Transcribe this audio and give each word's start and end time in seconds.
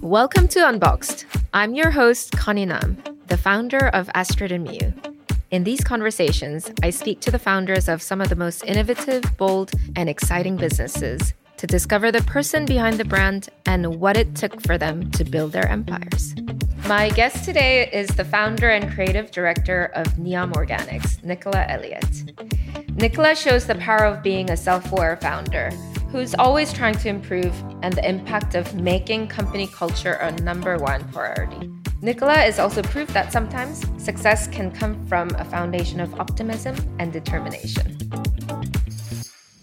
Welcome 0.00 0.46
to 0.48 0.68
Unboxed. 0.68 1.26
I'm 1.52 1.74
your 1.74 1.90
host, 1.90 2.32
Connie 2.32 2.66
Nam, 2.66 3.02
the 3.26 3.36
founder 3.36 3.88
of 3.88 4.08
Astrid 4.14 4.52
and 4.52 4.66
Miyu. 4.66 4.94
In 5.50 5.64
these 5.64 5.82
conversations, 5.82 6.70
I 6.82 6.90
speak 6.90 7.20
to 7.20 7.32
the 7.32 7.38
founders 7.38 7.88
of 7.88 8.00
some 8.00 8.20
of 8.20 8.28
the 8.28 8.36
most 8.36 8.64
innovative, 8.64 9.24
bold, 9.36 9.72
and 9.96 10.08
exciting 10.08 10.56
businesses 10.56 11.34
to 11.56 11.66
discover 11.66 12.12
the 12.12 12.22
person 12.22 12.64
behind 12.64 12.98
the 12.98 13.04
brand 13.04 13.48
and 13.66 14.00
what 14.00 14.16
it 14.16 14.36
took 14.36 14.60
for 14.62 14.78
them 14.78 15.10
to 15.12 15.24
build 15.24 15.52
their 15.52 15.66
empires. 15.68 16.34
My 16.86 17.10
guest 17.10 17.44
today 17.44 17.90
is 17.92 18.08
the 18.08 18.24
founder 18.24 18.70
and 18.70 18.92
creative 18.92 19.30
director 19.30 19.90
of 19.94 20.06
Neom 20.14 20.52
Organics, 20.52 21.22
Nicola 21.24 21.66
Elliott. 21.68 22.32
Nicola 22.94 23.34
shows 23.34 23.66
the 23.66 23.74
power 23.76 24.04
of 24.04 24.22
being 24.22 24.50
a 24.50 24.56
self 24.56 24.92
aware 24.92 25.16
founder 25.16 25.70
who's 26.12 26.34
always 26.34 26.72
trying 26.72 26.94
to 26.96 27.08
improve 27.08 27.52
and 27.82 27.94
the 27.94 28.08
impact 28.08 28.54
of 28.54 28.74
making 28.74 29.28
company 29.28 29.66
culture 29.68 30.14
a 30.14 30.32
number 30.42 30.76
one 30.76 31.06
priority. 31.12 31.70
Nicola 32.02 32.44
is 32.44 32.58
also 32.58 32.82
proof 32.82 33.08
that 33.12 33.32
sometimes 33.32 33.84
success 34.02 34.48
can 34.48 34.70
come 34.70 35.06
from 35.06 35.30
a 35.36 35.44
foundation 35.44 36.00
of 36.00 36.18
optimism 36.18 36.74
and 36.98 37.12
determination. 37.12 37.98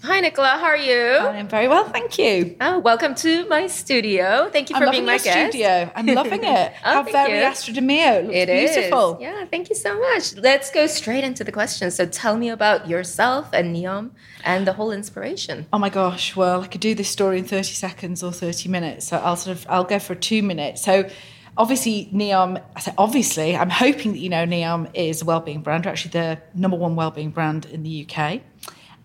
Hi, 0.08 0.22
Nicola. 0.22 0.48
How 0.48 0.68
are 0.68 0.78
you? 0.78 1.18
I'm 1.18 1.50
very 1.50 1.68
well, 1.68 1.84
thank 1.90 2.18
you. 2.18 2.56
Oh, 2.62 2.80
welcome 2.80 3.14
to 3.16 3.46
my 3.50 3.68
studio. 3.68 4.50
Thank 4.50 4.70
you 4.70 4.78
for 4.78 4.86
I'm 4.86 4.92
being 4.92 5.06
my 5.06 5.16
your 5.16 5.20
guest. 5.24 5.52
studio. 5.52 5.92
I'm 5.94 6.06
loving 6.06 6.46
it. 6.46 6.72
Oh, 6.86 6.94
How 6.94 7.04
very 7.04 7.40
you. 7.40 7.44
Astrid 7.44 7.78
and 7.78 7.90
Miyu. 7.90 8.20
It 8.20 8.24
looks 8.24 8.36
It 8.38 8.50
is. 8.50 8.72
beautiful. 8.76 9.18
Yeah, 9.20 9.44
thank 9.52 9.70
you 9.70 9.76
so 9.76 10.00
much. 10.00 10.38
Let's 10.38 10.72
go 10.72 10.88
straight 10.88 11.26
into 11.26 11.44
the 11.44 11.52
questions. 11.52 11.96
So 11.96 12.06
tell 12.06 12.38
me 12.38 12.48
about 12.48 12.88
yourself 12.88 13.50
and 13.52 13.76
Neom 13.76 14.12
and 14.46 14.66
the 14.66 14.72
whole 14.74 14.92
inspiration. 14.92 15.68
Oh 15.74 15.78
my 15.78 15.90
gosh, 15.90 16.38
well, 16.38 16.62
I 16.62 16.68
could 16.68 16.80
do 16.80 16.96
this 16.96 17.10
story 17.10 17.40
in 17.40 17.44
30 17.44 17.64
seconds 17.74 18.24
or 18.24 18.32
30 18.32 18.70
minutes. 18.70 19.06
So 19.10 19.18
I'll 19.18 19.36
sort 19.36 19.58
of 19.58 19.66
I'll 19.70 19.84
go 19.84 20.00
for 20.00 20.16
two 20.16 20.42
minutes. 20.42 20.84
So 20.84 21.10
obviously 21.58 22.10
Neom, 22.14 22.64
I 22.78 22.80
say 22.80 22.94
obviously, 22.98 23.58
I'm 23.58 23.70
hoping 23.70 24.14
that 24.14 24.20
you 24.20 24.30
know 24.30 24.46
Neom 24.46 24.90
is 24.94 25.22
a 25.22 25.26
wellbeing 25.26 25.64
brand. 25.64 25.84
We're 25.86 25.92
actually 25.92 26.12
the 26.12 26.42
number 26.56 26.78
one 26.78 26.96
wellbeing 26.96 27.32
brand 27.32 27.66
in 27.66 27.84
the 27.84 28.08
UK. 28.10 28.40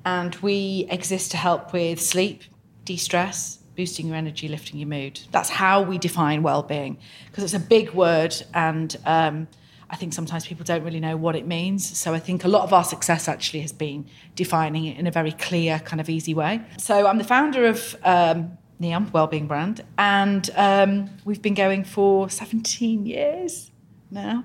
And 0.05 0.35
we 0.37 0.87
exist 0.91 1.31
to 1.33 1.37
help 1.37 1.73
with 1.73 2.01
sleep, 2.01 2.43
de-stress, 2.85 3.59
boosting 3.77 4.09
your 4.09 4.17
energy, 4.17 4.49
lifting 4.49 4.79
your 4.79 4.89
mood. 4.89 5.21
That's 5.31 5.49
how 5.49 5.83
we 5.83 5.99
define 5.99 6.43
well-being 6.43 6.99
because 7.27 7.45
it's 7.45 7.55
a 7.55 7.67
big 7.67 7.93
word 7.93 8.35
and 8.53 8.95
um, 9.07 9.49
I 9.93 9.97
think 9.97 10.15
sometimes 10.15 10.47
people 10.47 10.65
don't 10.65 10.83
really 10.83 11.01
know 11.01 11.19
what 11.19 11.37
it 11.37 11.47
means. 11.47 11.99
So 11.99 12.15
I 12.15 12.19
think 12.19 12.45
a 12.45 12.49
lot 12.49 12.63
of 12.63 12.73
our 12.73 12.83
success 12.83 13.29
actually 13.29 13.61
has 13.61 13.73
been 13.73 14.07
defining 14.35 14.87
it 14.87 14.97
in 14.99 15.07
a 15.07 15.11
very 15.11 15.33
clear, 15.33 15.79
kind 15.81 16.01
of 16.01 16.09
easy 16.09 16.33
way. 16.33 16.63
So 16.79 17.07
I'm 17.07 17.19
the 17.19 17.25
founder 17.25 17.67
of 17.67 17.95
um, 18.03 18.57
Neom 18.81 19.13
Wellbeing 19.13 19.47
Brand, 19.47 19.85
and 19.99 20.49
um, 20.57 21.11
we've 21.27 21.43
been 21.43 21.55
going 21.55 21.85
for 21.85 22.31
17 22.31 23.05
years 23.05 23.71
now. 24.11 24.45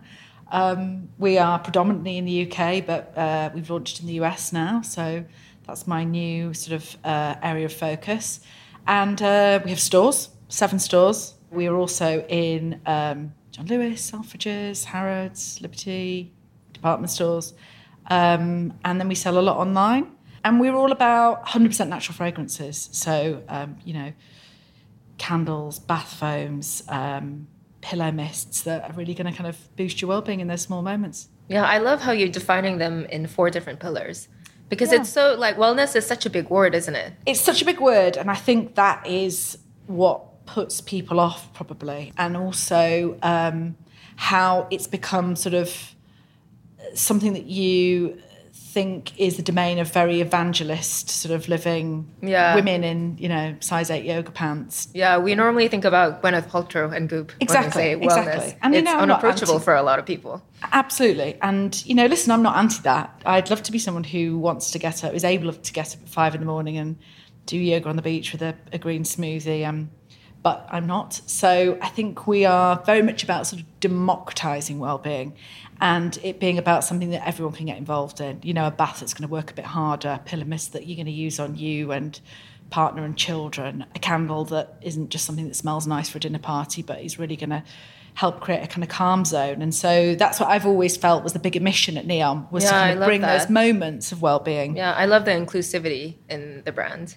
Um, 0.51 1.09
we 1.17 1.37
are 1.37 1.59
predominantly 1.59 2.17
in 2.17 2.25
the 2.25 2.49
UK, 2.49 2.85
but 2.85 3.17
uh, 3.17 3.49
we've 3.53 3.69
launched 3.69 3.99
in 3.99 4.07
the 4.07 4.13
US 4.13 4.53
now. 4.53 4.81
So 4.81 5.25
that's 5.65 5.87
my 5.87 6.03
new 6.03 6.53
sort 6.53 6.81
of 6.81 6.97
uh, 7.03 7.35
area 7.43 7.65
of 7.65 7.73
focus. 7.73 8.39
And 8.87 9.21
uh, 9.21 9.59
we 9.63 9.69
have 9.69 9.79
stores, 9.79 10.29
seven 10.47 10.79
stores. 10.79 11.33
We 11.51 11.67
are 11.67 11.75
also 11.75 12.25
in 12.29 12.79
um, 12.85 13.33
John 13.51 13.65
Lewis, 13.67 14.09
Selfridges, 14.11 14.85
Harrods, 14.85 15.59
Liberty, 15.61 16.31
department 16.73 17.11
stores. 17.11 17.53
Um, 18.09 18.73
and 18.85 18.99
then 18.99 19.09
we 19.09 19.15
sell 19.15 19.37
a 19.37 19.41
lot 19.41 19.57
online. 19.57 20.11
And 20.43 20.61
we're 20.61 20.75
all 20.75 20.93
about 20.93 21.45
100% 21.45 21.89
natural 21.89 22.15
fragrances. 22.15 22.87
So, 22.93 23.43
um, 23.49 23.77
you 23.83 23.93
know, 23.93 24.13
candles, 25.17 25.79
bath 25.79 26.13
foams, 26.13 26.83
um, 26.87 27.47
pillow 27.89 28.11
mists 28.11 28.63
that 28.63 28.79
are 28.89 28.93
really 28.99 29.13
going 29.13 29.31
to 29.31 29.37
kind 29.37 29.47
of 29.47 29.57
boost 29.77 30.01
your 30.01 30.09
well-being 30.09 30.41
in 30.41 30.47
those 30.47 30.61
small 30.61 30.81
moments. 30.81 31.29
Yeah, 31.47 31.63
I 31.65 31.77
love 31.77 32.01
how 32.01 32.11
you're 32.11 32.27
defining 32.41 32.79
them 32.79 33.05
in 33.05 33.27
four 33.27 33.49
different 33.49 33.79
pillars. 33.79 34.27
Because 34.69 34.91
Yeah. 34.91 34.99
it's 34.99 35.09
so 35.09 35.35
like 35.45 35.55
wellness 35.55 35.95
is 35.95 36.05
such 36.05 36.25
a 36.25 36.29
big 36.29 36.49
word, 36.49 36.75
isn't 36.75 36.95
it? 36.95 37.13
It's 37.25 37.39
such 37.39 37.61
a 37.61 37.65
big 37.65 37.79
word, 37.79 38.17
and 38.17 38.29
I 38.29 38.35
think 38.35 38.75
that 38.75 39.07
is 39.07 39.57
what 39.85 40.45
puts 40.45 40.81
people 40.81 41.17
off 41.27 41.41
probably, 41.53 42.11
and 42.17 42.35
also 42.35 43.17
um, 43.21 43.77
how 44.17 44.67
it's 44.69 44.87
become 44.87 45.35
sort 45.37 45.55
of 45.55 45.69
something 46.93 47.33
that 47.33 47.45
you 47.45 48.21
think 48.73 49.17
is 49.19 49.37
the 49.37 49.41
domain 49.43 49.79
of 49.79 49.91
very 49.91 50.19
evangelist 50.19 51.09
sort 51.09 51.33
of 51.33 51.47
living 51.47 52.05
Yeah. 52.21 52.53
women 52.55 52.83
in 52.83 53.17
you 53.17 53.29
know 53.29 53.55
size 53.61 53.89
eight 53.89 54.03
yoga 54.05 54.31
pants 54.31 54.89
Yeah, 54.93 55.17
we 55.17 55.35
normally 55.35 55.67
think 55.67 55.85
about 55.85 56.21
Gwyneth 56.21 56.49
Paltrow 56.49 56.93
and 56.95 57.07
Goop 57.09 57.31
Exactly, 57.39 57.95
when 57.95 58.01
we 58.01 58.09
say 58.09 58.15
wellness. 58.15 58.27
exactly. 58.35 58.57
And 58.61 58.73
you 58.73 58.79
it's 58.81 58.85
know, 58.85 58.93
not 58.93 59.03
unapproachable 59.03 59.53
anti- 59.55 59.63
for 59.65 59.75
a 59.75 59.81
lot 59.83 59.99
of 59.99 60.05
people. 60.05 60.41
Absolutely. 60.71 61.37
And, 61.41 61.83
you 61.85 61.95
know, 61.95 62.05
listen, 62.07 62.31
I'm 62.31 62.43
not 62.43 62.57
anti 62.57 62.81
that. 62.83 63.21
I'd 63.25 63.49
love 63.49 63.63
to 63.63 63.71
be 63.71 63.79
someone 63.79 64.03
who 64.03 64.37
wants 64.37 64.71
to 64.71 64.79
get 64.79 65.03
up, 65.03 65.13
is 65.13 65.23
able 65.23 65.53
to 65.53 65.73
get 65.73 65.95
up 65.95 66.01
at 66.03 66.09
five 66.09 66.35
in 66.35 66.41
the 66.41 66.47
morning 66.47 66.77
and 66.77 66.97
do 67.45 67.57
yoga 67.57 67.87
on 67.89 67.95
the 67.95 68.01
beach 68.01 68.31
with 68.33 68.41
a, 68.41 68.53
a 68.73 68.77
green 68.77 69.03
smoothie. 69.03 69.65
Um, 69.67 69.91
but 70.43 70.67
I'm 70.69 70.85
not. 70.87 71.13
So 71.25 71.77
I 71.81 71.87
think 71.89 72.27
we 72.27 72.45
are 72.45 72.81
very 72.85 73.01
much 73.01 73.23
about 73.23 73.47
sort 73.47 73.61
of 73.61 73.79
democratizing 73.79 74.79
well-being 74.79 75.33
and 75.79 76.17
it 76.23 76.39
being 76.39 76.57
about 76.57 76.83
something 76.83 77.11
that 77.11 77.27
everyone 77.27 77.53
can 77.53 77.67
get 77.67 77.77
involved 77.77 78.19
in. 78.19 78.39
You 78.43 78.53
know, 78.53 78.67
a 78.67 78.71
bath 78.71 78.99
that's 78.99 79.13
going 79.13 79.27
to 79.27 79.31
work 79.31 79.51
a 79.51 79.53
bit 79.53 79.65
harder, 79.65 80.19
a 80.19 80.19
pillow 80.19 80.45
mist 80.45 80.73
that 80.73 80.87
you're 80.87 80.95
going 80.95 81.05
to 81.05 81.11
use 81.11 81.39
on 81.39 81.55
you 81.55 81.91
and 81.91 82.19
partner 82.69 83.05
and 83.05 83.17
children, 83.17 83.85
a 83.95 83.99
candle 83.99 84.45
that 84.45 84.77
isn't 84.81 85.09
just 85.09 85.25
something 85.25 85.47
that 85.47 85.55
smells 85.55 85.87
nice 85.87 86.09
for 86.09 86.17
a 86.17 86.21
dinner 86.21 86.39
party, 86.39 86.81
but 86.81 87.01
is 87.01 87.17
really 87.17 87.35
going 87.35 87.49
to 87.49 87.63
help 88.15 88.41
create 88.41 88.63
a 88.63 88.67
kind 88.67 88.83
of 88.83 88.89
calm 88.89 89.23
zone. 89.23 89.61
And 89.61 89.73
so 89.73 90.15
that's 90.15 90.39
what 90.39 90.49
I've 90.49 90.65
always 90.65 90.97
felt 90.97 91.23
was 91.23 91.33
the 91.33 91.39
bigger 91.39 91.59
mission 91.59 91.97
at 91.97 92.07
Neom 92.07 92.51
was 92.51 92.63
to 92.63 92.71
Yeah, 92.71 92.75
I 92.75 92.87
kind 92.87 92.99
of 92.99 93.05
bring 93.05 93.21
that. 93.21 93.37
those 93.37 93.49
moments 93.49 94.11
of 94.11 94.21
well-being. 94.23 94.75
Yeah, 94.75 94.93
I 94.93 95.05
love 95.05 95.25
the 95.25 95.31
inclusivity 95.31 96.15
in 96.27 96.63
the 96.65 96.71
brand. 96.71 97.15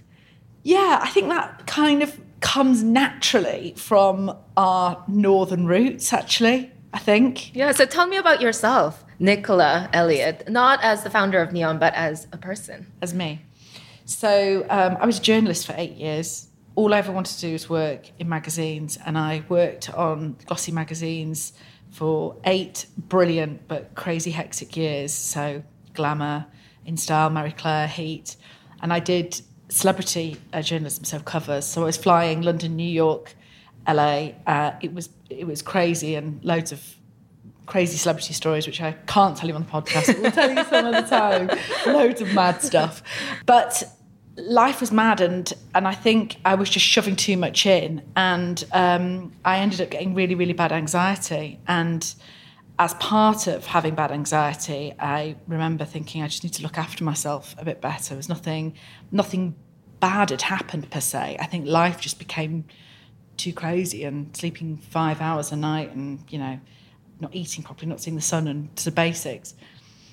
Yeah, 0.62 1.00
I 1.03 1.09
think 1.09 1.28
that 1.28 1.66
kind 1.66 2.03
of 2.03 2.20
comes 2.41 2.82
naturally 2.82 3.75
from 3.78 4.37
our 4.59 5.03
northern 5.09 5.66
roots, 5.66 6.12
actually, 6.12 6.70
I 6.93 6.99
think. 6.99 7.55
Yeah, 7.55 7.73
so 7.73 7.84
tell 7.87 8.06
me 8.06 8.17
about 8.17 8.41
yourself, 8.41 9.05
Nicola 9.19 9.89
Elliott, 9.93 10.49
not 10.49 10.83
as 10.83 11.03
the 11.05 11.11
founder 11.11 11.41
of 11.41 11.51
Neom, 11.51 11.78
but 11.78 11.95
as 11.95 12.27
a 12.33 12.37
person. 12.37 12.87
as 13.01 13.15
me. 13.15 13.43
So 14.05 14.67
um, 14.69 14.97
I 15.00 15.06
was 15.06 15.19
a 15.19 15.23
journalist 15.23 15.67
for 15.67 15.75
eight 15.77 15.93
years. 15.93 16.49
All 16.75 16.93
I 16.95 16.99
ever 16.99 17.12
wanted 17.12 17.34
to 17.34 17.41
do 17.43 17.53
was 17.53 17.69
work 17.71 18.11
in 18.19 18.29
magazines, 18.29 18.99
and 19.06 19.17
I 19.17 19.45
worked 19.49 19.93
on 19.95 20.37
glossy 20.47 20.73
magazines 20.73 21.53
for 21.91 22.37
eight 22.45 22.87
brilliant 22.97 23.67
but 23.69 23.95
crazy 23.95 24.31
hectic 24.33 24.77
years. 24.77 25.12
So 25.12 25.62
Glamour, 25.95 26.47
In 26.87 26.97
Style, 26.97 27.31
Marie 27.31 27.53
Claire, 27.53 27.87
Heat, 27.87 28.37
and 28.83 28.93
I 28.93 28.99
did 29.00 29.41
celebrity 29.69 30.39
uh, 30.53 30.62
journalism, 30.62 31.05
so 31.05 31.21
covers. 31.21 31.65
So 31.67 31.83
I 31.83 31.84
was 31.84 31.97
flying 31.97 32.43
London, 32.43 32.75
New 32.75 32.89
York, 32.89 33.34
LA. 33.87 34.31
Uh, 34.47 34.73
it 34.81 34.93
was 34.93 35.09
it 35.31 35.47
was 35.47 35.63
crazy 35.63 36.15
and 36.15 36.45
loads 36.45 36.73
of 36.73 36.83
crazy 37.67 37.97
celebrity 37.97 38.35
stories, 38.35 38.67
which 38.67 38.81
I 38.81 38.93
can't 39.07 39.37
tell 39.37 39.49
you 39.49 39.55
on 39.55 39.63
the 39.63 39.71
podcast. 39.71 40.21
We'll 40.21 40.33
tell 40.33 40.51
you 40.51 40.65
some 40.65 40.85
other 40.87 41.07
time. 41.07 41.51
Loads 41.87 42.21
of 42.21 42.35
mad 42.35 42.61
stuff. 42.63 43.03
But 43.47 43.85
life 44.37 44.81
was 44.81 44.91
mad, 44.91 45.21
and 45.21 45.53
and 45.75 45.87
I 45.87 45.95
think 45.95 46.37
I 46.45 46.57
was 46.57 46.69
just 46.69 46.85
shoving 46.85 47.17
too 47.17 47.37
much 47.37 47.67
in, 47.67 48.03
and 48.17 48.63
um, 48.73 49.33
I 49.45 49.59
ended 49.59 49.81
up 49.81 49.91
getting 49.91 50.15
really, 50.15 50.35
really 50.35 50.53
bad 50.53 50.73
anxiety. 50.73 51.61
And 51.69 52.12
as 52.79 52.95
part 52.95 53.47
of 53.47 53.67
having 53.67 53.95
bad 53.95 54.11
anxiety, 54.11 54.93
I 54.99 55.37
remember 55.47 55.85
thinking 55.85 56.23
I 56.23 56.29
just 56.29 56.43
need 56.43 56.55
to 56.55 56.62
look 56.62 56.77
after 56.77 57.05
myself 57.05 57.55
a 57.59 57.65
bit 57.65 57.81
better. 57.81 58.11
There 58.11 58.17
was 58.17 58.29
nothing, 58.29 58.75
nothing 59.12 59.55
bad 60.01 60.31
had 60.31 60.43
happened 60.43 60.91
per 60.91 61.01
se. 61.01 61.37
I 61.39 61.47
think 61.47 61.67
life 61.67 62.01
just 62.01 62.19
became 62.19 62.65
too 63.40 63.52
crazy 63.52 64.04
and 64.04 64.37
sleeping 64.37 64.76
five 64.76 65.20
hours 65.20 65.50
a 65.50 65.56
night 65.56 65.94
and 65.94 66.22
you 66.28 66.38
know 66.38 66.60
not 67.20 67.34
eating 67.34 67.62
properly 67.64 67.87
not 67.88 68.00
seeing 68.00 68.16
the 68.16 68.22
sun 68.22 68.46
and 68.48 68.75
the 68.76 68.90
basics. 68.90 69.54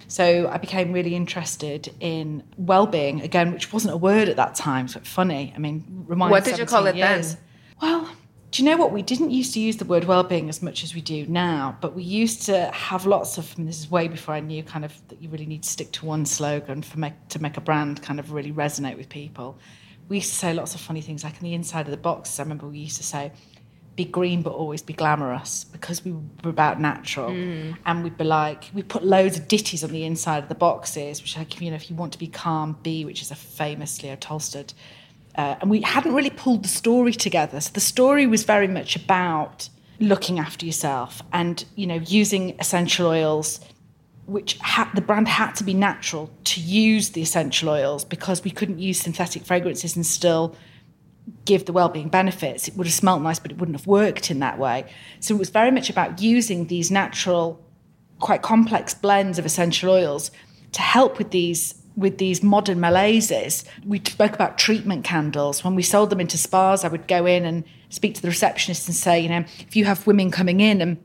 So 0.09 0.47
i 0.47 0.57
became 0.57 0.93
really 0.93 1.15
interested 1.15 1.93
in 1.99 2.43
well-being 2.57 3.21
again 3.21 3.51
which 3.51 3.73
wasn't 3.73 3.93
a 3.93 3.97
word 3.97 4.29
at 4.29 4.37
that 4.37 4.55
time 4.55 4.87
so 4.87 5.01
funny. 5.01 5.53
I 5.55 5.59
mean 5.59 6.05
remind 6.07 6.31
What 6.31 6.45
did 6.45 6.57
you 6.57 6.65
call 6.65 6.85
17 6.85 7.03
it 7.03 7.07
then? 7.07 7.37
well 7.81 8.09
do 8.49 8.63
you 8.63 8.69
know 8.69 8.77
what? 8.77 8.93
We 8.93 9.01
didn't 9.01 9.31
used 9.31 9.53
to 9.55 9.59
use 9.59 9.75
the 9.75 9.83
word 9.83 10.05
well-being 10.05 10.47
as 10.47 10.61
much 10.61 10.81
as 10.85 10.95
we 10.95 11.01
do 11.01 11.27
now 11.27 11.77
but 11.81 11.93
we 11.93 12.03
used 12.03 12.43
to 12.43 12.71
have 12.71 13.05
lots 13.05 13.37
of 13.37 13.53
I 13.53 13.57
mean, 13.57 13.67
this 13.67 13.79
is 13.81 13.91
way 13.91 14.07
before 14.07 14.33
i 14.35 14.39
knew 14.39 14.63
kind 14.63 14.85
of 14.85 14.93
that 15.09 15.21
you 15.21 15.27
really 15.29 15.45
need 15.45 15.63
to 15.63 15.69
stick 15.69 15.91
to 15.97 16.05
one 16.05 16.25
slogan 16.25 16.81
for 16.81 16.97
make, 16.97 17.15
to 17.29 17.41
make 17.41 17.57
a 17.57 17.61
brand 17.61 18.01
kind 18.01 18.19
of 18.21 18.31
really 18.31 18.53
resonate 18.53 18.97
with 18.97 19.09
people 19.09 19.59
we 20.09 20.17
used 20.17 20.29
to 20.29 20.35
say 20.35 20.53
lots 20.53 20.75
of 20.75 20.81
funny 20.81 21.01
things 21.01 21.23
like 21.23 21.33
on 21.33 21.41
the 21.41 21.53
inside 21.53 21.85
of 21.85 21.91
the 21.91 21.97
boxes 21.97 22.39
i 22.39 22.43
remember 22.43 22.67
we 22.67 22.79
used 22.79 22.97
to 22.97 23.03
say 23.03 23.31
be 23.95 24.05
green 24.05 24.43
but 24.43 24.53
always 24.53 24.83
be 24.83 24.93
glamorous 24.93 25.63
because 25.63 26.05
we 26.05 26.11
were 26.11 26.51
about 26.51 26.79
natural 26.79 27.31
and 27.85 28.03
we'd 28.03 28.17
be 28.17 28.23
like 28.23 28.69
we 28.73 28.83
put 28.83 29.03
loads 29.03 29.39
of 29.39 29.47
ditties 29.47 29.83
on 29.83 29.91
the 29.91 30.03
inside 30.03 30.43
of 30.43 30.49
the 30.49 30.55
boxes 30.55 31.21
which 31.21 31.35
like 31.35 31.59
you 31.59 31.71
know 31.71 31.75
if 31.75 31.89
you 31.89 31.95
want 31.95 32.13
to 32.13 32.19
be 32.19 32.27
calm 32.27 32.77
be 32.83 33.03
which 33.05 33.23
is 33.23 33.31
a 33.31 33.35
famous 33.35 34.03
leo 34.03 34.15
tolstoy 34.15 34.63
uh, 35.37 35.55
and 35.61 35.69
we 35.69 35.81
hadn't 35.81 36.13
really 36.15 36.31
pulled 36.31 36.63
the 36.63 36.67
story 36.67 37.13
together. 37.13 37.61
So 37.61 37.71
the 37.71 37.79
story 37.79 38.25
was 38.25 38.43
very 38.43 38.67
much 38.67 38.95
about 38.95 39.69
looking 39.99 40.39
after 40.39 40.65
yourself 40.65 41.23
and 41.33 41.65
you 41.75 41.87
know 41.87 41.95
using 41.95 42.55
essential 42.59 43.07
oils 43.07 43.59
which 44.27 44.57
ha- 44.59 44.91
the 44.93 45.01
brand 45.01 45.27
had 45.27 45.53
to 45.53 45.63
be 45.63 45.73
natural 45.73 46.29
to 46.43 46.59
use 46.59 47.09
the 47.11 47.21
essential 47.21 47.69
oils 47.69 48.05
because 48.05 48.43
we 48.43 48.51
couldn't 48.51 48.77
use 48.77 48.99
synthetic 48.99 49.43
fragrances 49.45 49.95
and 49.95 50.05
still 50.05 50.55
give 51.45 51.65
the 51.65 51.73
well-being 51.73 52.09
benefits 52.09 52.67
it 52.67 52.75
would 52.75 52.87
have 52.87 52.93
smelt 52.93 53.21
nice 53.21 53.39
but 53.39 53.51
it 53.51 53.57
wouldn't 53.57 53.77
have 53.77 53.87
worked 53.87 54.29
in 54.29 54.39
that 54.39 54.59
way 54.59 54.85
so 55.19 55.33
it 55.33 55.37
was 55.37 55.49
very 55.49 55.71
much 55.71 55.89
about 55.89 56.21
using 56.21 56.67
these 56.67 56.91
natural 56.91 57.59
quite 58.19 58.41
complex 58.41 58.93
blends 58.93 59.39
of 59.39 59.45
essential 59.45 59.89
oils 59.89 60.31
to 60.71 60.81
help 60.81 61.17
with 61.17 61.31
these 61.31 61.75
with 61.97 62.19
these 62.19 62.43
modern 62.43 62.79
malaises. 62.79 63.65
We 63.83 63.99
spoke 63.99 64.33
about 64.33 64.59
treatment 64.59 65.03
candles. 65.03 65.63
When 65.63 65.73
we 65.73 65.81
sold 65.81 66.11
them 66.11 66.21
into 66.21 66.37
spas, 66.37 66.85
I 66.85 66.89
would 66.89 67.07
go 67.07 67.25
in 67.25 67.43
and 67.43 67.63
speak 67.89 68.13
to 68.13 68.21
the 68.21 68.27
receptionist 68.27 68.87
and 68.87 68.95
say, 68.95 69.19
you 69.19 69.29
know, 69.29 69.43
if 69.59 69.75
you 69.75 69.85
have 69.85 70.05
women 70.05 70.29
coming 70.29 70.59
in 70.59 70.79
and 70.79 70.97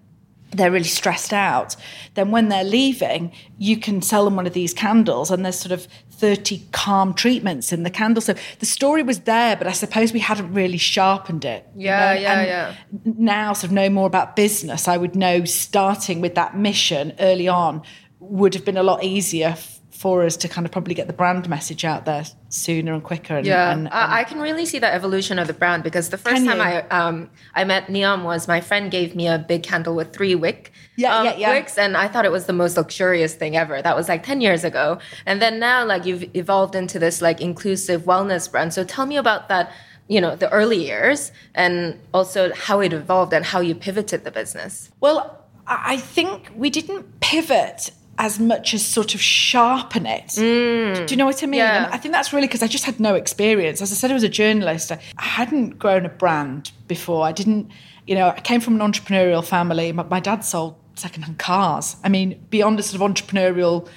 they're 0.53 0.71
really 0.71 0.85
stressed 0.85 1.33
out, 1.33 1.77
then 2.15 2.31
when 2.31 2.49
they're 2.49 2.65
leaving, 2.65 3.33
you 3.59 3.77
can 3.77 4.03
sell 4.03 4.25
them 4.25 4.37
one 4.37 4.47
of 4.47 4.53
these 4.53 4.73
candles, 4.75 5.31
and 5.31 5.45
there's 5.45 5.59
sort 5.59 5.73
of 5.73 5.87
30 6.11 6.63
calm 6.73 7.15
treatments 7.15 7.73
in 7.73 7.83
the 7.83 7.91
candle. 7.91 8.21
So 8.21 8.35
the 8.61 8.67
story 8.67 9.03
was 9.03 9.21
there, 9.21 9.57
but 9.57 9.67
I 9.67 9.73
suppose 9.73 10.13
we 10.13 10.21
hadn't 10.21 10.53
really 10.53 10.79
sharpened 10.79 11.45
it. 11.45 11.67
Yeah, 11.75 12.13
you 12.13 12.21
know? 12.21 12.23
yeah, 12.23 12.39
and 12.39 12.47
yeah. 12.47 12.75
Now, 13.19 13.53
sort 13.55 13.65
of 13.65 13.73
know 13.73 13.91
more 13.91 14.07
about 14.07 14.37
business, 14.37 14.89
I 14.89 14.97
would 14.97 15.17
know 15.17 15.45
starting 15.45 16.21
with 16.21 16.35
that 16.37 16.57
mission 16.57 17.15
early 17.19 17.49
on 17.49 17.83
would 18.21 18.55
have 18.55 18.65
been 18.65 18.77
a 18.77 18.85
lot 18.85 19.03
easier 19.03 19.57
for 20.03 20.25
us 20.25 20.37
to 20.37 20.49
kind 20.49 20.67
of 20.67 20.73
probably 20.73 20.95
get 20.95 21.07
the 21.07 21.13
brand 21.13 21.49
message 21.49 21.85
out 21.85 22.05
there 22.07 22.25
sooner 22.49 22.93
and 22.93 23.05
quicker. 23.05 23.37
And, 23.37 23.47
yeah, 23.47 23.71
and, 23.71 23.87
and 23.87 23.95
I, 23.95 24.21
I 24.21 24.25
can 24.25 24.41
really 24.41 24.67
see 24.67 24.81
the 24.81 24.93
evolution 24.93 25.39
of 25.39 25.47
the 25.47 25.53
brand 25.53 25.85
because 25.85 26.09
the 26.09 26.19
first 26.19 26.45
time 26.45 26.59
you? 26.59 26.63
I 26.71 26.81
um 26.89 27.31
I 27.55 27.63
met 27.63 27.87
Neom 27.87 28.25
was 28.25 28.49
my 28.49 28.61
friend 28.61 28.91
gave 28.91 29.15
me 29.15 29.29
a 29.29 29.39
big 29.39 29.63
candle 29.63 29.95
with 29.95 30.13
three 30.13 30.35
wick 30.35 30.73
Yeah, 30.97 31.17
um, 31.17 31.27
yeah, 31.27 31.37
yeah. 31.37 31.53
wicks, 31.53 31.79
and 31.79 31.97
I 31.97 32.09
thought 32.09 32.25
it 32.25 32.33
was 32.33 32.47
the 32.47 32.53
most 32.53 32.77
luxurious 32.77 33.37
thing 33.37 33.57
ever. 33.57 33.81
That 33.81 33.95
was 33.95 34.09
like 34.09 34.25
ten 34.25 34.41
years 34.41 34.65
ago, 34.65 34.99
and 35.25 35.41
then 35.41 35.61
now 35.61 35.85
like 35.87 36.05
you've 36.05 36.25
evolved 36.35 36.75
into 36.75 36.99
this 36.99 37.23
like 37.23 37.41
inclusive 37.41 38.03
wellness 38.03 38.51
brand. 38.51 38.75
So 38.75 38.83
tell 38.83 39.07
me 39.07 39.17
about 39.17 39.49
that. 39.51 39.71
You 40.09 40.21
know 40.21 40.35
the 40.35 40.51
early 40.51 40.85
years, 40.85 41.31
and 41.55 42.01
also 42.13 42.53
how 42.55 42.81
it 42.81 42.93
evolved 42.93 43.33
and 43.33 43.45
how 43.45 43.61
you 43.61 43.75
pivoted 43.77 44.25
the 44.25 44.33
business. 44.33 44.91
Well, 45.01 45.47
I 45.67 45.97
think 45.99 46.51
we 46.57 46.71
didn't 46.71 47.21
pivot 47.21 47.93
as 48.19 48.39
much 48.39 48.75
as 48.75 48.85
sort 48.85 49.15
of 49.15 49.21
sharpen 49.21 50.07
it. 50.07 50.29
Do 50.35 50.43
mm. 50.43 51.11
you 51.11 51.17
know 51.17 51.25
what 51.25 51.43
I 51.43 51.47
mean? 51.47 51.59
Yeah. 51.59 51.89
I 51.91 51.97
think 51.97 52.13
that's 52.13 52.33
really 52.33 52.47
because 52.47 52.63
I 52.63 52.67
just 52.67 52.85
had 52.85 53.01
no 53.01 53.15
experience. 53.15 53.81
As 53.81 53.91
I 53.91 53.95
said, 53.95 54.11
I 54.11 54.15
was 54.15 54.23
a 54.23 54.29
journalist. 54.29 54.93
I 54.93 55.01
hadn't 55.17 55.79
grown 55.79 56.05
a 56.05 56.11
brand 56.11 56.73
before. 56.89 57.25
I 57.25 57.33
didn't, 57.33 57.71
you 58.07 58.15
know, 58.15 58.29
I 58.29 58.41
came 58.41 58.61
from 58.61 58.81
an 58.81 58.93
entrepreneurial 58.93 59.45
family. 59.45 59.93
My, 59.93 60.03
my 60.05 60.21
dad 60.21 60.45
sold 60.45 60.77
secondhand 60.95 61.39
cars. 61.39 61.97
I 62.05 62.11
mean, 62.11 62.45
beyond 62.51 62.79
a 62.79 62.83
sort 62.83 63.01
of 63.03 63.11
entrepreneurial 63.11 63.89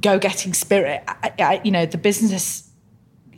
go-getting 0.00 0.54
spirit, 0.54 1.02
I, 1.06 1.32
I, 1.38 1.60
you 1.62 1.70
know, 1.70 1.84
the 1.84 1.98
business 1.98 2.70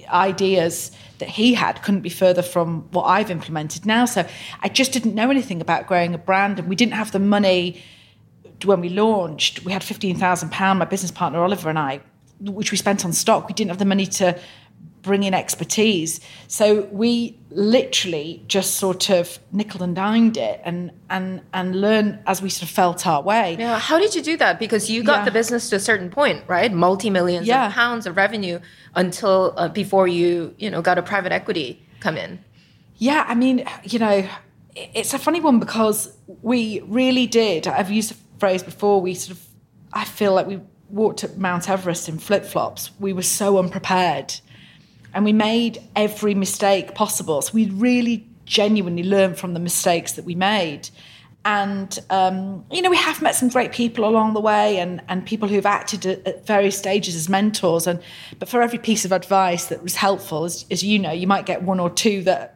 ideas 0.09 0.91
that 1.19 1.29
he 1.29 1.55
had 1.55 1.83
couldn't 1.83 2.03
be 2.03 2.09
further 2.09 2.43
from 2.43 2.83
what 2.91 3.05
I've 3.05 3.31
implemented 3.31 3.87
now. 3.87 4.05
So 4.05 4.27
I 4.61 4.69
just 4.69 4.93
didn't 4.93 5.15
know 5.15 5.31
anything 5.31 5.61
about 5.61 5.87
growing 5.87 6.15
a 6.15 6.19
brand, 6.19 6.59
and 6.59 6.69
we 6.69 6.77
didn't 6.77 6.95
have 6.95 7.13
the 7.13 7.19
money 7.19 7.83
when 8.67 8.81
we 8.81 8.89
launched. 8.89 9.65
We 9.65 9.73
had 9.73 9.83
fifteen 9.85 10.17
thousand 10.17 10.51
pound. 10.51 10.79
My 10.79 10.85
business 10.85 11.11
partner 11.11 11.41
Oliver 11.43 11.69
and 11.69 11.79
I, 11.79 12.01
which 12.41 12.71
we 12.71 12.77
spent 12.77 13.05
on 13.05 13.13
stock. 13.13 13.49
We 13.49 13.55
didn't 13.55 13.71
have 13.71 13.79
the 13.79 13.85
money 13.85 14.07
to 14.07 14.39
bring 15.03 15.23
in 15.23 15.35
expertise, 15.35 16.19
so 16.49 16.89
we 16.91 17.39
literally 17.51 18.43
just 18.49 18.77
sort 18.77 19.11
of 19.11 19.39
nickel 19.53 19.83
and 19.83 19.95
dimed 19.95 20.37
it 20.39 20.61
and 20.65 20.91
and 21.11 21.43
and 21.53 21.79
learn 21.81 22.19
as 22.27 22.41
we 22.41 22.49
sort 22.49 22.63
of 22.63 22.71
felt 22.71 23.07
our 23.07 23.23
way. 23.23 23.57
Yeah, 23.59 23.79
how 23.79 23.99
did 23.99 24.15
you 24.15 24.23
do 24.23 24.37
that? 24.39 24.59
Because 24.59 24.89
you 24.91 25.03
got 25.03 25.19
Yeah. 25.19 25.25
the 25.27 25.31
business 25.31 25.69
to 25.71 25.77
a 25.77 25.81
certain 25.81 26.09
point, 26.11 26.43
right? 26.49 26.73
Multi 26.73 27.11
millions 27.11 27.47
Yeah. 27.47 27.67
of 27.67 27.73
pounds 27.75 28.07
of 28.07 28.17
revenue 28.17 28.61
until 28.95 29.53
uh, 29.59 29.69
before 29.69 30.09
you, 30.09 30.55
you 30.59 30.71
know, 30.71 30.81
got 30.81 30.97
a 30.97 31.03
private 31.03 31.33
equity 31.33 31.83
come 32.01 32.17
in. 32.17 32.39
Yeah, 32.97 33.25
I 33.29 33.35
mean, 33.35 33.65
you 33.83 33.99
know, 33.99 34.27
it's 34.75 35.13
a 35.13 35.19
funny 35.19 35.41
one 35.41 35.59
because 35.59 36.17
we 36.43 36.81
really 36.87 37.27
did. 37.27 37.67
I've 37.67 37.91
used 37.91 38.15
phrase 38.39 38.63
before. 38.63 39.01
We 39.01 39.15
sort 39.15 39.39
of, 39.39 39.47
I 39.93 40.05
feel 40.05 40.33
like 40.35 40.47
we 40.47 40.61
walked 40.89 41.25
up 41.25 41.37
Mount 41.37 41.69
Everest 41.69 42.09
in 42.09 42.19
flip 42.19 42.45
flops. 42.45 42.91
We 42.99 43.13
were 43.13 43.23
so 43.23 43.59
unprepared, 43.59 44.35
and 45.13 45.25
we 45.25 45.33
made 45.33 45.81
every 45.95 46.35
mistake 46.35 46.95
possible. 46.95 47.43
So 47.43 47.53
we 47.53 47.67
really 47.71 48.27
genuinely 48.45 49.03
learned 49.03 49.39
from 49.39 49.55
the 49.55 49.61
mistakes 49.61 50.13
that 50.13 50.25
we 50.25 50.35
made. 50.35 50.91
And 51.47 51.99
um, 52.09 52.65
you 52.71 52.81
know, 52.81 52.89
we 52.89 52.97
have 52.97 53.21
met 53.21 53.35
some 53.35 53.49
great 53.49 53.73
people 53.73 54.07
along 54.07 54.33
the 54.33 54.41
way, 54.41 54.79
and 54.79 55.03
and 55.09 55.27
people 55.27 55.47
who've 55.47 55.67
acted 55.67 56.07
at, 56.07 56.27
at 56.27 56.47
various 56.47 56.79
stages 56.79 57.15
as 57.15 57.29
mentors. 57.29 57.87
And 57.87 58.01
but 58.39 58.49
for 58.49 58.63
every 58.63 58.79
piece 58.79 59.05
of 59.05 59.13
advice 59.13 59.67
that 59.67 59.83
was 59.83 59.97
helpful, 59.97 60.45
as, 60.45 60.65
as 60.71 60.83
you 60.83 60.99
know, 60.99 61.13
you 61.13 61.27
might 61.27 61.45
get 61.45 61.63
one 61.63 61.81
or 61.81 61.91
two 61.91 62.23
that 62.23 62.54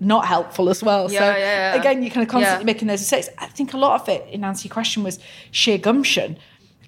not 0.00 0.24
helpful 0.26 0.68
as 0.70 0.82
well. 0.82 1.08
so 1.08 1.14
Yeah, 1.14 1.36
yeah, 1.36 1.74
yeah. 1.74 1.80
again, 1.80 2.02
you're 2.02 2.10
kind 2.10 2.22
of 2.26 2.30
constantly 2.30 2.62
Yeah. 2.62 2.72
making 2.72 2.88
those 2.88 3.00
mistakes. 3.00 3.28
I 3.38 3.46
think 3.46 3.74
a 3.74 3.76
lot 3.76 4.00
of 4.00 4.08
it, 4.08 4.26
in 4.30 4.42
answer 4.44 4.62
to 4.62 4.68
your 4.68 4.72
question, 4.72 5.02
was 5.04 5.18
sheer 5.50 5.76
gumption, 5.78 6.38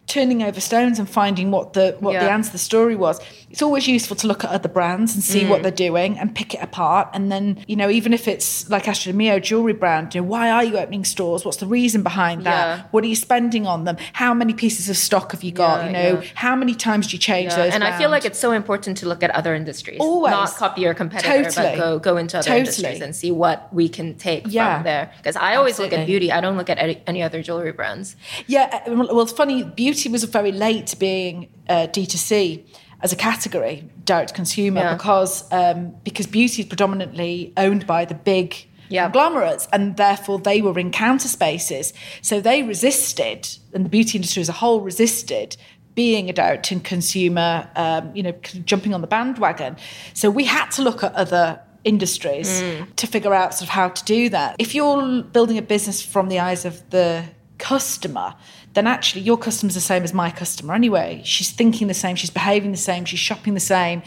turning 0.06 0.42
over 0.42 0.60
stones 0.60 0.98
and 0.98 1.08
finding 1.08 1.50
what 1.50 1.74
the 1.74 1.96
what 2.00 2.12
the 2.14 2.30
answer 2.30 2.48
to 2.48 2.52
the 2.52 2.58
story 2.58 2.96
was. 2.96 3.20
It's 3.52 3.60
always 3.62 3.86
useful 3.86 4.16
to 4.16 4.26
look 4.26 4.44
at 4.44 4.50
other 4.50 4.68
brands 4.68 5.14
and 5.14 5.22
see 5.22 5.42
Mm. 5.42 5.48
what 5.50 5.62
they're 5.62 5.70
doing 5.70 6.18
and 6.18 6.34
pick 6.34 6.54
it 6.54 6.62
apart. 6.62 7.08
And 7.12 7.30
then, 7.30 7.58
you 7.68 7.76
know, 7.76 7.90
even 7.90 8.12
if 8.14 8.26
it's 8.26 8.68
like 8.70 8.88
Astrid 8.88 9.14
Miyu 9.14 9.42
jewelry 9.42 9.74
brand, 9.74 10.14
you 10.14 10.22
know, 10.22 10.26
why 10.26 10.50
are 10.50 10.64
you 10.64 10.78
opening 10.78 11.04
stores? 11.04 11.44
What's 11.44 11.58
the 11.58 11.66
reason 11.66 12.02
behind 12.02 12.44
that? 12.44 12.78
Yeah. 12.78 12.84
What 12.92 13.04
are 13.04 13.08
you 13.08 13.14
spending 13.16 13.66
on 13.66 13.84
them? 13.84 13.98
How 14.14 14.32
many 14.32 14.54
pieces 14.54 14.88
of 14.88 14.96
stock 14.96 15.32
have 15.32 15.42
you 15.44 15.52
got? 15.52 15.80
Yeah, 15.80 15.86
you 15.86 15.92
know, 15.92 16.20
yeah. 16.22 16.28
how 16.34 16.56
many 16.56 16.74
times 16.74 17.08
do 17.08 17.12
you 17.12 17.18
change 17.18 17.54
those? 17.54 17.74
and 17.74 17.84
I 17.84 17.98
feel 17.98 18.08
like 18.10 18.24
it's 18.24 18.38
so 18.38 18.52
important 18.52 18.96
to 18.98 19.06
look 19.06 19.22
at 19.22 19.30
other 19.30 19.54
industries, 19.54 19.98
Always. 20.00 20.30
not 20.32 20.54
copy 20.56 20.80
your 20.80 20.94
competitor, 20.94 21.42
Totally. 21.44 21.76
but 21.76 21.76
go 21.76 21.98
go 21.98 22.16
into 22.16 22.38
other 22.38 22.44
Totally. 22.46 22.60
industries 22.60 23.00
and 23.02 23.14
see 23.14 23.30
what 23.30 23.68
we 23.72 23.88
can 23.88 24.14
take 24.14 24.44
Yeah. 24.48 24.76
from 24.76 24.84
there. 24.84 25.10
Because 25.18 25.36
I 25.36 25.56
always 25.56 25.78
look 25.78 25.92
at 25.92 26.06
beauty; 26.06 26.32
I 26.32 26.40
don't 26.40 26.56
look 26.56 26.70
at 26.70 26.78
any, 27.06 27.22
other 27.22 27.42
jewelry 27.42 27.72
brands. 27.72 28.16
Yeah, 28.46 28.80
uh, 28.86 28.92
well, 29.12 29.20
it's 29.20 29.32
funny. 29.32 29.62
Beauty 29.62 30.08
was 30.08 30.24
very 30.24 30.52
late 30.52 30.86
to 30.88 30.96
being 30.96 31.48
uh, 31.68 31.86
D2C 31.92 32.62
as 33.02 33.12
a 33.12 33.16
category, 33.16 33.84
direct 34.04 34.32
consumer, 34.34 34.80
Yeah. 34.80 34.94
because 34.94 35.44
um, 35.52 35.94
because 36.04 36.26
beauty 36.26 36.62
is 36.62 36.68
predominantly 36.68 37.52
owned 37.56 37.86
by 37.86 38.04
the 38.04 38.14
big 38.14 38.54
Yeah. 38.88 39.04
conglomerates, 39.04 39.68
and 39.72 39.96
therefore 39.96 40.38
they 40.38 40.60
were 40.62 40.78
in 40.78 40.90
counter 40.90 41.28
spaces. 41.28 41.92
So 42.20 42.40
they 42.40 42.62
resisted, 42.62 43.48
and 43.74 43.84
the 43.84 43.88
beauty 43.90 44.18
industry 44.18 44.40
as 44.42 44.48
a 44.48 44.52
whole 44.52 44.80
resisted 44.80 45.56
being 45.94 46.30
a 46.30 46.32
direct 46.32 46.72
consumer, 46.84 47.68
um, 47.76 48.10
you 48.14 48.22
know, 48.22 48.32
jumping 48.64 48.94
on 48.94 49.00
the 49.02 49.06
bandwagon. 49.06 49.76
So 50.14 50.30
we 50.30 50.44
had 50.44 50.70
to 50.72 50.82
look 50.82 51.02
at 51.04 51.12
other 51.14 51.60
industries 51.84 52.62
to 52.96 53.06
figure 53.06 53.34
out 53.34 53.52
sort 53.54 53.64
of 53.64 53.68
how 53.68 53.88
to 53.88 54.04
do 54.04 54.28
that. 54.30 54.54
If 54.58 54.74
you're 54.74 55.22
building 55.22 55.58
a 55.58 55.62
business 55.62 56.00
from 56.00 56.28
the 56.28 56.38
eyes 56.38 56.64
of 56.64 56.88
the 56.90 57.24
customer, 57.58 58.34
then 58.74 58.86
actually 58.86 59.22
your 59.22 59.36
customer's 59.36 59.74
the 59.74 59.80
same 59.80 60.02
as 60.02 60.14
my 60.14 60.30
customer 60.30 60.74
anyway. 60.74 61.22
She's 61.24 61.50
thinking 61.50 61.88
the 61.88 61.94
same, 61.94 62.16
she's 62.16 62.30
behaving 62.30 62.70
the 62.70 62.78
same, 62.78 63.04
she's 63.04 63.20
shopping 63.20 63.54
the 63.54 63.60
same. 63.60 64.02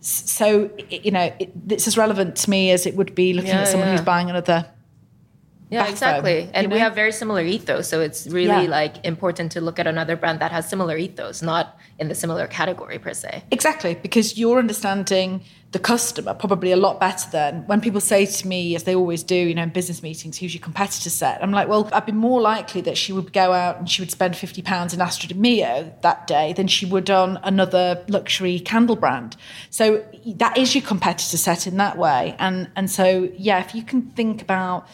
So, 0.00 0.70
you 0.90 1.10
know, 1.10 1.32
it, 1.38 1.50
it's 1.70 1.86
as 1.86 1.96
relevant 1.96 2.36
to 2.36 2.50
me 2.50 2.70
as 2.70 2.84
it 2.86 2.94
would 2.94 3.14
be 3.14 3.32
looking 3.32 3.50
Yeah, 3.50 3.62
at 3.62 3.68
someone 3.68 3.88
yeah. 3.88 3.96
who's 3.96 4.04
buying 4.04 4.28
another. 4.28 4.66
Yeah, 5.74 5.88
exactly. 5.88 6.48
And 6.54 6.72
we 6.72 6.78
have 6.78 6.94
very 6.94 7.12
similar 7.12 7.42
ethos, 7.42 7.88
so 7.88 8.00
it's 8.00 8.26
really 8.26 8.64
Yeah. 8.64 8.80
like 8.80 9.04
important 9.04 9.52
to 9.52 9.60
look 9.60 9.78
at 9.78 9.86
another 9.86 10.16
brand 10.16 10.40
that 10.40 10.52
has 10.52 10.68
similar 10.68 10.96
ethos, 10.96 11.42
not 11.42 11.76
in 11.98 12.08
the 12.08 12.14
similar 12.14 12.46
category 12.46 12.98
per 12.98 13.14
se. 13.14 13.42
Exactly, 13.50 13.94
because 13.94 14.38
you're 14.38 14.58
understanding 14.58 15.40
the 15.72 15.78
customer 15.80 16.32
probably 16.34 16.70
a 16.70 16.76
lot 16.76 17.00
better 17.00 17.28
than 17.32 17.64
when 17.66 17.80
people 17.80 18.00
say 18.00 18.24
to 18.26 18.46
me, 18.46 18.76
as 18.76 18.84
they 18.84 18.94
always 18.94 19.24
do, 19.24 19.34
you 19.34 19.54
know, 19.56 19.64
in 19.64 19.70
business 19.70 20.04
meetings, 20.04 20.38
who's 20.38 20.54
your 20.54 20.62
competitor 20.62 21.10
set? 21.10 21.42
I'm 21.42 21.50
like, 21.50 21.66
well, 21.66 21.88
I'd 21.92 22.06
be 22.06 22.12
more 22.12 22.40
likely 22.40 22.80
that 22.82 22.96
she 22.96 23.12
would 23.12 23.32
go 23.32 23.52
out 23.52 23.78
and 23.78 23.90
she 23.90 24.00
would 24.00 24.12
spend 24.12 24.34
£50 24.34 24.94
in 24.94 25.00
Astrid 25.00 25.32
and 25.32 25.44
Miyu 25.44 26.00
that 26.02 26.28
day 26.28 26.52
than 26.52 26.68
she 26.68 26.86
would 26.86 27.10
on 27.10 27.40
another 27.42 28.04
luxury 28.06 28.60
candle 28.60 28.94
brand. 28.94 29.36
So 29.70 30.04
that 30.26 30.56
is 30.56 30.76
your 30.76 30.84
competitor 30.84 31.36
set 31.36 31.66
in 31.66 31.76
that 31.78 31.98
way. 31.98 32.36
And, 32.38 32.70
and 32.76 32.88
so, 32.88 33.28
yeah, 33.36 33.58
if 33.58 33.74
you 33.74 33.82
can 33.82 34.02
think 34.12 34.42
about 34.42 34.86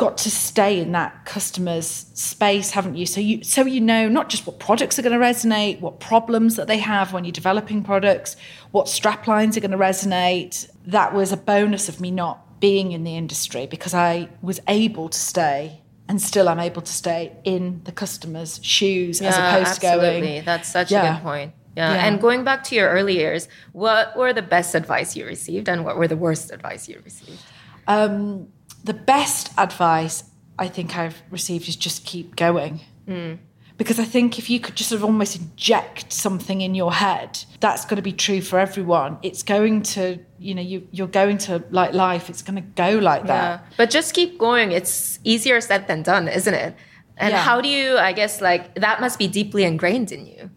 got 0.00 0.16
to 0.16 0.30
stay 0.30 0.80
in 0.80 0.92
that 0.92 1.26
customer's 1.26 2.06
space, 2.14 2.70
haven't 2.70 2.96
you? 2.96 3.04
So 3.04 3.20
you 3.20 3.44
so 3.44 3.66
you 3.66 3.82
know 3.82 4.08
not 4.08 4.30
just 4.30 4.46
what 4.46 4.58
products 4.58 4.98
are 4.98 5.02
going 5.02 5.12
to 5.12 5.22
resonate, 5.22 5.78
what 5.80 6.00
problems 6.00 6.56
that 6.56 6.68
they 6.68 6.78
have 6.78 7.12
when 7.12 7.24
you're 7.24 7.32
developing 7.32 7.84
products, 7.84 8.34
what 8.70 8.88
strap 8.88 9.26
lines 9.26 9.58
are 9.58 9.60
going 9.60 9.72
to 9.72 9.76
resonate. 9.76 10.70
That 10.86 11.12
was 11.12 11.32
a 11.32 11.36
bonus 11.36 11.90
of 11.90 12.00
me 12.00 12.10
not 12.10 12.60
being 12.60 12.92
in 12.92 13.04
the 13.04 13.14
industry 13.14 13.66
because 13.66 13.92
I 13.92 14.30
was 14.40 14.58
able 14.68 15.10
to 15.10 15.18
stay 15.18 15.82
and 16.08 16.20
still 16.20 16.48
I'm 16.48 16.60
able 16.60 16.80
to 16.80 16.92
stay 16.92 17.36
in 17.44 17.82
the 17.84 17.92
customer's 17.92 18.58
shoes 18.62 19.20
as 19.20 19.36
opposed 19.36 19.82
to 19.82 19.86
absolutely. 19.86 20.30
going 20.30 20.44
That's 20.46 20.72
such 20.72 20.92
a 20.92 21.12
good 21.12 21.22
point. 21.22 21.52
Yeah. 21.76 21.92
Yeah. 21.92 22.06
And 22.06 22.22
going 22.22 22.42
back 22.42 22.64
to 22.64 22.74
your 22.74 22.88
early 22.88 23.16
years, 23.18 23.48
what 23.72 24.16
were 24.16 24.32
the 24.32 24.42
best 24.42 24.74
advice 24.74 25.14
you 25.14 25.26
received 25.26 25.68
and 25.68 25.84
what 25.84 25.98
were 25.98 26.08
the 26.08 26.16
worst 26.16 26.50
advice 26.50 26.88
you 26.88 27.02
received? 27.04 27.42
Um, 27.86 28.48
the 28.84 28.94
best 28.94 29.50
advice 29.58 30.24
I 30.58 30.68
think 30.68 30.96
I've 30.96 31.22
received 31.30 31.68
is 31.68 31.76
just 31.76 32.04
keep 32.04 32.36
going. 32.36 32.80
Mm. 33.08 33.38
Because 33.76 33.98
I 33.98 34.04
think 34.04 34.38
if 34.38 34.50
you 34.50 34.60
could 34.60 34.76
just 34.76 34.90
sort 34.90 34.98
of 34.98 35.04
almost 35.06 35.36
inject 35.36 36.12
something 36.12 36.60
in 36.60 36.74
your 36.74 36.92
head, 36.92 37.42
that's 37.60 37.86
going 37.86 37.96
to 37.96 38.02
be 38.02 38.12
true 38.12 38.42
for 38.42 38.58
everyone. 38.58 39.16
It's 39.22 39.42
going 39.42 39.82
to, 39.94 40.18
you 40.38 40.54
know, 40.54 40.60
you, 40.60 40.86
you're 40.90 41.06
going 41.06 41.38
to 41.38 41.64
like 41.70 41.94
life, 41.94 42.28
it's 42.28 42.42
going 42.42 42.56
to 42.56 42.68
go 42.76 42.98
like 42.98 43.26
that. 43.26 43.60
Yeah. 43.62 43.66
But 43.78 43.88
just 43.88 44.12
keep 44.12 44.38
going. 44.38 44.72
It's 44.72 45.18
easier 45.24 45.58
said 45.62 45.86
than 45.88 46.02
done, 46.02 46.28
isn't 46.28 46.52
it? 46.52 46.74
And 47.16 47.32
Yeah. 47.32 47.42
how 47.42 47.62
do 47.62 47.68
you, 47.70 47.96
I 47.96 48.12
guess, 48.12 48.42
like 48.42 48.74
that 48.74 49.00
must 49.00 49.18
be 49.18 49.28
deeply 49.28 49.64
ingrained 49.64 50.12
in 50.12 50.26
you. 50.26 50.50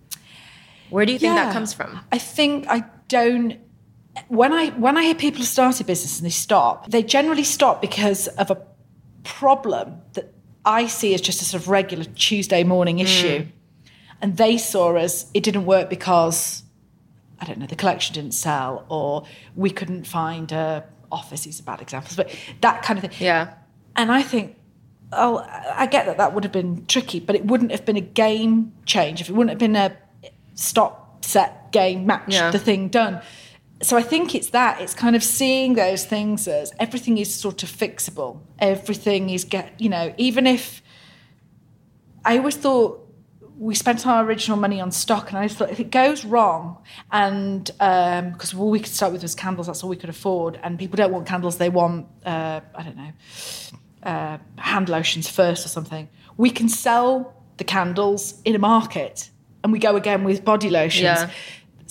Where 0.89 1.05
do 1.05 1.13
you 1.13 1.19
think 1.19 1.35
that 1.35 1.53
comes 1.53 1.73
from? 1.73 2.01
I 2.11 2.17
think 2.17 2.67
I 2.67 2.83
don't. 3.07 3.57
When 4.27 4.53
I 4.53 4.69
when 4.71 4.97
I 4.97 5.03
hear 5.03 5.15
people 5.15 5.43
start 5.43 5.81
a 5.81 5.83
business 5.83 6.19
and 6.19 6.25
they 6.25 6.31
stop, 6.31 6.89
they 6.89 7.01
generally 7.01 7.43
stop 7.43 7.81
because 7.81 8.27
of 8.27 8.51
a 8.51 8.61
problem 9.23 10.01
that 10.13 10.33
I 10.65 10.87
see 10.87 11.13
as 11.13 11.21
just 11.21 11.41
a 11.41 11.45
sort 11.45 11.63
of 11.63 11.69
regular 11.69 12.05
Tuesday 12.05 12.63
morning 12.63 12.97
hmm. 12.97 13.03
issue, 13.03 13.47
and 14.21 14.37
they 14.37 14.57
saw 14.57 14.95
as 14.95 15.29
it 15.33 15.43
didn't 15.43 15.65
work 15.65 15.89
because 15.89 16.63
I 17.39 17.45
don't 17.45 17.59
know 17.59 17.65
the 17.65 17.75
collection 17.75 18.13
didn't 18.13 18.33
sell 18.33 18.85
or 18.87 19.25
we 19.55 19.69
couldn't 19.69 20.05
find 20.05 20.51
a 20.51 20.85
office. 21.11 21.43
These 21.43 21.59
are 21.59 21.63
bad 21.63 21.81
examples, 21.81 22.15
but 22.15 22.33
that 22.61 22.83
kind 22.83 22.97
of 22.97 23.09
thing. 23.09 23.25
Yeah. 23.25 23.53
And 23.95 24.11
I 24.11 24.23
think, 24.23 24.55
oh, 25.11 25.45
I 25.75 25.85
get 25.85 26.05
that 26.05 26.17
that 26.17 26.33
would 26.33 26.43
have 26.43 26.53
been 26.53 26.85
tricky, 26.87 27.19
but 27.19 27.35
it 27.35 27.45
wouldn't 27.45 27.71
have 27.71 27.85
been 27.85 27.97
a 27.97 28.01
game 28.01 28.73
change 28.85 29.21
if 29.21 29.29
it 29.29 29.33
wouldn't 29.33 29.49
have 29.49 29.59
been 29.59 29.75
a 29.75 29.95
stop, 30.55 31.23
set, 31.23 31.71
game, 31.71 32.05
match, 32.05 32.23
Yeah. 32.27 32.51
the 32.51 32.59
thing 32.59 32.89
done. 32.89 33.21
So 33.83 33.97
I 33.97 34.01
think 34.01 34.33
it's 34.33 34.49
that. 34.49 34.81
It's 34.81 34.93
kind 34.93 35.15
of 35.15 35.23
seeing 35.23 35.75
those 35.75 36.05
things 36.05 36.47
as 36.47 36.73
everything 36.79 37.17
is 37.17 37.33
sort 37.33 37.63
of 37.63 37.69
fixable. 37.69 38.39
Everything 38.59 39.29
is 39.29 39.43
get, 39.43 39.79
you 39.79 39.89
know, 39.89 40.13
even 40.17 40.47
if 40.47 40.81
I 42.25 42.37
always 42.37 42.55
thought 42.55 43.01
we 43.57 43.75
spent 43.75 44.07
our 44.07 44.23
original 44.25 44.57
money 44.57 44.81
on 44.81 44.91
stock, 44.91 45.29
and 45.29 45.37
I 45.37 45.47
thought 45.47 45.69
if 45.69 45.79
it 45.79 45.91
goes 45.91 46.25
wrong, 46.25 46.77
and 47.11 47.65
because 47.65 48.53
all 48.53 48.69
we 48.69 48.79
could 48.79 48.91
start 48.91 49.11
with 49.13 49.21
was 49.21 49.35
candles, 49.35 49.67
that's 49.67 49.83
all 49.83 49.89
we 49.89 49.95
could 49.95 50.09
afford, 50.09 50.59
and 50.63 50.79
people 50.79 50.97
don't 50.97 51.11
want 51.11 51.27
candles, 51.27 51.57
they 51.57 51.69
want 51.69 52.07
uh, 52.25 52.61
I 52.73 52.83
don't 52.83 52.97
know 52.97 53.11
uh, 54.03 54.37
hand 54.57 54.89
lotions 54.89 55.29
first 55.29 55.65
or 55.65 55.69
something. 55.69 56.09
We 56.37 56.49
can 56.49 56.69
sell 56.69 57.35
the 57.57 57.63
candles 57.63 58.41
in 58.43 58.55
a 58.55 58.59
market, 58.59 59.29
and 59.63 59.71
we 59.71 59.79
go 59.79 59.95
again 59.95 60.23
with 60.23 60.43
body 60.43 60.69
lotions. 60.69 61.03
Yeah. 61.03 61.29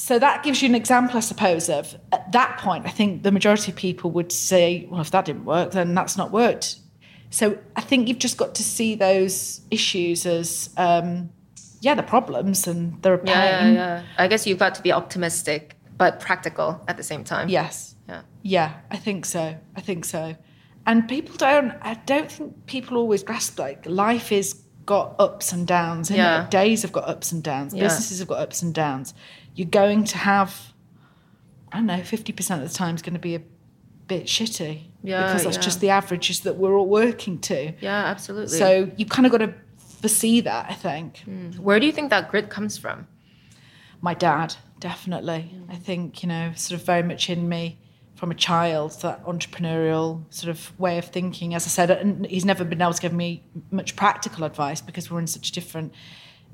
So 0.03 0.19
that 0.19 0.43
gives 0.43 0.61
you 0.61 0.69
an 0.69 0.75
example, 0.75 1.17
I 1.17 1.21
suppose, 1.21 1.69
of 1.69 1.97
at 2.11 2.33
that 2.33 2.59
point, 2.59 2.87
I 2.87 2.89
think 2.89 3.23
the 3.23 3.31
majority 3.31 3.71
of 3.71 3.77
people 3.77 4.11
would 4.11 4.33
say, 4.33 4.89
well, 4.91 5.01
if 5.01 5.13
that 5.13 5.27
didn't 5.27 5.45
work, 5.45 5.71
then 5.71 5.95
that's 5.95 6.17
not 6.17 6.33
worked. 6.33 6.81
So 7.31 7.57
I 7.77 7.83
think 7.83 8.09
you've 8.09 8.19
just 8.19 8.37
got 8.37 8.57
to 8.57 8.65
see 8.65 8.97
those 8.97 9.61
issues 9.71 10.27
as, 10.27 10.71
um, 10.77 11.31
yeah, 11.83 11.95
the 11.95 12.03
problems 12.03 12.67
and 12.67 13.01
they're 13.01 13.17
pain. 13.17 13.29
Yeah, 13.29 13.65
yeah, 13.69 13.73
yeah. 13.73 14.03
I 14.19 14.27
guess 14.27 14.45
you've 14.45 14.59
got 14.59 14.75
to 14.75 14.83
be 14.83 14.91
optimistic 14.91 15.77
but 15.99 16.19
practical 16.19 16.83
at 16.89 16.97
the 16.97 17.05
same 17.05 17.23
time. 17.23 17.49
Yes. 17.49 17.95
Yeah. 18.09 18.23
Yeah, 18.43 18.75
I 18.91 18.97
think 18.97 19.25
so. 19.25 19.57
I 19.77 19.81
think 19.81 20.05
so. 20.05 20.35
And 20.85 21.09
people 21.09 21.37
don't, 21.37 21.75
I 21.81 21.95
don't 22.07 22.29
think 22.29 22.67
people 22.67 22.97
always 22.97 23.23
grasp 23.23 23.57
like 23.57 23.87
life 23.87 24.33
is 24.33 24.63
got 24.85 25.15
ups 25.21 25.53
and 25.53 25.65
downs. 25.65 26.11
Yeah. 26.11 26.49
Days 26.51 26.83
have 26.83 26.91
got 26.91 27.09
ups 27.09 27.31
and 27.31 27.41
downs. 27.41 27.73
Yeah. 27.73 27.85
Businesses 27.85 28.19
have 28.19 28.27
got 28.27 28.41
ups 28.41 28.63
and 28.63 28.75
downs. 28.75 29.15
You're 29.55 29.69
going 29.69 30.05
to 30.05 30.19
have, 30.19 30.73
I 31.71 31.77
don't 31.79 31.87
know, 31.87 32.01
50% 32.01 32.63
of 32.63 32.69
the 32.69 32.75
time 32.75 32.95
is 32.95 33.03
going 33.03 33.15
to 33.15 33.21
be 33.21 33.35
a 33.35 33.43
bit 34.09 34.25
shitty. 34.25 34.83
Yeah, 35.03 35.27
Because 35.27 35.45
that's 35.45 35.57
yeah. 35.57 35.63
just 35.63 35.81
the 35.81 35.91
averages 35.91 36.41
that 36.41 36.57
we're 36.57 36.75
all 36.75 36.89
working 36.89 37.39
to. 37.41 37.73
Yeah, 37.81 38.05
absolutely. 38.05 38.59
So 38.59 38.91
you've 38.97 39.09
kind 39.09 39.27
of 39.27 39.33
got 39.33 39.39
to 39.39 39.55
foresee 40.01 40.41
that, 40.41 40.67
I 40.71 40.75
think. 40.75 41.19
Hmm. 41.19 41.51
where 41.53 41.79
do 41.79 41.87
you 41.87 41.93
think 41.93 42.11
that 42.11 42.31
grit 42.31 42.51
comes 42.51 42.79
from? 42.79 43.07
my 44.03 44.13
dad 44.13 44.55
definitely 44.81 45.43
hmm. 45.43 45.71
i 45.71 45.77
think 45.77 46.23
you 46.23 46.29
know 46.29 46.53
sort 46.55 46.79
of 46.79 46.85
very 46.85 47.03
much 47.03 47.31
in 47.31 47.49
me 47.49 47.79
from 48.15 48.31
a 48.31 48.35
child 48.35 49.01
that 49.01 49.25
entrepreneurial 49.25 50.23
sort 50.31 50.51
of 50.51 50.79
way 50.79 50.99
of 50.99 51.07
thinking 51.07 51.55
as 51.55 51.65
i 51.65 51.69
said 51.69 52.27
he's 52.29 52.45
never 52.45 52.65
been 52.65 52.83
able 52.83 52.93
to 52.93 53.01
give 53.01 53.13
me 53.13 53.43
much 53.71 53.97
practical 53.97 54.45
advice 54.45 54.83
because 54.83 55.11
we're 55.11 55.21
in 55.21 55.27
such 55.27 55.53
different 55.53 55.95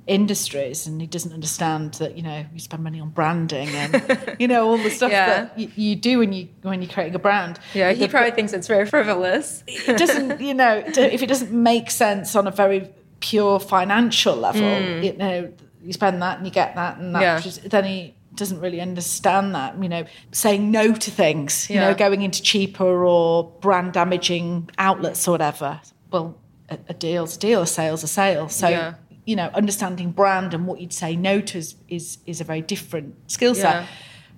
industries 0.08 0.86
and 0.86 1.00
he 1.00 1.06
doesn't 1.06 1.32
understand 1.32 1.94
that 1.94 2.16
you 2.16 2.22
know 2.22 2.44
you 2.52 2.58
spend 2.58 2.82
money 2.82 2.98
on 2.98 3.10
branding 3.10 3.68
and 3.68 4.36
you 4.38 4.48
know 4.48 4.66
all 4.66 4.78
the 4.78 4.90
stuff 4.98 5.10
Yeah. 5.12 5.26
that 5.44 5.58
you, 5.58 5.70
you 5.76 5.96
do 5.96 6.18
when 6.18 6.32
you 6.32 6.48
when 6.62 6.80
you're 6.82 6.90
creating 6.90 7.14
a 7.14 7.18
brand 7.18 7.58
Yeah, 7.74 7.92
he 7.92 8.00
The- 8.06 8.08
probably 8.08 8.30
thinks 8.32 8.52
it's 8.54 8.66
very 8.66 8.86
frivolous. 8.86 9.62
it 9.66 9.98
doesn't 9.98 10.40
you 10.40 10.54
know 10.54 10.82
if 10.86 11.22
it 11.22 11.26
doesn't 11.28 11.52
make 11.52 11.90
sense 11.90 12.34
on 12.34 12.46
a 12.46 12.50
very 12.50 12.90
pure 13.20 13.60
financial 13.60 14.34
level 14.34 14.62
mm. 14.62 15.04
you 15.04 15.12
know 15.16 15.52
you 15.82 15.92
spend 15.92 16.22
that 16.22 16.38
and 16.38 16.46
you 16.46 16.52
get 16.52 16.74
that 16.74 16.98
and 16.98 17.14
that. 17.14 17.22
Yeah. 17.22 17.40
just, 17.40 17.68
then 17.70 17.84
he 17.84 18.14
doesn't 18.34 18.60
really 18.60 18.80
understand 18.80 19.54
that 19.54 19.80
you 19.82 19.88
know 19.88 20.04
saying 20.32 20.70
no 20.70 20.94
to 20.94 21.10
things 21.10 21.68
you 21.68 21.76
Yeah. 21.76 21.88
know 21.90 21.94
going 21.94 22.22
into 22.22 22.40
cheaper 22.42 23.04
or 23.04 23.44
brand 23.60 23.92
damaging 23.92 24.70
outlets 24.78 25.28
or 25.28 25.32
whatever 25.32 25.80
well 26.10 26.38
a, 26.70 26.78
a 26.88 26.94
deal's 26.94 27.36
a 27.36 27.38
deal 27.40 27.60
a 27.62 27.66
sale's 27.66 28.02
a 28.02 28.08
sale 28.08 28.48
so. 28.48 28.94
You 29.28 29.36
know 29.36 29.48
understanding 29.62 30.10
brand 30.20 30.54
and 30.54 30.62
what 30.68 30.80
you'd 30.80 30.92
say 31.04 31.10
no 31.14 31.34
to 31.50 31.58
is 31.58 31.68
is, 31.96 32.18
is 32.30 32.40
a 32.40 32.44
very 32.44 32.62
different 32.72 33.08
skill 33.30 33.54
set 33.54 33.74
Yeah. 33.82 33.86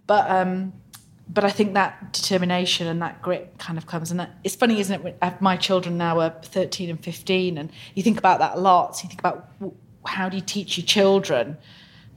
but 0.06 0.24
um 0.38 0.52
but 1.32 1.44
I 1.44 1.50
think 1.58 1.74
that 1.74 2.12
determination 2.12 2.88
and 2.88 3.00
that 3.02 3.22
grit 3.22 3.54
kind 3.66 3.78
of 3.78 3.86
comes. 3.86 4.10
And 4.10 4.18
that, 4.18 4.30
it's 4.42 4.56
funny, 4.56 4.80
isn't 4.80 5.06
it? 5.06 5.16
uh, 5.22 5.30
My 5.38 5.56
children 5.56 5.96
now 5.96 6.18
are 6.18 6.30
13 6.42 6.90
and 6.90 6.98
15, 7.04 7.56
and 7.56 7.70
you 7.94 8.02
think 8.02 8.18
about 8.18 8.40
that 8.40 8.56
a 8.56 8.60
lot. 8.60 8.96
So 8.96 9.04
you 9.04 9.10
think 9.10 9.20
about 9.20 9.48
how 10.04 10.28
do 10.28 10.36
you 10.36 10.42
teach 10.42 10.76
your 10.76 10.84
children? 10.96 11.56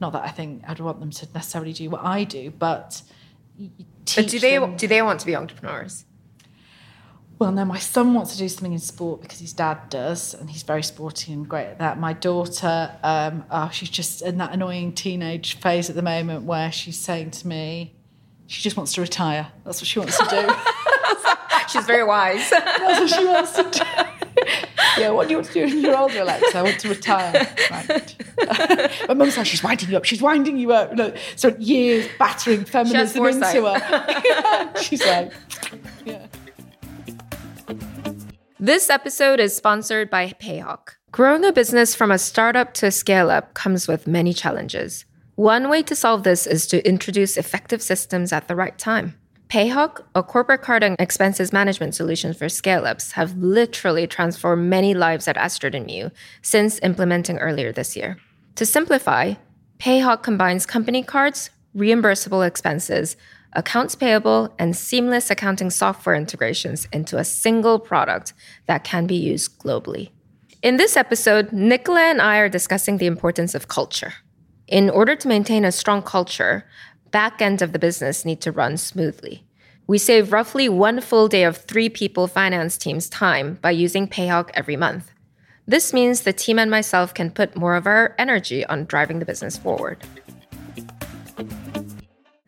Not 0.00 0.14
that 0.14 0.24
I 0.24 0.30
think 0.30 0.64
I'd 0.66 0.80
want 0.80 0.98
them 0.98 1.10
to 1.12 1.28
necessarily 1.32 1.72
do 1.72 1.88
what 1.90 2.02
I 2.04 2.24
do, 2.24 2.50
but 2.50 3.02
But 4.16 4.26
do 4.28 4.40
they 4.40 4.58
them- 4.58 4.76
do 4.76 4.88
they 4.88 5.00
want 5.00 5.20
to 5.20 5.26
be 5.26 5.36
entrepreneurs? 5.36 6.04
Well, 7.38 7.52
no, 7.52 7.64
my 7.64 7.78
son 7.78 8.14
wants 8.14 8.32
to 8.32 8.38
do 8.38 8.48
something 8.48 8.72
in 8.72 8.78
sport 8.78 9.20
because 9.22 9.40
his 9.40 9.52
dad 9.52 9.88
does, 9.90 10.34
and 10.34 10.48
he's 10.50 10.62
very 10.62 10.82
sporty 10.82 11.32
and 11.32 11.48
great 11.48 11.66
at 11.66 11.78
that. 11.78 11.98
My 11.98 12.12
daughter, 12.12 12.94
um, 13.02 13.44
oh, 13.50 13.70
she's 13.72 13.90
just 13.90 14.22
in 14.22 14.38
that 14.38 14.52
annoying 14.52 14.92
teenage 14.92 15.58
phase 15.58 15.90
at 15.90 15.96
the 15.96 16.02
moment 16.02 16.44
where 16.44 16.70
she's 16.70 16.98
saying 16.98 17.32
to 17.32 17.48
me, 17.48 17.94
she 18.46 18.62
just 18.62 18.76
wants 18.76 18.92
to 18.94 19.00
retire. 19.00 19.48
That's 19.64 19.80
what 19.80 19.88
she 19.88 19.98
wants 19.98 20.18
to 20.18 20.24
do. 20.26 20.54
She's 21.68 21.86
very 21.86 22.04
wise. 22.04 22.48
That's 22.50 23.00
what 23.00 23.20
she 23.20 23.24
wants 23.26 23.52
to 23.52 23.62
do. 23.64 25.00
yeah, 25.00 25.10
what 25.10 25.28
do 25.28 25.32
you 25.32 25.38
want 25.38 25.48
to 25.48 25.52
do 25.54 25.60
when 25.64 25.80
you're 25.80 25.96
older, 25.96 26.20
Alexa? 26.20 26.58
I 26.58 26.62
want 26.62 26.78
to 26.80 26.88
retire. 26.88 27.54
Right. 27.70 28.16
My 29.08 29.14
mum's 29.14 29.36
like, 29.36 29.46
she's 29.46 29.62
winding 29.62 29.90
you 29.90 29.96
up. 29.96 30.04
She's 30.04 30.22
winding 30.22 30.58
you 30.58 30.72
up. 30.72 30.92
No, 30.92 31.14
so 31.36 31.56
years 31.58 32.08
battering 32.18 32.64
feminism 32.64 33.24
into 33.24 33.66
her. 33.66 34.72
she's 34.82 35.04
like. 35.04 35.32
This 38.64 38.88
episode 38.88 39.40
is 39.40 39.54
sponsored 39.54 40.08
by 40.08 40.28
Payhawk. 40.40 40.94
Growing 41.12 41.44
a 41.44 41.52
business 41.52 41.94
from 41.94 42.10
a 42.10 42.16
startup 42.16 42.72
to 42.72 42.86
a 42.86 42.90
scale 42.90 43.28
up 43.28 43.52
comes 43.52 43.86
with 43.86 44.06
many 44.06 44.32
challenges. 44.32 45.04
One 45.34 45.68
way 45.68 45.82
to 45.82 45.94
solve 45.94 46.22
this 46.22 46.46
is 46.46 46.66
to 46.68 46.82
introduce 46.88 47.36
effective 47.36 47.82
systems 47.82 48.32
at 48.32 48.48
the 48.48 48.56
right 48.56 48.78
time. 48.78 49.18
Payhawk, 49.50 50.02
a 50.14 50.22
corporate 50.22 50.62
card 50.62 50.82
and 50.82 50.96
expenses 50.98 51.52
management 51.52 51.94
solution 51.94 52.32
for 52.32 52.48
scale 52.48 52.86
ups, 52.86 53.12
have 53.12 53.36
literally 53.36 54.06
transformed 54.06 54.70
many 54.70 54.94
lives 54.94 55.28
at 55.28 55.36
Astrid 55.36 55.74
and 55.74 55.86
Miyu 55.86 56.10
since 56.40 56.78
implementing 56.78 57.36
earlier 57.40 57.70
this 57.70 57.94
year. 57.94 58.16
To 58.54 58.64
simplify, 58.64 59.34
Payhawk 59.78 60.22
combines 60.22 60.64
company 60.64 61.02
cards, 61.02 61.50
reimbursable 61.76 62.46
expenses, 62.46 63.18
accounts 63.54 63.94
payable, 63.94 64.52
and 64.58 64.76
seamless 64.76 65.30
accounting 65.30 65.70
software 65.70 66.14
integrations 66.14 66.86
into 66.92 67.18
a 67.18 67.24
single 67.24 67.78
product 67.78 68.32
that 68.66 68.84
can 68.84 69.06
be 69.06 69.16
used 69.16 69.58
globally. 69.58 70.10
In 70.62 70.76
this 70.76 70.96
episode, 70.96 71.52
Nicola 71.52 72.00
and 72.00 72.22
I 72.22 72.38
are 72.38 72.48
discussing 72.48 72.98
the 72.98 73.06
importance 73.06 73.54
of 73.54 73.68
culture. 73.68 74.14
In 74.66 74.88
order 74.88 75.14
to 75.14 75.28
maintain 75.28 75.64
a 75.64 75.72
strong 75.72 76.02
culture, 76.02 76.64
back 77.10 77.42
end 77.42 77.60
of 77.60 77.72
the 77.72 77.78
business 77.78 78.24
need 78.24 78.40
to 78.40 78.50
run 78.50 78.76
smoothly. 78.76 79.44
We 79.86 79.98
save 79.98 80.32
roughly 80.32 80.68
one 80.70 81.02
full 81.02 81.28
day 81.28 81.44
of 81.44 81.58
three 81.58 81.90
people 81.90 82.26
finance 82.26 82.78
team's 82.78 83.10
time 83.10 83.58
by 83.60 83.72
using 83.72 84.08
Payhawk 84.08 84.50
every 84.54 84.76
month. 84.76 85.12
This 85.66 85.92
means 85.92 86.22
the 86.22 86.32
team 86.32 86.58
and 86.58 86.70
myself 86.70 87.12
can 87.12 87.30
put 87.30 87.56
more 87.56 87.76
of 87.76 87.86
our 87.86 88.14
energy 88.18 88.64
on 88.66 88.86
driving 88.86 89.18
the 89.18 89.26
business 89.26 89.58
forward. 89.58 89.98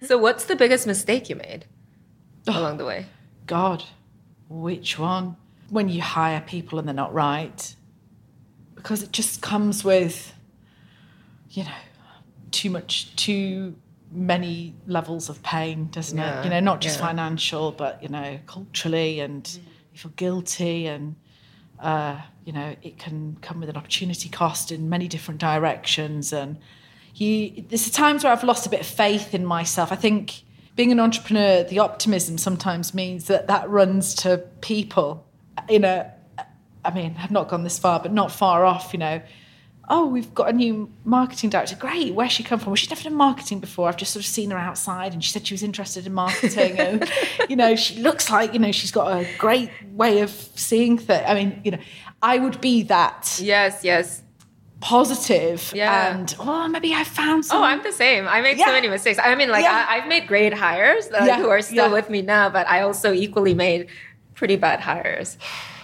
So, 0.03 0.19
what's 0.19 0.45
the 0.45 0.57
biggest 0.57 0.87
mistake 0.87 1.29
you 1.31 1.37
made 1.37 1.65
along 2.47 2.77
the 2.77 2.85
way? 2.85 3.07
God, 3.47 3.85
which 4.49 4.99
one? 4.99 5.37
When 5.71 5.89
you 5.89 6.03
hire 6.03 6.41
people 6.41 6.79
and 6.79 6.87
they're 6.87 6.95
not 6.95 7.13
right. 7.13 7.75
Because 8.75 9.03
it 9.03 9.11
just 9.11 9.41
comes 9.43 9.83
with, 9.85 10.33
you 11.51 11.65
know, 11.65 11.71
too 12.51 12.71
much 12.71 13.17
too 13.17 13.75
many 14.13 14.75
levels 14.87 15.29
of 15.29 15.43
pain, 15.43 15.89
doesn't 15.91 16.17
Yeah, 16.17 16.41
it? 16.41 16.45
You 16.45 16.51
know, 16.51 16.61
not 16.61 16.81
just 16.81 16.99
yeah. 17.01 17.07
financial, 17.07 17.73
but 17.73 18.03
you 18.03 18.09
know, 18.09 18.39
culturally, 18.47 19.21
and 19.21 19.49
you 19.93 19.99
feel 19.99 20.13
guilty, 20.13 20.87
and 20.87 21.17
uh, 21.81 22.21
you 22.45 22.53
know, 22.53 22.77
it 22.83 22.99
can 22.99 23.37
come 23.41 23.61
with 23.61 23.69
an 23.71 23.77
opportunity 23.77 24.29
cost 24.29 24.71
in 24.71 24.89
many 24.89 25.09
different 25.09 25.41
directions. 25.41 26.33
And 26.33 26.59
you, 27.21 27.65
there's 27.69 27.91
times 27.91 28.25
where 28.25 28.33
I've 28.33 28.45
lost 28.45 28.67
a 28.67 28.71
bit 28.71 28.81
of 28.81 28.87
faith 28.87 29.35
in 29.35 29.45
myself. 29.45 29.91
I 29.93 29.97
think 29.97 30.43
being 30.75 30.93
an 30.93 31.01
entrepreneur, 31.01 31.65
the 31.65 31.79
optimism 31.79 32.39
sometimes 32.39 32.93
means 32.95 33.27
that 33.27 33.47
that 33.49 33.69
runs 33.69 34.15
to 34.17 34.39
people. 34.61 35.27
You 35.69 35.79
know, 35.79 36.11
I 36.85 36.91
mean, 36.95 37.17
I've 37.19 37.31
not 37.31 37.49
gone 37.49 37.65
this 37.65 37.79
far, 37.79 38.01
but 38.01 38.13
not 38.13 38.31
far 38.31 38.65
off. 38.65 38.93
You 38.93 38.99
know, 38.99 39.23
oh, 39.89 40.07
we've 40.07 40.35
got 40.35 40.51
a 40.51 40.53
new 40.53 40.93
marketing 41.05 41.51
director. 41.51 41.77
Great. 41.77 42.15
Where's 42.15 42.33
she 42.33 42.43
come 42.43 42.59
from? 42.59 42.71
Well, 42.71 42.77
she's 42.77 42.91
never 42.91 43.03
done 43.03 43.15
marketing 43.15 43.61
before. 43.61 43.89
I've 43.89 43.97
just 43.97 44.13
sort 44.13 44.25
of 44.25 44.29
seen 44.29 44.51
her 44.51 44.59
outside 44.59 45.13
and 45.13 45.25
she 45.25 45.31
said 45.31 45.47
she 45.47 45.55
was 45.55 45.63
interested 45.63 46.07
in 46.07 46.13
marketing. 46.13 46.79
and, 46.79 47.11
you 47.49 47.57
know, 47.57 47.77
she 47.77 48.01
looks 48.01 48.31
like, 48.31 48.53
you 48.53 48.59
know, 48.59 48.73
she's 48.73 48.91
got 48.91 49.07
a 49.17 49.27
great 49.39 49.71
way 49.93 50.21
of 50.21 50.31
seeing 50.31 50.99
things. 50.99 51.25
I 51.27 51.35
mean, 51.35 51.61
you 51.65 51.71
know, 51.73 51.79
I 52.23 52.39
would 52.39 52.61
be 52.61 52.83
that 52.85 53.39
Yes, 53.41 53.85
yes. 53.85 54.23
Positive 54.91 55.73
Yeah. 55.75 56.15
and, 56.17 56.29
oh, 56.39 56.69
maybe 56.69 56.95
I 56.95 57.03
found 57.21 57.45
Oh. 57.51 57.63
I'm 57.71 57.83
the 57.83 57.93
same. 58.05 58.23
I 58.37 58.41
make 58.41 58.57
so 58.59 58.73
many 58.79 58.89
mistakes. 58.97 59.19
I 59.23 59.35
mean, 59.35 59.51
like 59.57 59.65
Yeah. 59.65 59.85
I, 59.89 59.97
I've 59.97 60.09
made 60.15 60.25
great 60.33 60.55
hires 60.55 61.05
uh, 61.09 61.25
Yeah, 61.29 61.39
who 61.43 61.49
are 61.49 61.61
still 61.73 61.89
yeah. 61.89 61.99
with 61.99 62.09
me 62.15 62.21
now, 62.23 62.45
but 62.57 62.65
I 62.69 62.79
also 62.87 63.09
equally 63.13 63.55
made 63.67 63.81
pretty 64.41 64.57
bad 64.67 64.79
hires 64.81 65.31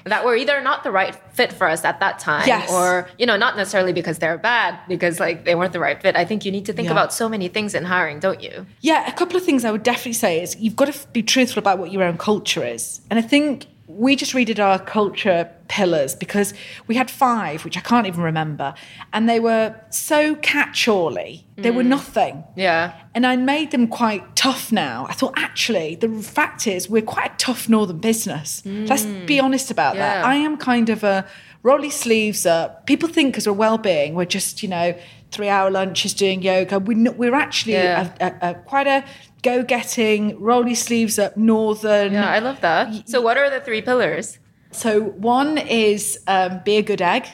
that 0.05 0.25
were 0.25 0.37
either 0.43 0.61
not 0.71 0.79
the 0.87 0.91
right 1.01 1.15
fit 1.39 1.51
for 1.59 1.67
us 1.75 1.85
at 1.91 1.97
that 2.05 2.19
time, 2.19 2.47
Yes. 2.47 2.71
or 2.73 3.09
you 3.21 3.27
know, 3.27 3.37
not 3.45 3.53
necessarily 3.57 3.93
because 4.01 4.17
they're 4.23 4.39
bad, 4.39 4.79
because 4.89 5.15
like 5.27 5.45
they 5.47 5.55
weren't 5.59 5.73
the 5.73 5.81
right 5.89 6.01
fit. 6.05 6.15
I 6.23 6.25
think 6.25 6.45
you 6.45 6.53
need 6.57 6.67
to 6.67 6.73
think 6.73 6.87
Yeah. 6.87 6.93
about 6.99 7.13
so 7.13 7.29
many 7.29 7.49
things 7.57 7.75
in 7.75 7.85
hiring, 7.85 8.19
don't 8.27 8.41
you? 8.47 8.67
Yeah, 8.91 9.01
a 9.13 9.15
couple 9.21 9.37
of 9.37 9.45
things 9.49 9.65
I 9.65 9.71
would 9.75 9.83
definitely 9.85 10.15
say 10.27 10.33
is 10.45 10.49
you've 10.65 10.77
got 10.77 10.89
to 10.93 10.99
be 11.13 11.23
truthful 11.35 11.61
about 11.65 11.79
what 11.81 11.91
your 11.95 12.03
own 12.09 12.19
culture 12.19 12.65
is. 12.77 13.01
And 13.11 13.17
I 13.19 13.23
think 13.23 13.67
we 13.99 14.17
just 14.17 14.33
redid 14.33 14.59
our 14.59 14.79
culture 14.79 15.51
pillars 15.69 16.15
because 16.15 16.55
we 16.87 16.95
had 16.95 17.11
five, 17.11 17.65
which 17.65 17.77
I 17.77 17.81
can't 17.81 18.07
even 18.07 18.23
remember, 18.23 18.75
and 19.13 19.29
they 19.29 19.41
were 19.41 19.75
so 19.91 20.35
catch-ally. 20.37 21.39
They 21.57 21.71
were 21.71 21.83
mm. 21.83 21.89
nothing. 21.89 22.45
Yeah. 22.57 22.95
And 23.15 23.27
I 23.27 23.37
made 23.37 23.71
them 23.71 23.87
quite 23.87 24.35
tough 24.35 24.73
now. 24.73 25.07
I 25.09 25.13
thought, 25.13 25.35
actually, 25.37 25.95
the 25.95 26.09
fact 26.23 26.67
is, 26.67 26.89
we're 26.89 27.03
quite 27.03 27.33
a 27.33 27.37
tough 27.37 27.69
northern 27.69 27.99
business. 27.99 28.63
Mm. 28.63 28.89
Let's 28.89 29.05
be 29.05 29.39
honest 29.39 29.71
about 29.71 29.97
that. 29.97 30.25
I 30.25 30.37
am 30.37 30.57
kind 30.57 30.89
of 30.89 31.05
a 31.05 31.27
rolly 31.63 31.91
sleeves 31.91 32.45
up. 32.47 32.87
People 32.87 33.09
think 33.09 33.33
because 33.33 33.47
we're 33.47 33.53
well-being, 33.53 34.15
we're 34.15 34.25
just, 34.25 34.63
you 34.63 34.69
know, 34.69 34.95
three-hour 35.31 35.71
lunches 35.71 36.13
doing 36.15 36.43
yoga. 36.43 36.79
We're, 36.79 36.97
not, 36.97 37.17
we're 37.17 37.35
actually 37.35 37.75
Yeah. 37.75 38.13
a, 38.21 38.27
a, 38.27 38.51
a, 38.51 38.55
quite 38.55 38.87
a 38.87 39.05
go-getting, 39.43 40.41
rolly 40.41 40.75
sleeves 40.75 41.19
up 41.19 41.37
northern. 41.37 42.13
Yeah, 42.13 42.31
I 42.31 42.39
love 42.39 42.61
that. 42.61 43.09
So, 43.09 43.21
what 43.21 43.37
are 43.37 43.51
the 43.51 43.61
three 43.61 43.83
pillars? 43.83 44.39
So 44.73 45.03
one 45.03 45.59
is 45.59 46.19
um, 46.27 46.61
be 46.65 46.77
a 46.77 46.83
good 46.83 47.03
egg, 47.03 47.29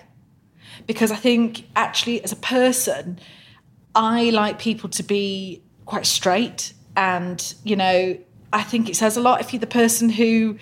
because 0.86 1.12
I 1.12 1.16
think 1.16 1.66
actually 1.76 2.22
as 2.22 2.32
a 2.32 2.36
person, 2.36 3.20
I 3.94 4.30
like 4.30 4.58
people 4.58 4.90
to 4.90 5.02
be 5.02 5.62
quite 5.86 6.04
straight, 6.06 6.72
and 6.96 7.54
you 7.64 7.76
know 7.76 8.18
I 8.52 8.62
think 8.62 8.88
it 8.88 8.96
says 8.96 9.16
a 9.16 9.20
lot 9.20 9.40
if 9.40 9.52
you're 9.52 9.60
the 9.60 9.66
person 9.66 10.08
who 10.08 10.58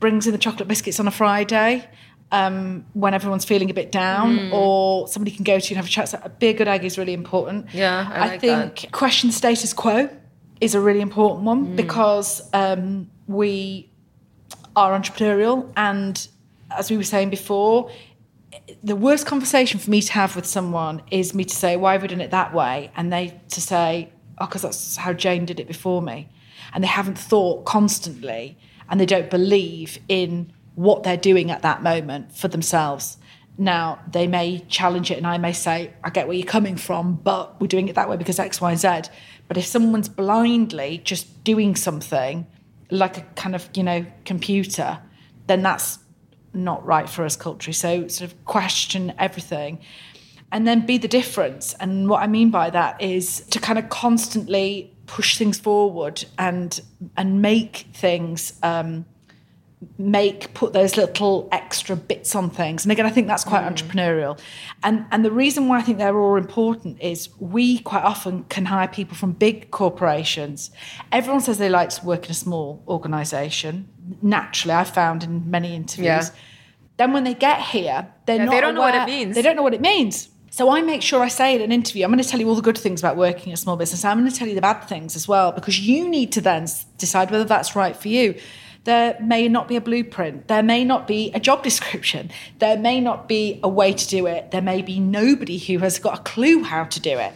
brings 0.00 0.26
in 0.26 0.32
the 0.32 0.38
chocolate 0.38 0.68
biscuits 0.68 1.00
on 1.00 1.06
a 1.08 1.12
Friday. 1.12 1.88
Um, 2.32 2.84
when 2.94 3.14
everyone's 3.14 3.44
feeling 3.44 3.70
a 3.70 3.72
bit 3.72 3.92
down, 3.92 4.50
or 4.52 5.06
somebody 5.06 5.30
can 5.30 5.44
go 5.44 5.60
to 5.60 5.64
you 5.64 5.74
and 5.74 5.76
have 5.76 5.86
a 5.86 5.88
chat. 5.88 6.08
So, 6.08 6.32
be 6.40 6.48
a 6.48 6.52
good 6.52 6.66
egg 6.66 6.84
is 6.84 6.98
really 6.98 7.12
important. 7.12 7.72
Yeah, 7.72 8.10
I 8.12 8.26
like 8.26 8.40
think 8.40 8.90
question 8.90 9.30
status 9.30 9.72
quo 9.72 10.10
is 10.60 10.74
a 10.74 10.80
really 10.80 11.00
important 11.00 11.44
one 11.44 11.76
because 11.76 12.48
um, 12.52 13.10
we 13.26 13.90
are 14.74 14.98
entrepreneurial 14.98 15.70
and 15.76 16.28
as 16.70 16.90
we 16.90 16.96
were 16.96 17.02
saying 17.02 17.30
before 17.30 17.90
the 18.82 18.96
worst 18.96 19.26
conversation 19.26 19.78
for 19.78 19.90
me 19.90 20.00
to 20.00 20.12
have 20.12 20.36
with 20.36 20.46
someone 20.46 21.02
is 21.10 21.34
me 21.34 21.44
to 21.44 21.54
say 21.54 21.76
why 21.76 21.92
have 21.92 22.02
we 22.02 22.08
done 22.08 22.20
it 22.20 22.30
that 22.30 22.54
way? 22.54 22.90
And 22.96 23.12
they 23.12 23.40
to 23.50 23.60
say 23.60 24.12
oh 24.38 24.46
because 24.46 24.62
that's 24.62 24.96
how 24.96 25.12
jane 25.12 25.44
did 25.44 25.60
it 25.60 25.66
before 25.66 26.02
me. 26.02 26.28
And 26.72 26.82
they 26.82 26.88
haven't 26.88 27.18
thought 27.18 27.64
constantly 27.64 28.58
and 28.88 29.00
they 29.00 29.06
don't 29.06 29.30
believe 29.30 29.98
in 30.08 30.52
what 30.74 31.02
they're 31.02 31.16
doing 31.16 31.50
at 31.50 31.62
that 31.62 31.82
moment 31.82 32.32
for 32.36 32.48
themselves. 32.48 33.16
Now 33.58 34.00
they 34.10 34.26
may 34.26 34.58
challenge 34.68 35.10
it 35.10 35.16
and 35.16 35.26
i 35.26 35.38
may 35.38 35.52
say 35.52 35.94
i 36.04 36.10
get 36.10 36.28
where 36.28 36.36
you're 36.36 36.46
coming 36.46 36.76
from 36.76 37.14
but 37.14 37.58
we're 37.58 37.66
doing 37.66 37.88
it 37.88 37.94
that 37.94 38.06
way 38.06 38.18
because 38.18 38.38
x 38.38 38.60
y 38.60 38.74
z 38.74 38.88
but 39.48 39.56
if 39.56 39.66
someone's 39.66 40.08
blindly 40.08 41.00
just 41.04 41.44
doing 41.44 41.76
something 41.76 42.46
like 42.90 43.18
a 43.18 43.22
kind 43.34 43.54
of 43.54 43.68
you 43.74 43.82
know 43.82 44.06
computer 44.24 44.98
then 45.46 45.62
that's 45.62 45.98
not 46.56 46.84
right 46.84 47.08
for 47.08 47.24
us 47.24 47.36
culturally. 47.36 47.74
So 47.74 48.08
sort 48.08 48.30
of 48.30 48.44
question 48.44 49.12
everything 49.18 49.78
and 50.50 50.66
then 50.66 50.86
be 50.86 50.96
the 50.98 51.08
difference. 51.08 51.74
And 51.74 52.08
what 52.08 52.22
i 52.22 52.26
mean 52.26 52.50
by 52.50 52.70
that 52.70 53.00
is 53.00 53.40
to 53.50 53.60
kind 53.60 53.78
of 53.78 53.88
constantly 53.88 54.92
push 55.06 55.36
things 55.36 55.58
forward 55.58 56.24
and 56.38 56.80
and 57.16 57.40
make 57.40 57.86
things 57.92 58.58
um 58.62 59.04
make 59.98 60.52
put 60.54 60.72
those 60.72 60.96
little 60.96 61.48
extra 61.52 61.94
bits 61.94 62.34
on 62.34 62.48
things 62.48 62.84
and 62.84 62.92
again 62.92 63.04
i 63.04 63.10
think 63.10 63.26
that's 63.26 63.44
quite 63.44 63.62
mm. 63.62 63.70
entrepreneurial 63.70 64.38
and 64.82 65.04
and 65.10 65.22
the 65.22 65.30
reason 65.30 65.68
why 65.68 65.78
i 65.78 65.82
think 65.82 65.98
they're 65.98 66.18
all 66.18 66.36
important 66.36 66.98
is 67.00 67.28
we 67.40 67.78
quite 67.80 68.02
often 68.02 68.42
can 68.44 68.64
hire 68.64 68.88
people 68.88 69.14
from 69.14 69.32
big 69.32 69.70
corporations 69.70 70.70
everyone 71.12 71.42
says 71.42 71.58
they 71.58 71.68
like 71.68 71.90
to 71.90 72.04
work 72.06 72.24
in 72.24 72.30
a 72.30 72.34
small 72.34 72.82
organization 72.88 73.86
naturally 74.22 74.74
i 74.74 74.82
found 74.82 75.22
in 75.22 75.50
many 75.50 75.74
interviews 75.76 76.04
Yeah. 76.06 76.28
then 76.96 77.12
when 77.12 77.24
they 77.24 77.34
get 77.34 77.60
here 77.60 78.08
they're 78.24 78.36
Yeah, 78.36 78.44
not 78.46 78.52
they 78.52 78.60
don't 78.60 78.74
know 78.74 78.80
what 78.80 78.94
it 78.94 79.06
means. 79.06 79.34
they 79.34 79.42
don't 79.42 79.56
know 79.56 79.62
what 79.62 79.74
it 79.74 79.82
means 79.82 80.30
so 80.56 80.70
I 80.70 80.80
make 80.80 81.02
sure 81.02 81.20
I 81.20 81.28
say 81.28 81.54
in 81.54 81.60
an 81.60 81.70
interview, 81.70 82.02
I'm 82.02 82.10
going 82.10 82.22
to 82.22 82.26
tell 82.26 82.40
you 82.40 82.48
all 82.48 82.54
the 82.54 82.62
good 82.62 82.78
things 82.78 83.02
about 83.02 83.18
working 83.18 83.48
in 83.48 83.52
a 83.52 83.58
small 83.58 83.76
business. 83.76 84.06
I'm 84.06 84.18
going 84.18 84.30
to 84.30 84.34
tell 84.34 84.48
you 84.48 84.54
the 84.54 84.62
bad 84.62 84.84
things 84.84 85.14
as 85.14 85.28
well, 85.28 85.52
because 85.52 85.78
you 85.78 86.08
need 86.08 86.32
to 86.32 86.40
then 86.40 86.66
decide 86.96 87.30
whether 87.30 87.44
that's 87.44 87.76
right 87.76 87.94
for 87.94 88.08
you. 88.08 88.34
There 88.86 89.18
may 89.20 89.48
not 89.48 89.66
be 89.66 89.74
a 89.74 89.80
blueprint. 89.80 90.46
There 90.46 90.62
may 90.62 90.84
not 90.84 91.08
be 91.08 91.32
a 91.34 91.40
job 91.40 91.62
description. 91.70 92.30
There 92.60 92.78
may 92.78 93.00
not 93.00 93.28
be 93.28 93.60
a 93.62 93.68
way 93.68 93.92
to 93.92 94.08
do 94.08 94.26
it. 94.26 94.52
There 94.52 94.62
may 94.62 94.80
be 94.80 95.00
nobody 95.00 95.58
who 95.58 95.78
has 95.78 95.98
got 95.98 96.20
a 96.20 96.22
clue 96.22 96.62
how 96.62 96.84
to 96.84 97.00
do 97.00 97.18
it. 97.18 97.32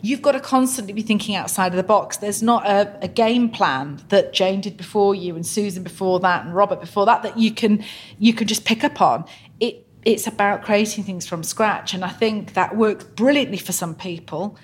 You've 0.00 0.22
got 0.22 0.32
to 0.32 0.40
constantly 0.40 0.92
be 0.92 1.02
thinking 1.02 1.34
outside 1.34 1.68
of 1.72 1.76
the 1.76 1.82
box. 1.82 2.16
There's 2.18 2.42
not 2.42 2.66
a, 2.66 2.98
a 3.02 3.08
game 3.08 3.48
plan 3.48 4.02
that 4.08 4.32
Jane 4.32 4.60
did 4.60 4.76
before 4.76 5.14
you 5.14 5.34
and 5.36 5.46
Susan 5.46 5.82
before 5.82 6.20
that 6.20 6.44
and 6.44 6.54
Robert 6.54 6.80
before 6.80 7.06
that 7.06 7.22
that 7.22 7.38
you 7.38 7.52
can 7.52 7.84
you 8.18 8.34
can 8.34 8.46
just 8.46 8.64
pick 8.64 8.84
up 8.84 9.00
on. 9.00 9.24
It 9.60 9.86
it's 10.04 10.26
about 10.26 10.62
creating 10.62 11.04
things 11.04 11.26
from 11.26 11.42
scratch. 11.42 11.94
And 11.94 12.04
I 12.04 12.10
think 12.10 12.54
that 12.54 12.76
works 12.76 13.04
brilliantly 13.04 13.58
for 13.58 13.72
some 13.72 13.94
people, 13.94 14.58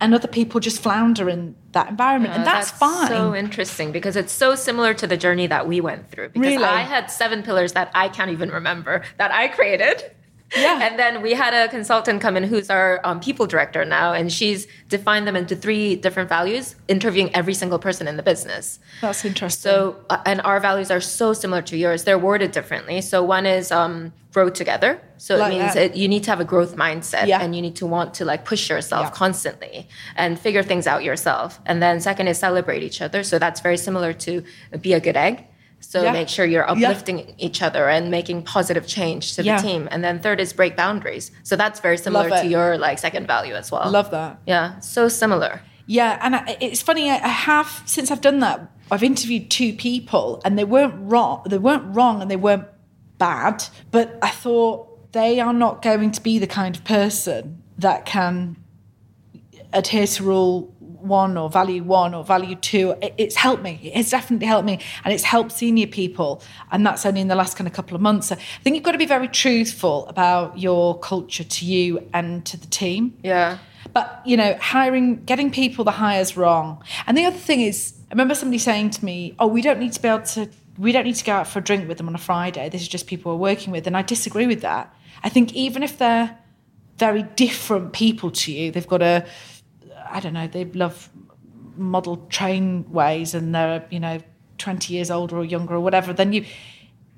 and 0.00 0.14
other 0.14 0.28
people 0.28 0.60
just 0.60 0.82
flounder 0.82 1.28
in 1.28 1.54
that 1.72 1.88
environment. 1.88 2.34
and 2.34 2.42
Uh, 2.42 2.46
that's, 2.46 2.70
fine. 2.70 3.08
So 3.08 3.34
interesting 3.34 3.92
because 3.92 4.16
it's 4.16 4.32
so 4.32 4.54
similar 4.54 4.92
to 4.94 5.06
the 5.06 5.16
journey 5.16 5.46
that 5.46 5.66
we 5.68 5.80
went 5.80 6.10
through. 6.10 6.28
Because 6.30 6.46
Really? 6.48 6.64
I 6.64 6.80
had 6.82 7.10
seven 7.10 7.42
pillars 7.42 7.72
that 7.72 7.90
I 7.94 8.08
can't 8.08 8.30
even 8.30 8.50
remember 8.50 9.02
that 9.18 9.30
I 9.32 9.48
created. 9.48 10.10
Yeah. 10.56 10.80
And 10.86 10.98
then 10.98 11.22
we 11.22 11.32
had 11.32 11.52
a 11.54 11.68
consultant 11.68 12.20
come 12.20 12.36
in 12.36 12.44
who's 12.44 12.70
our 12.70 13.00
um, 13.04 13.20
people 13.20 13.46
director 13.46 13.84
now, 13.84 14.12
and 14.12 14.32
she's 14.32 14.66
defined 14.88 15.26
them 15.26 15.36
into 15.36 15.56
three 15.56 15.96
different 15.96 16.28
values, 16.28 16.76
interviewing 16.88 17.34
every 17.34 17.54
single 17.54 17.78
person 17.78 18.06
in 18.08 18.16
the 18.16 18.22
business. 18.22 18.78
that's 19.00 19.24
interesting. 19.24 19.70
So, 19.70 19.96
uh, 20.10 20.22
and 20.26 20.40
our 20.42 20.60
values 20.60 20.90
are 20.90 21.00
so 21.00 21.32
similar 21.32 21.62
to 21.62 21.76
yours. 21.76 22.04
They're 22.04 22.18
worded 22.18 22.52
differently. 22.52 23.00
So, 23.00 23.22
one 23.22 23.46
is 23.46 23.72
um, 23.72 24.12
grow 24.32 24.48
together. 24.50 25.00
So 25.16 25.36
Like 25.36 25.52
it 25.52 25.58
means 25.58 25.76
it, 25.76 25.96
you 25.96 26.08
need 26.08 26.24
to 26.24 26.30
have 26.30 26.40
a 26.40 26.44
growth 26.44 26.76
mindset, 26.76 27.26
Yeah. 27.26 27.40
and 27.42 27.54
you 27.56 27.62
need 27.62 27.76
to 27.76 27.86
want 27.86 28.14
to 28.14 28.24
like 28.24 28.44
push 28.44 28.68
yourself 28.68 29.06
Yeah. 29.06 29.10
constantly 29.10 29.88
and 30.16 30.38
figure 30.38 30.62
things 30.62 30.86
out 30.86 31.02
yourself. 31.04 31.60
And 31.66 31.80
then 31.82 32.00
second 32.00 32.26
is 32.28 32.38
celebrate 32.38 32.82
each 32.82 33.00
other. 33.00 33.22
So 33.22 33.38
that's 33.38 33.60
very 33.60 33.76
similar 33.76 34.12
to 34.26 34.42
be 34.80 34.92
a 34.92 35.00
good 35.00 35.16
egg. 35.16 35.44
So 35.90 36.02
Yeah. 36.02 36.12
make 36.12 36.28
sure 36.28 36.44
you're 36.44 36.64
Yeah. 36.76 36.88
uplifting 36.88 37.34
each 37.38 37.62
other 37.62 37.88
and 37.88 38.10
making 38.10 38.42
positive 38.42 38.86
change 38.86 39.34
to 39.36 39.42
Yeah. 39.42 39.56
the 39.60 39.62
team. 39.68 39.88
And 39.90 40.02
then 40.02 40.18
third 40.20 40.40
is 40.40 40.52
break 40.52 40.76
boundaries. 40.76 41.30
So 41.42 41.56
that's 41.56 41.80
very 41.80 41.98
similar 41.98 42.28
to 42.30 42.46
your 42.46 42.78
like 42.78 42.98
second 42.98 43.26
value 43.26 43.54
as 43.54 43.70
well. 43.70 43.90
Love 43.90 44.10
that. 44.10 44.38
Yeah, 44.46 44.78
so 44.80 45.08
similar. 45.08 45.62
Yeah, 45.86 46.18
and 46.22 46.36
I, 46.36 46.56
it's 46.60 46.80
funny. 46.82 47.10
I 47.10 47.16
I 47.16 47.28
have 47.28 47.82
since 47.84 48.10
I've 48.10 48.22
done 48.22 48.40
that. 48.40 48.70
I've 48.90 49.02
interviewed 49.02 49.50
two 49.50 49.72
people, 49.74 50.40
and 50.44 50.58
they 50.58 50.64
weren't 50.64 50.94
wrong. 50.98 51.42
They 51.46 51.58
weren't 51.58 51.94
wrong, 51.94 52.20
and 52.22 52.30
they 52.30 52.36
weren't 52.36 52.64
bad. 53.18 53.64
But 53.90 54.18
I 54.22 54.30
thought 54.30 55.12
they 55.12 55.40
are 55.40 55.52
not 55.52 55.82
going 55.82 56.10
to 56.12 56.20
be 56.22 56.38
the 56.38 56.46
kind 56.46 56.74
of 56.76 56.84
person 56.84 57.62
that 57.78 58.04
can 58.06 58.56
adhere 59.72 60.06
to 60.06 60.22
rule 60.24 60.73
one 61.04 61.36
or 61.36 61.48
value 61.50 61.82
one 61.82 62.14
or 62.14 62.24
value 62.24 62.56
two. 62.56 62.94
It- 63.02 63.14
It's 63.18 63.36
helped 63.36 63.62
me. 63.62 63.78
It's 63.94 64.10
definitely 64.10 64.46
helped 64.46 64.66
me, 64.66 64.78
and 65.04 65.12
it's 65.14 65.24
helped 65.24 65.52
senior 65.52 65.86
people. 65.86 66.42
And 66.72 66.84
that's 66.86 67.04
only 67.06 67.20
in 67.20 67.28
the 67.28 67.34
last 67.34 67.56
kind 67.56 67.66
of 67.68 67.72
couple 67.74 67.94
of 67.94 68.00
months. 68.02 68.28
So 68.28 68.34
I 68.36 68.62
think 68.62 68.74
you've 68.76 68.82
got 68.84 68.92
to 68.92 68.98
be 68.98 69.06
very 69.06 69.28
truthful 69.28 70.06
about 70.08 70.58
your 70.58 70.98
culture 70.98 71.44
to 71.44 71.64
you 71.66 72.08
and 72.12 72.44
to 72.46 72.56
the 72.56 72.66
team. 72.66 73.14
Yeah. 73.22 73.58
But 73.92 74.22
you 74.24 74.36
know, 74.36 74.56
hiring, 74.60 75.22
getting 75.24 75.50
people 75.50 75.84
the 75.84 75.92
hires 75.92 76.36
wrong. 76.36 76.82
And 77.06 77.16
the 77.16 77.24
other 77.26 77.36
thing 77.38 77.60
is, 77.60 77.94
I 78.10 78.14
remember 78.14 78.34
somebody 78.34 78.58
saying 78.58 78.90
to 78.90 79.04
me, 79.04 79.34
"Oh, 79.38 79.46
we 79.46 79.60
don't 79.62 79.78
need 79.78 79.92
to 79.92 80.02
be 80.02 80.08
able 80.08 80.24
to. 80.34 80.48
We 80.78 80.90
don't 80.90 81.04
need 81.04 81.14
to 81.16 81.24
go 81.24 81.32
out 81.32 81.46
for 81.46 81.60
a 81.60 81.62
drink 81.62 81.86
with 81.88 81.98
them 81.98 82.08
on 82.08 82.14
a 82.14 82.18
Friday. 82.18 82.68
This 82.68 82.82
is 82.82 82.88
just 82.88 83.06
people 83.06 83.32
we're 83.32 83.50
working 83.52 83.72
with." 83.72 83.86
And 83.86 83.96
I 83.96 84.02
disagree 84.02 84.46
with 84.46 84.62
that. 84.62 84.92
I 85.22 85.28
think 85.28 85.52
even 85.54 85.82
if 85.82 85.98
they're 85.98 86.36
very 86.98 87.22
different 87.36 87.92
people 87.92 88.30
to 88.30 88.52
you, 88.52 88.70
they've 88.72 88.86
got 88.86 89.02
a, 89.02 89.24
I 90.14 90.20
don't 90.20 90.32
know, 90.32 90.46
they 90.46 90.64
love 90.64 91.10
model 91.76 92.16
train 92.28 92.90
ways, 92.90 93.34
and 93.34 93.54
they're 93.54 93.84
you 93.90 94.00
know 94.00 94.20
twenty 94.58 94.94
years 94.94 95.10
older 95.10 95.36
or 95.36 95.44
younger 95.44 95.74
or 95.74 95.80
whatever. 95.80 96.12
Then 96.12 96.32
you 96.32 96.44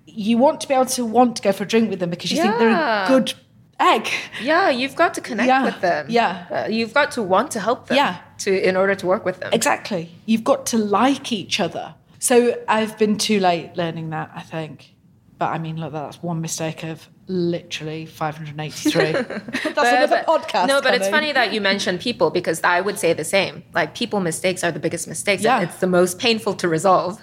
you 0.07 0.39
want 0.39 0.61
to 0.63 0.69
be 0.69 0.75
able 0.75 0.87
to 0.87 1.05
want 1.05 1.37
to 1.37 1.43
go 1.43 1.53
for 1.53 1.65
a 1.65 1.67
drink 1.67 1.91
with 1.91 2.01
them 2.01 2.11
because 2.11 2.33
you 2.33 2.41
think 2.41 2.59
they're 2.59 2.71
a 2.71 3.05
good 3.07 3.35
egg. 3.79 4.09
Yeah, 4.43 4.71
you've 4.71 4.97
got 4.97 5.15
to 5.15 5.21
connect 5.21 5.49
Yeah, 5.49 5.65
with 5.65 5.81
them. 5.81 6.07
yeah. 6.09 6.47
Uh, 6.51 6.69
you've 6.71 6.95
got 6.95 7.11
to 7.13 7.23
want 7.23 7.51
to 7.51 7.61
help 7.61 7.89
them. 7.89 7.97
Yeah. 7.97 8.21
To 8.39 8.69
in 8.69 8.77
order 8.77 8.95
to 8.95 9.07
work 9.07 9.25
with 9.25 9.41
them. 9.41 9.51
Exactly. 9.53 10.11
You've 10.25 10.45
got 10.45 10.67
to 10.67 10.79
like 10.79 11.33
each 11.33 11.61
other. 11.61 11.95
So 12.19 12.59
I've 12.67 12.97
been 12.99 13.19
too 13.19 13.41
late 13.41 13.77
learning 13.77 14.11
that, 14.11 14.31
I 14.35 14.41
think. 14.41 14.95
But 15.39 15.51
I 15.51 15.59
mean, 15.59 15.77
look, 15.77 15.93
that's 15.93 16.23
one 16.23 16.41
mistake 16.41 16.83
of 16.83 17.09
literally 17.29 18.07
583. 18.07 19.13
that's 19.13 19.57
another 19.65 20.25
But- 20.27 20.49
podcast. 20.49 20.69
No, 20.69 20.81
but 20.81 20.95
it's 20.95 21.09
funny 21.09 21.33
that 21.33 21.53
you 21.53 21.61
mentioned 21.61 22.01
people 22.01 22.31
because 22.31 22.63
I 22.63 22.81
would 22.81 22.99
say 22.99 23.13
the 23.13 23.25
same. 23.25 23.65
Like 23.75 23.95
people 23.95 24.21
mistakes 24.21 24.63
are 24.63 24.71
the 24.71 24.79
biggest 24.79 25.09
mistakes. 25.09 25.43
Yeah. 25.43 25.63
It's 25.63 25.79
the 25.79 25.87
most 25.87 26.19
painful 26.19 26.55
to 26.55 26.69
resolve. 26.69 27.21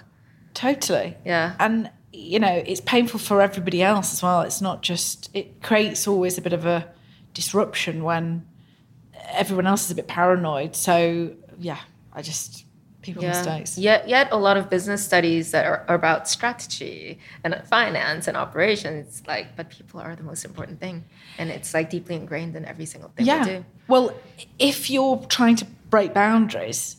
Totally. 0.54 1.16
Yeah. 1.26 1.56
And, 1.60 1.90
you 2.12 2.40
know, 2.40 2.64
it's 2.66 2.82
painful 2.82 3.20
for 3.20 3.42
everybody 3.42 3.82
else 3.82 4.14
as 4.14 4.22
well. 4.22 4.42
It's 4.42 4.62
not 4.62 4.82
just, 4.84 5.30
it 5.34 5.62
creates 5.64 6.08
always 6.08 6.38
a 6.38 6.42
bit 6.42 6.54
of 6.54 6.66
a 6.66 6.88
disruption 7.34 8.04
when 8.04 8.46
everyone 9.32 9.66
else 9.68 9.86
is 9.86 9.92
a 9.92 9.96
bit 9.96 10.08
paranoid. 10.08 10.76
So, 10.76 11.34
yeah, 11.58 11.80
I 12.14 12.22
just, 12.22 12.66
people 13.04 13.24
mistakes. 13.24 13.78
Yet, 13.78 14.08
yet 14.08 14.30
a 14.32 14.38
lot 14.38 14.58
of 14.58 14.70
business 14.70 15.04
studies 15.06 15.52
that 15.52 15.66
are, 15.66 15.86
are 15.88 15.96
about 15.96 16.28
strategy 16.28 17.20
and 17.44 17.62
finance 17.70 18.28
and 18.28 18.36
operations. 18.36 19.22
Like, 19.28 19.56
but 19.56 19.70
people 19.70 20.00
are 20.00 20.16
the 20.16 20.24
most 20.24 20.46
important 20.46 20.80
thing, 20.80 21.04
and 21.38 21.50
it's 21.50 21.74
like 21.74 21.90
deeply 21.90 22.16
ingrained 22.16 22.56
in 22.56 22.66
every 22.66 22.86
single 22.86 23.10
thing 23.12 23.26
we 23.26 23.32
Yeah. 23.32 23.46
do. 23.46 23.66
Well, 23.88 24.16
if 24.58 24.90
you're 24.90 25.18
trying 25.28 25.58
to 25.58 25.66
break 25.90 26.14
boundaries, 26.14 26.98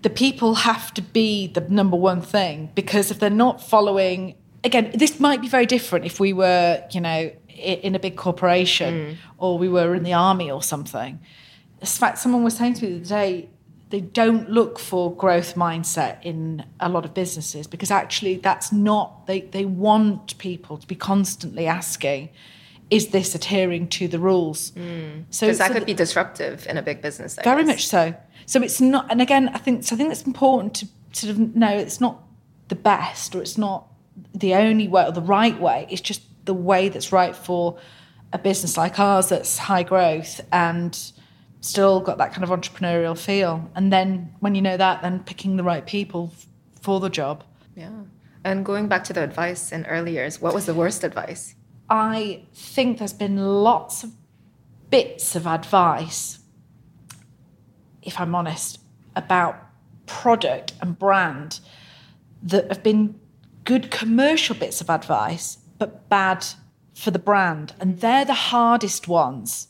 the 0.00 0.10
people 0.10 0.54
have 0.54 0.94
to 0.94 1.02
be 1.02 1.48
the 1.48 1.60
number 1.60 1.96
one 1.96 2.22
thing 2.22 2.70
because 2.74 3.10
if 3.10 3.18
they're 3.18 3.30
not 3.30 3.60
following, 3.60 4.36
again, 4.62 4.92
this 4.94 5.18
might 5.18 5.40
be 5.40 5.48
very 5.48 5.66
different 5.66 6.06
if 6.06 6.20
we 6.20 6.32
were, 6.32 6.82
you 6.92 7.00
know, 7.00 7.32
in 7.48 7.94
a 7.94 7.98
big 7.98 8.16
corporation 8.16 8.94
mm. 8.94 9.16
or 9.38 9.58
we 9.58 9.68
were 9.68 9.94
in 9.94 10.04
the 10.04 10.12
army 10.12 10.50
or 10.50 10.62
something. 10.62 11.20
In 11.80 11.86
fact, 11.86 12.18
someone 12.18 12.44
was 12.44 12.56
saying 12.56 12.74
to 12.74 12.84
me 12.84 12.90
the 12.92 12.96
other 12.98 13.04
day, 13.04 13.50
they 13.92 14.00
don't 14.00 14.48
look 14.50 14.78
for 14.78 15.14
growth 15.14 15.54
mindset 15.54 16.16
in 16.22 16.64
a 16.80 16.88
lot 16.88 17.04
of 17.04 17.12
businesses 17.12 17.66
because 17.66 17.90
actually 17.90 18.36
that's 18.36 18.72
not 18.72 19.26
they 19.26 19.42
they 19.42 19.66
want 19.66 20.36
people 20.38 20.78
to 20.78 20.86
be 20.86 20.94
constantly 20.94 21.66
asking 21.66 22.30
is 22.90 23.08
this 23.08 23.34
adhering 23.34 23.86
to 23.88 24.08
the 24.08 24.18
rules 24.18 24.70
mm. 24.72 25.24
so 25.30 25.46
Because 25.46 25.58
that 25.58 25.68
so 25.68 25.74
could 25.74 25.86
be 25.86 25.94
disruptive 25.94 26.66
in 26.66 26.76
a 26.76 26.82
big 26.82 27.00
business. 27.00 27.38
I 27.38 27.42
very 27.42 27.64
guess. 27.64 27.72
much 27.74 27.86
so. 27.86 28.14
So 28.46 28.62
it's 28.62 28.80
not, 28.80 29.10
and 29.10 29.22
again, 29.22 29.48
I 29.48 29.58
think 29.58 29.84
so. 29.84 29.94
I 29.94 29.98
think 29.98 30.10
it's 30.10 30.26
important 30.26 30.74
to 30.76 30.88
sort 31.12 31.30
of 31.30 31.56
know 31.56 31.70
it's 31.70 32.00
not 32.00 32.22
the 32.68 32.74
best 32.74 33.34
or 33.34 33.40
it's 33.40 33.56
not 33.56 33.86
the 34.34 34.54
only 34.54 34.88
way 34.88 35.06
or 35.06 35.12
the 35.12 35.22
right 35.22 35.58
way. 35.58 35.86
It's 35.90 36.02
just 36.02 36.22
the 36.44 36.54
way 36.54 36.90
that's 36.90 37.12
right 37.12 37.34
for 37.34 37.78
a 38.32 38.38
business 38.38 38.76
like 38.76 38.98
ours 38.98 39.28
that's 39.28 39.56
high 39.56 39.84
growth 39.84 40.40
and 40.52 41.12
still 41.62 42.00
got 42.00 42.18
that 42.18 42.34
kind 42.34 42.44
of 42.44 42.50
entrepreneurial 42.50 43.16
feel. 43.16 43.70
And 43.74 43.92
then 43.92 44.34
when 44.40 44.54
you 44.54 44.60
know 44.60 44.76
that, 44.76 45.00
then 45.00 45.20
picking 45.20 45.56
the 45.56 45.62
right 45.62 45.86
people 45.86 46.32
f- 46.34 46.46
for 46.80 47.00
the 47.00 47.08
job. 47.08 47.44
Yeah. 47.74 47.90
And 48.44 48.64
going 48.64 48.88
back 48.88 49.04
to 49.04 49.12
the 49.12 49.22
advice 49.22 49.72
in 49.72 49.86
early 49.86 50.12
years, 50.12 50.40
what 50.40 50.52
was 50.52 50.66
the 50.66 50.74
worst 50.74 51.04
advice? 51.04 51.54
I 51.88 52.42
think 52.52 52.98
there's 52.98 53.12
been 53.12 53.36
lots 53.36 54.02
of 54.02 54.12
bits 54.90 55.36
of 55.36 55.46
advice, 55.46 56.40
if 58.02 58.18
I'm 58.20 58.34
honest, 58.34 58.80
about 59.14 59.56
product 60.06 60.72
and 60.80 60.98
brand 60.98 61.60
that 62.42 62.68
have 62.68 62.82
been 62.82 63.20
good 63.64 63.92
commercial 63.92 64.56
bits 64.56 64.80
of 64.80 64.90
advice, 64.90 65.58
but 65.78 66.08
bad 66.08 66.44
for 66.92 67.12
the 67.12 67.20
brand. 67.20 67.74
And 67.78 68.00
they're 68.00 68.24
the 68.24 68.34
hardest 68.34 69.06
ones 69.06 69.68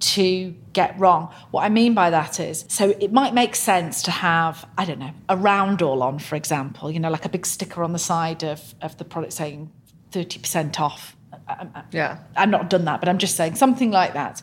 to 0.00 0.54
get 0.72 0.98
wrong. 0.98 1.32
What 1.50 1.62
I 1.64 1.68
mean 1.68 1.94
by 1.94 2.10
that 2.10 2.38
is, 2.40 2.64
so 2.68 2.90
it 3.00 3.12
might 3.12 3.32
make 3.32 3.54
sense 3.54 4.02
to 4.02 4.10
have, 4.10 4.66
I 4.76 4.84
don't 4.84 4.98
know, 4.98 5.12
a 5.28 5.36
roundel 5.36 6.02
on, 6.02 6.18
for 6.18 6.36
example, 6.36 6.90
you 6.90 7.00
know, 7.00 7.10
like 7.10 7.24
a 7.24 7.28
big 7.28 7.46
sticker 7.46 7.82
on 7.82 7.92
the 7.92 7.98
side 7.98 8.42
of, 8.42 8.74
of 8.82 8.96
the 8.98 9.04
product 9.04 9.32
saying 9.32 9.70
30% 10.12 10.78
off. 10.80 11.16
I- 11.48 11.66
I- 11.74 11.82
Yeah. 11.90 12.18
I've 12.36 12.48
not 12.50 12.68
done 12.70 12.84
that, 12.86 13.00
but 13.00 13.08
I'm 13.08 13.18
just 13.18 13.36
saying 13.36 13.54
something 13.54 13.90
like 13.90 14.12
that. 14.14 14.42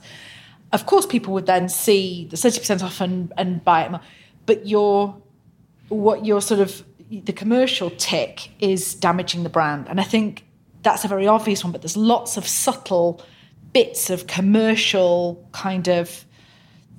Of 0.71 0.85
course, 0.85 1.05
people 1.05 1.33
would 1.33 1.45
then 1.45 1.67
see 1.69 2.27
the 2.29 2.37
30% 2.37 2.81
off 2.81 3.01
and, 3.01 3.31
and 3.37 3.63
buy 3.63 3.83
it 3.83 3.91
more. 3.91 4.01
But 4.45 4.65
your, 4.67 5.21
what 5.89 6.25
your 6.25 6.41
sort 6.41 6.61
of, 6.61 6.83
the 7.11 7.33
commercial 7.33 7.89
tick 7.91 8.51
is 8.59 8.95
damaging 8.95 9.43
the 9.43 9.49
brand. 9.49 9.87
And 9.89 9.99
I 9.99 10.03
think 10.03 10.45
that's 10.81 11.03
a 11.03 11.07
very 11.09 11.27
obvious 11.27 11.63
one, 11.63 11.71
but 11.71 11.81
there's 11.81 11.97
lots 11.97 12.37
of 12.37 12.47
subtle 12.47 13.21
bits 13.73 14.09
of 14.09 14.27
commercial 14.27 15.47
kind 15.51 15.87
of 15.87 16.25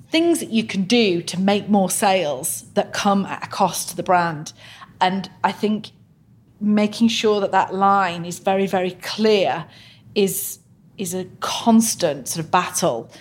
things 0.09 0.39
that 0.39 0.49
you 0.49 0.63
can 0.63 0.83
do 0.83 1.21
to 1.23 1.39
make 1.39 1.69
more 1.69 1.89
sales 1.89 2.65
that 2.73 2.93
come 2.93 3.25
at 3.25 3.43
a 3.43 3.47
cost 3.47 3.89
to 3.89 3.95
the 3.95 4.03
brand. 4.03 4.53
And 5.01 5.29
I 5.43 5.51
think 5.51 5.89
making 6.61 7.07
sure 7.07 7.41
that 7.41 7.51
that 7.51 7.73
line 7.73 8.25
is 8.25 8.39
very, 8.39 8.67
very 8.67 8.91
clear 8.91 9.65
is 10.15 10.59
is 10.97 11.15
a 11.15 11.25
constant 11.39 12.27
sort 12.27 12.45
of 12.45 12.51
battle 12.51 13.11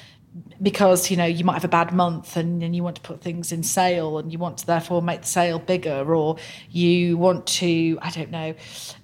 because 0.61 1.11
you 1.11 1.17
know 1.17 1.25
you 1.25 1.45
might 1.45 1.55
have 1.55 1.65
a 1.65 1.69
bad 1.69 1.93
month 1.93 2.37
and 2.37 2.63
then 2.63 2.75
you 2.75 2.83
want 2.83 2.97
to 2.97 3.03
put 3.03 3.21
things 3.21 3.51
in 3.51 3.63
sale 3.63 4.19
and 4.19 4.33
you 4.33 4.39
want 4.39 4.59
to 4.59 4.67
therefore 4.67 5.03
make 5.03 5.23
the 5.23 5.27
sale 5.27 5.59
bigger 5.59 6.15
or 6.15 6.37
you 6.71 7.17
want 7.17 7.47
to 7.47 7.99
i 8.03 8.11
don't 8.11 8.31
know 8.31 8.55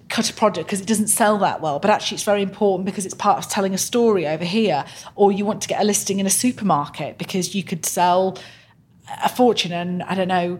cut 0.09 0.29
a 0.29 0.33
product 0.33 0.67
because 0.67 0.81
it 0.81 0.87
doesn't 0.87 1.07
sell 1.07 1.37
that 1.37 1.61
well 1.61 1.79
but 1.79 1.91
actually 1.91 2.15
it's 2.15 2.23
very 2.23 2.41
important 2.41 2.85
because 2.85 3.05
it's 3.05 3.13
part 3.13 3.37
of 3.37 3.49
telling 3.49 3.73
a 3.73 3.77
story 3.77 4.27
over 4.27 4.43
here 4.43 4.83
or 5.15 5.31
you 5.31 5.45
want 5.45 5.61
to 5.61 5.67
get 5.67 5.81
a 5.81 5.83
listing 5.83 6.19
in 6.19 6.25
a 6.25 6.31
supermarket 6.31 7.17
because 7.17 7.55
you 7.55 7.63
could 7.63 7.85
sell 7.85 8.37
a 9.23 9.29
fortune 9.29 9.71
and 9.71 10.03
I 10.03 10.15
don't 10.15 10.27
know 10.27 10.59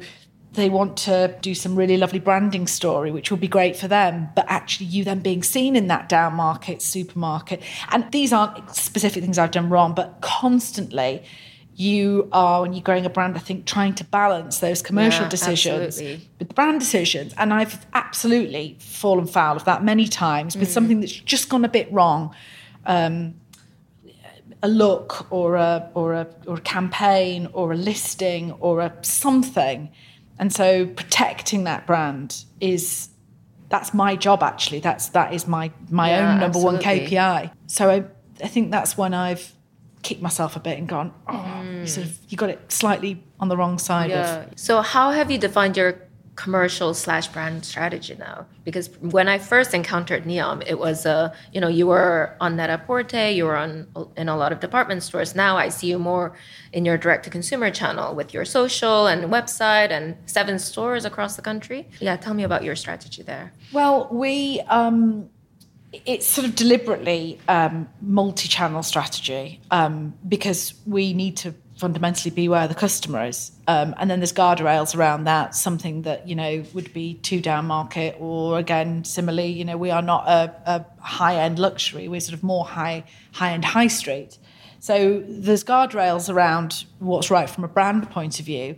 they 0.54 0.70
want 0.70 0.98
to 0.98 1.38
do 1.42 1.54
some 1.54 1.76
really 1.76 1.98
lovely 1.98 2.20
branding 2.20 2.68
story 2.68 3.12
which 3.12 3.30
will 3.30 3.38
be 3.38 3.48
great 3.48 3.76
for 3.76 3.88
them 3.88 4.30
but 4.36 4.46
actually 4.48 4.88
you 4.88 5.04
then 5.04 5.20
being 5.20 5.44
seen 5.44 5.76
in 5.76 5.88
that 5.88 6.10
down 6.10 6.34
market 6.36 6.82
supermarket 6.82 7.62
and 7.92 8.12
these 8.12 8.32
aren't 8.32 8.76
specific 8.76 9.24
things 9.24 9.38
I've 9.38 9.52
done 9.52 9.70
wrong 9.70 9.94
but 9.94 10.22
constantly 10.22 11.24
you 11.80 12.28
are 12.34 12.62
when 12.62 12.74
you're 12.74 12.84
growing 12.84 13.06
a 13.06 13.10
brand 13.10 13.38
I 13.38 13.40
think 13.40 13.66
trying 13.66 13.96
to 13.96 14.04
balance 14.04 14.60
those 14.60 14.82
commercial 14.82 15.24
Yeah, 15.24 15.30
decisions 15.30 15.86
absolutely. 15.96 16.28
with 16.38 16.48
the 16.50 16.54
brand 16.54 16.82
decisions. 16.82 17.34
And 17.38 17.54
I've 17.54 17.86
absolutely 17.94 18.76
fallen 18.80 19.26
foul 19.26 19.56
of 19.56 19.64
that 19.64 19.82
many 19.82 20.06
times 20.06 20.58
with 20.58 20.68
mm. 20.68 20.72
something 20.74 21.00
that's 21.00 21.14
just 21.14 21.48
gone 21.48 21.64
a 21.64 21.70
bit 21.70 21.90
wrong. 21.92 22.36
Um, 22.86 23.36
a 24.62 24.68
look 24.68 25.32
or 25.32 25.56
a 25.56 25.90
or 25.94 26.14
a 26.16 26.28
or 26.46 26.56
a 26.56 26.62
campaign 26.62 27.48
or 27.54 27.72
a 27.72 27.78
listing 27.78 28.52
or 28.60 28.82
a 28.82 28.94
something. 29.02 29.90
And 30.38 30.52
so 30.52 30.86
protecting 30.86 31.64
that 31.64 31.88
brand 31.88 32.44
is 32.60 33.08
that's 33.70 33.94
my 33.94 34.18
job 34.18 34.44
actually. 34.44 34.82
That's 34.82 35.10
that 35.10 35.34
is 35.34 35.48
my 35.48 35.72
my 35.90 36.10
Yeah, 36.10 36.34
own 36.34 36.40
number 36.42 36.60
one. 36.60 36.78
KPI 36.80 37.52
so 37.68 37.90
I 37.90 38.04
I 38.44 38.50
think 38.50 38.70
that's 38.70 38.98
when 38.98 39.14
I've 39.14 39.54
kicked 40.02 40.22
myself 40.22 40.56
a 40.56 40.60
bit 40.60 40.78
and 40.78 40.88
gone 40.88 41.14
oh 41.28 41.62
you 41.82 41.88
sort 41.88 42.08
of 42.08 42.18
you 42.30 42.38
got 42.38 42.50
it 42.50 42.60
slightly 42.72 43.22
on 43.40 43.50
the 43.50 43.58
wrong 43.58 43.78
side 43.78 44.12
of 44.12 44.26
Yeah. 44.26 44.46
So 44.56 44.82
how 44.82 45.12
have 45.12 45.30
you 45.32 45.38
defined 45.38 45.76
your 45.78 46.02
commercial 46.40 46.94
slash 46.94 47.28
brand 47.28 47.66
strategy 47.66 48.16
now? 48.18 48.46
Because 48.64 48.90
when 49.02 49.28
I 49.28 49.38
first 49.40 49.74
encountered 49.74 50.24
Neom, 50.24 50.64
it 50.66 50.80
was 50.80 51.06
uh, 51.06 51.36
you 51.52 51.60
know, 51.60 51.68
you 51.68 51.86
were 51.88 52.34
on 52.40 52.56
Net-a-Porter, 52.56 53.30
you 53.32 53.44
were 53.44 53.58
on 53.58 53.88
in 54.16 54.30
a 54.30 54.38
lot 54.38 54.54
of 54.54 54.62
department 54.62 55.04
stores. 55.04 55.36
Now 55.36 55.58
I 55.58 55.68
see 55.68 55.88
you 55.88 56.00
more 56.00 56.34
in 56.72 56.86
your 56.86 56.98
direct 56.98 57.26
to 57.26 57.30
consumer 57.30 57.70
channel 57.72 58.16
with 58.16 58.34
your 58.34 58.46
social 58.46 59.08
and 59.08 59.26
website 59.26 59.92
and 59.92 60.16
seven 60.28 60.60
stores 60.60 61.04
across 61.04 61.36
the 61.36 61.42
country. 61.42 61.90
Yeah, 62.00 62.16
tell 62.16 62.34
me 62.34 62.44
about 62.44 62.64
your 62.64 62.78
strategy 62.78 63.22
there. 63.22 63.52
Well, 63.74 64.08
we 64.10 64.62
um, 64.70 65.30
it's 65.92 66.28
sort 66.28 66.46
of 66.46 66.56
deliberately 66.56 67.40
um, 67.48 67.90
multi-channel 68.02 68.84
strategy 68.84 69.60
um, 69.72 70.14
because 70.28 70.74
we 70.86 71.14
need 71.14 71.38
to 71.38 71.54
fundamentally 71.78 72.30
be 72.30 72.50
where 72.50 72.68
the 72.68 72.76
customer 72.76 73.26
is, 73.26 73.52
um, 73.68 73.96
and 73.98 74.12
then 74.12 74.20
there's 74.20 74.34
guardrails 74.34 74.96
around 74.96 75.24
that. 75.24 75.56
Something 75.56 76.04
that 76.04 76.28
you 76.28 76.36
know 76.36 76.64
would 76.74 76.94
be 76.94 77.16
too 77.16 77.42
down 77.42 77.66
market, 77.66 78.16
or 78.20 78.60
again, 78.60 79.04
similarly, 79.04 79.48
you 79.48 79.66
know, 79.66 79.78
we 79.78 79.90
are 79.90 80.02
not 80.02 80.28
a, 80.28 80.56
a 80.66 80.86
high-end 81.02 81.58
luxury. 81.58 82.08
We're 82.08 82.20
sort 82.20 82.36
of 82.36 82.44
more 82.44 82.66
high 82.66 83.06
high-end 83.32 83.66
high 83.66 83.88
street. 83.88 84.38
So 84.80 85.24
there's 85.28 85.64
guardrails 85.64 86.34
around 86.34 86.86
what's 87.00 87.30
right 87.30 87.50
from 87.50 87.64
a 87.64 87.68
brand 87.68 88.10
point 88.12 88.40
of 88.40 88.46
view. 88.46 88.76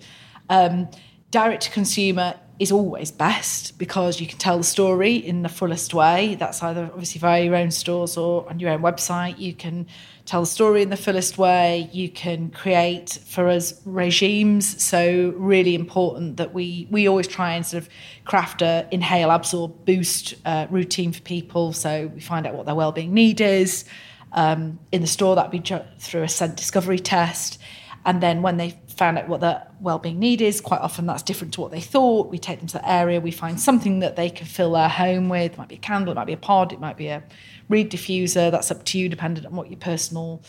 Um, 0.50 0.90
direct 1.30 1.64
to 1.64 1.72
consumer 1.72 2.36
is 2.62 2.72
always 2.72 3.10
best 3.10 3.76
because 3.80 4.22
you 4.22 4.28
can 4.28 4.38
tell 4.38 4.60
the 4.60 4.64
story 4.64 5.16
in 5.16 5.42
the 5.42 5.50
fullest 5.50 5.96
way. 5.96 6.36
That's 6.36 6.62
either 6.62 6.92
obviously 6.94 7.18
via 7.18 7.44
your 7.44 7.56
own 7.56 7.72
stores 7.72 8.18
or 8.18 8.48
on 8.48 8.60
your 8.60 8.70
own 8.70 8.84
website. 8.84 9.40
You 9.40 9.56
can 9.56 9.88
tell 10.26 10.42
the 10.42 10.46
story 10.46 10.84
in 10.84 10.92
the 10.92 10.96
fullest 10.96 11.40
way. 11.40 11.90
You 11.92 12.08
can 12.08 12.52
create 12.52 13.18
for 13.26 13.50
us 13.50 13.82
regimes. 13.84 14.84
So 14.84 15.34
really 15.38 15.74
important 15.74 16.38
that 16.38 16.54
we 16.54 16.88
we 16.92 17.08
always 17.08 17.28
try 17.28 17.56
and 17.56 17.66
sort 17.66 17.82
of 17.82 17.90
craft 18.26 18.62
a 18.62 18.88
inhale, 18.92 19.32
absorb, 19.32 19.84
boost 19.84 20.36
uh, 20.46 20.68
routine 20.70 21.14
for 21.14 21.22
people. 21.22 21.74
So 21.74 22.12
we 22.14 22.22
find 22.22 22.46
out 22.46 22.54
what 22.54 22.68
their 22.68 22.76
well-being 22.76 23.12
need 23.12 23.42
is. 23.42 23.86
Um, 24.34 24.80
in 24.92 25.02
the 25.02 25.08
store, 25.08 25.36
that'd 25.36 25.50
be 25.50 25.64
through 25.98 26.22
a 26.22 26.30
scent 26.30 26.58
discovery 26.58 27.00
test. 27.00 27.58
And 28.06 28.22
then 28.22 28.44
when 28.44 28.58
they 28.58 28.80
found 29.02 29.18
out 29.18 29.28
what 29.28 29.42
their 29.42 29.66
well-being 29.80 30.20
need 30.20 30.44
is, 30.44 30.62
quite 30.62 30.80
often 30.80 31.08
that's 31.08 31.24
different 31.24 31.52
to 31.56 31.60
what 31.60 31.72
they 31.72 31.82
thought. 31.82 32.30
We 32.30 32.38
take 32.38 32.60
them 32.60 32.68
to 32.68 32.78
the 32.78 32.88
area, 32.88 33.20
we 33.20 33.32
find 33.32 33.60
something 33.60 33.98
that 34.02 34.16
they 34.16 34.30
can 34.30 34.46
fill 34.46 34.74
their 34.74 34.90
home 34.90 35.28
with. 35.28 35.54
It 35.54 35.58
might 35.58 35.70
be 35.70 35.76
a 35.78 35.80
candle, 35.80 36.12
it 36.12 36.16
might 36.16 36.28
be 36.28 36.34
a 36.34 36.38
pod, 36.38 36.72
it 36.72 36.80
might 36.80 36.98
be 36.98 37.08
a 37.08 37.24
reed 37.68 37.92
diffuser. 37.92 38.52
That's 38.52 38.70
up 38.70 38.86
to 38.86 39.00
you, 39.00 39.10
dependent 39.10 39.48
on 39.48 39.56
what 39.56 39.72
your 39.72 39.80
personal 39.80 40.44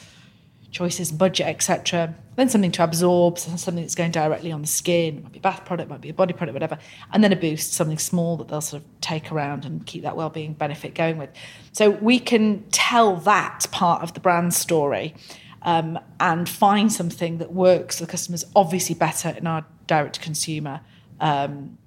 choices 0.70 1.10
budget, 1.10 1.46
etc. 1.46 2.14
Then 2.36 2.50
something 2.50 2.72
to 2.72 2.84
absorb, 2.84 3.38
something 3.38 3.76
that's 3.76 3.94
going 3.94 4.10
directly 4.10 4.52
on 4.52 4.60
the 4.60 4.68
skin. 4.68 5.16
It 5.16 5.22
might 5.22 5.32
be 5.32 5.38
a 5.38 5.42
bath 5.42 5.64
product, 5.64 5.88
might 5.88 6.02
be 6.02 6.10
a 6.10 6.14
body 6.14 6.34
product, 6.34 6.52
whatever. 6.52 6.78
And 7.10 7.24
then 7.24 7.32
a 7.32 7.36
boost, 7.36 7.72
something 7.72 7.98
small 7.98 8.36
that 8.36 8.48
they'll 8.48 8.60
sort 8.60 8.82
of 8.82 9.00
take 9.00 9.32
around 9.32 9.64
and 9.64 9.86
keep 9.86 10.02
that 10.02 10.14
well-being 10.14 10.52
benefit 10.52 10.94
going 10.94 11.16
with. 11.16 11.30
So 11.72 11.88
we 11.88 12.18
can 12.18 12.64
tell 12.70 13.16
that 13.16 13.64
part 13.70 14.02
of 14.02 14.12
the 14.12 14.20
brand 14.20 14.52
story 14.52 15.14
um, 15.64 15.98
and 16.20 16.48
find 16.48 16.92
something 16.92 17.38
that 17.38 17.52
works 17.52 17.98
for 17.98 18.06
the 18.06 18.10
customers 18.10 18.44
obviously 18.54 18.94
better 18.94 19.30
in 19.30 19.46
our 19.46 19.64
direct 19.86 20.14
to 20.16 20.20
consumer 20.20 20.80
um, 21.20 21.78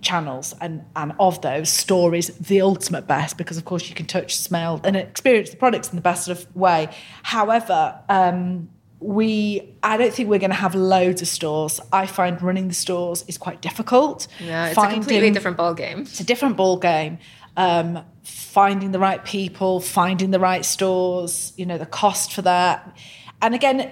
channels. 0.00 0.54
And 0.60 0.84
and 0.96 1.12
of 1.18 1.40
those 1.40 1.70
stories 1.70 2.28
the 2.38 2.60
ultimate 2.60 3.06
best 3.06 3.38
because 3.38 3.56
of 3.56 3.64
course 3.64 3.88
you 3.88 3.94
can 3.94 4.06
touch 4.06 4.36
smell 4.36 4.80
and 4.84 4.96
experience 4.96 5.50
the 5.50 5.56
products 5.56 5.90
in 5.90 5.96
the 5.96 6.02
best 6.02 6.26
sort 6.26 6.38
of 6.38 6.56
way. 6.56 6.88
However 7.22 7.98
um, 8.08 8.68
we 8.98 9.74
i 9.82 9.96
don't 9.96 10.12
think 10.12 10.28
we're 10.28 10.38
going 10.38 10.50
to 10.50 10.56
have 10.56 10.74
loads 10.74 11.22
of 11.22 11.28
stores. 11.28 11.80
I 11.92 12.06
find 12.06 12.40
running 12.42 12.68
the 12.68 12.74
stores 12.74 13.24
is 13.26 13.38
quite 13.38 13.60
difficult. 13.60 14.28
Yeah 14.40 14.66
it's 14.66 14.74
finding, 14.74 14.98
a 14.98 15.00
completely 15.00 15.30
different 15.30 15.56
ball 15.56 15.74
game 15.74 16.02
it's 16.02 16.20
a 16.20 16.24
different 16.24 16.56
ball 16.56 16.76
game 16.76 17.18
um, 17.56 18.04
finding 18.22 18.92
the 18.92 18.98
right 18.98 19.24
people 19.24 19.80
finding 19.80 20.30
the 20.30 20.38
right 20.38 20.64
stores 20.64 21.52
you 21.56 21.66
know 21.66 21.78
the 21.78 21.86
cost 21.86 22.32
for 22.32 22.42
that 22.42 22.96
and 23.42 23.54
again, 23.54 23.90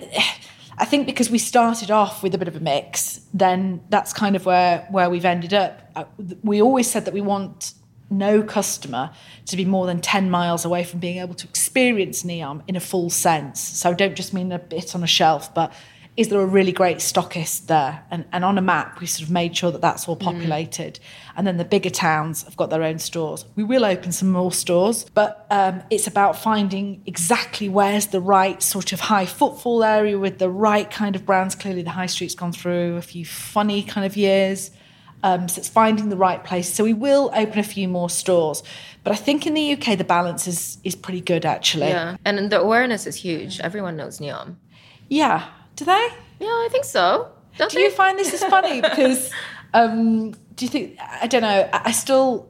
I 0.78 0.86
think 0.86 1.06
because 1.06 1.28
we 1.28 1.38
started 1.38 1.90
off 1.90 2.22
with 2.22 2.34
a 2.34 2.38
bit 2.38 2.48
of 2.48 2.56
a 2.56 2.60
mix, 2.60 3.20
then 3.34 3.82
that's 3.90 4.14
kind 4.14 4.34
of 4.34 4.46
where 4.46 4.86
where 4.90 5.10
we've 5.10 5.26
ended 5.26 5.52
up. 5.52 5.90
Uh, 5.94 6.04
we 6.42 6.62
always 6.62 6.90
said 6.90 7.04
that 7.04 7.12
we 7.12 7.20
want 7.20 7.74
no 8.08 8.42
customer 8.42 9.10
to 9.46 9.56
be 9.56 9.64
more 9.64 9.86
than 9.86 10.00
10 10.00 10.30
miles 10.30 10.64
away 10.64 10.82
from 10.82 10.98
being 10.98 11.18
able 11.18 11.34
to 11.34 11.46
experience 11.46 12.24
Neom 12.24 12.62
in 12.66 12.74
a 12.74 12.80
full 12.80 13.08
sense. 13.08 13.60
So 13.60 13.90
I 13.90 13.92
don't 13.92 14.16
just 14.16 14.34
mean 14.34 14.50
a 14.50 14.58
bit 14.58 14.96
on 14.96 15.04
a 15.04 15.06
shelf, 15.06 15.54
but 15.54 15.72
is 16.16 16.28
there 16.28 16.40
a 16.40 16.46
really 16.46 16.72
great 16.72 16.98
stockist 16.98 17.66
there? 17.66 18.04
And, 18.10 18.24
and 18.32 18.44
on 18.44 18.58
a 18.58 18.60
map, 18.60 19.00
we 19.00 19.06
sort 19.06 19.22
of 19.22 19.30
made 19.30 19.56
sure 19.56 19.70
that 19.70 19.80
that's 19.80 20.08
all 20.08 20.16
mm. 20.16 20.24
populated. 20.24 20.94
Mm. 20.94 21.32
And 21.36 21.46
then 21.46 21.56
the 21.56 21.64
bigger 21.64 21.90
towns 21.90 22.42
have 22.42 22.56
got 22.56 22.70
their 22.70 22.82
own 22.82 22.98
stores. 22.98 23.44
We 23.56 23.64
will 23.64 23.84
open 23.84 24.12
some 24.12 24.30
more 24.30 24.52
stores, 24.52 25.06
but 25.14 25.46
um, 25.50 25.82
it's 25.88 26.06
about 26.06 26.36
finding 26.36 27.02
exactly 27.06 27.68
where's 27.68 28.08
the 28.08 28.20
right 28.20 28.62
sort 28.62 28.92
of 28.92 29.00
high 29.00 29.26
footfall 29.26 29.84
area 29.84 30.18
with 30.18 30.38
the 30.38 30.50
right 30.50 30.90
kind 30.90 31.16
of 31.16 31.24
brands. 31.24 31.54
Clearly, 31.54 31.82
the 31.82 31.90
high 31.90 32.06
street's 32.06 32.34
gone 32.34 32.52
through 32.52 32.96
a 32.96 33.02
few 33.02 33.24
funny 33.24 33.82
kind 33.82 34.04
of 34.04 34.16
years. 34.16 34.70
Um, 35.22 35.48
so 35.48 35.58
it's 35.58 35.68
finding 35.68 36.08
the 36.08 36.16
right 36.16 36.42
place. 36.42 36.72
So 36.72 36.82
we 36.82 36.94
will 36.94 37.30
open 37.34 37.58
a 37.58 37.62
few 37.62 37.88
more 37.88 38.08
stores, 38.08 38.62
but 39.04 39.12
I 39.12 39.16
think 39.16 39.46
in 39.46 39.54
the 39.54 39.72
UK 39.72 39.98
the 39.98 40.04
balance 40.04 40.46
is 40.46 40.78
is 40.82 40.94
pretty 40.96 41.20
good 41.20 41.44
actually. 41.44 41.88
Yeah, 41.88 42.16
and 42.24 42.50
the 42.50 42.58
awareness 42.58 43.06
is 43.06 43.16
huge. 43.16 43.60
Everyone 43.60 43.96
knows 43.96 44.18
Neom. 44.18 44.56
Yeah, 45.08 45.46
do 45.80 45.86
they? 45.86 46.08
Yeah, 46.40 46.46
I 46.46 46.68
think 46.70 46.84
so. 46.84 47.32
Don't 47.56 47.70
do 47.70 47.78
they? 47.78 47.84
you 47.84 47.90
find 47.90 48.18
this 48.18 48.32
is 48.34 48.44
funny? 48.44 48.80
Because 48.90 49.30
um, 49.72 50.32
do 50.54 50.64
you 50.66 50.68
think 50.68 50.98
I 51.00 51.26
don't 51.26 51.42
know? 51.42 51.68
I, 51.72 51.92
still 51.92 52.48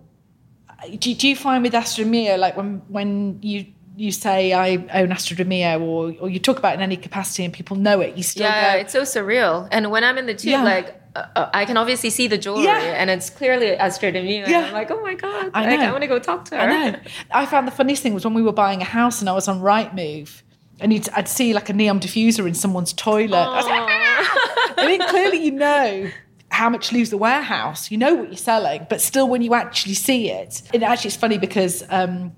do, 0.99 1.14
do, 1.14 1.29
you 1.29 1.37
find 1.37 1.62
with 1.62 1.75
Astrid 1.75 2.09
Miyu 2.09 2.38
like 2.38 2.57
when 2.57 2.83
when 2.88 3.38
you 3.40 3.66
you 3.97 4.11
say 4.11 4.53
I 4.53 4.85
own 5.01 5.12
Astrid 5.12 5.38
Miyu 5.47 5.81
or 5.81 6.12
or 6.21 6.29
you 6.29 6.40
talk 6.40 6.59
about 6.59 6.73
it 6.73 6.79
in 6.79 6.83
any 6.83 6.97
capacity 6.97 7.45
and 7.45 7.55
people 7.55 7.77
know 7.77 8.01
it, 8.01 8.16
you 8.16 8.25
still 8.25 8.47
yeah, 8.47 8.75
go, 8.75 8.81
it's 8.81 8.93
so 8.93 9.03
surreal. 9.03 9.69
And 9.71 9.93
when 9.93 10.03
I'm 10.03 10.19
in 10.19 10.27
the 10.27 10.35
tube, 10.35 10.51
yeah. 10.51 10.64
like 10.64 11.01
uh, 11.14 11.27
uh 11.37 11.51
I 11.55 11.64
can 11.66 11.77
obviously 11.77 12.11
see 12.11 12.27
the 12.27 12.38
jewelry 12.38 12.64
yeah. 12.64 13.01
and 13.01 13.11
it's 13.11 13.31
clearly 13.31 13.77
Astrid 13.77 14.16
Miyu. 14.16 14.49
Yeah. 14.49 14.66
I'm 14.66 14.73
like, 14.73 14.90
oh 14.90 15.01
my 15.03 15.14
god, 15.14 15.53
I, 15.55 15.71
like, 15.71 15.79
I 15.79 15.93
want 15.93 16.03
to 16.03 16.09
go 16.09 16.19
talk 16.19 16.47
to 16.47 16.57
her. 16.57 16.62
I. 16.62 17.43
I 17.43 17.47
found 17.47 17.69
the 17.69 17.77
funniest 17.81 18.03
thing 18.03 18.12
was 18.12 18.25
when 18.25 18.35
we 18.35 18.43
were 18.43 18.59
buying 18.64 18.83
a 18.83 18.90
house 19.01 19.21
and 19.21 19.31
I 19.31 19.35
was 19.35 19.47
on 19.47 19.61
Rightmove 19.61 20.43
and 20.81 20.93
you'd, 20.93 21.09
I'd 21.11 21.29
see 21.29 21.53
like 21.53 21.69
a 21.69 21.73
Neom 21.73 22.01
diffuser 22.01 22.47
in 22.47 22.55
someone's 22.55 22.93
toilet. 22.93 23.37
I 23.37 23.57
was 23.57 23.66
like, 23.66 23.88
ah! 23.88 24.75
I 24.79 24.87
mean, 24.87 25.01
clearly 25.09 25.45
you 25.45 25.53
know 25.53 26.11
how 26.51 26.69
much 26.69 26.93
leaves 26.93 27.11
the 27.11 27.16
warehouse. 27.16 27.90
You 27.90 27.99
know 27.99 28.14
what 28.14 28.29
you're 28.29 28.37
selling, 28.37 28.87
but 28.88 29.01
still, 29.01 29.29
when 29.29 29.43
you 29.43 29.55
actually 29.55 29.95
see 29.95 30.31
it, 30.31 30.62
and 30.75 30.83
actually, 30.83 31.09
it's 31.09 31.16
funny 31.16 31.38
because 31.38 31.83
um, 31.90 32.33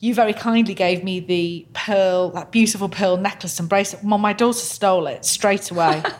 you 0.00 0.14
very 0.14 0.32
kindly 0.32 0.74
gave 0.74 1.04
me 1.04 1.20
the 1.20 1.66
pearl, 1.74 2.30
that 2.30 2.50
beautiful 2.50 2.88
pearl 2.88 3.16
necklace 3.16 3.58
and 3.60 3.68
bracelet. 3.68 4.02
Well, 4.04 4.18
my 4.18 4.32
daughter 4.32 4.58
stole 4.58 5.06
it 5.06 5.24
straight 5.24 5.70
away. 5.70 6.02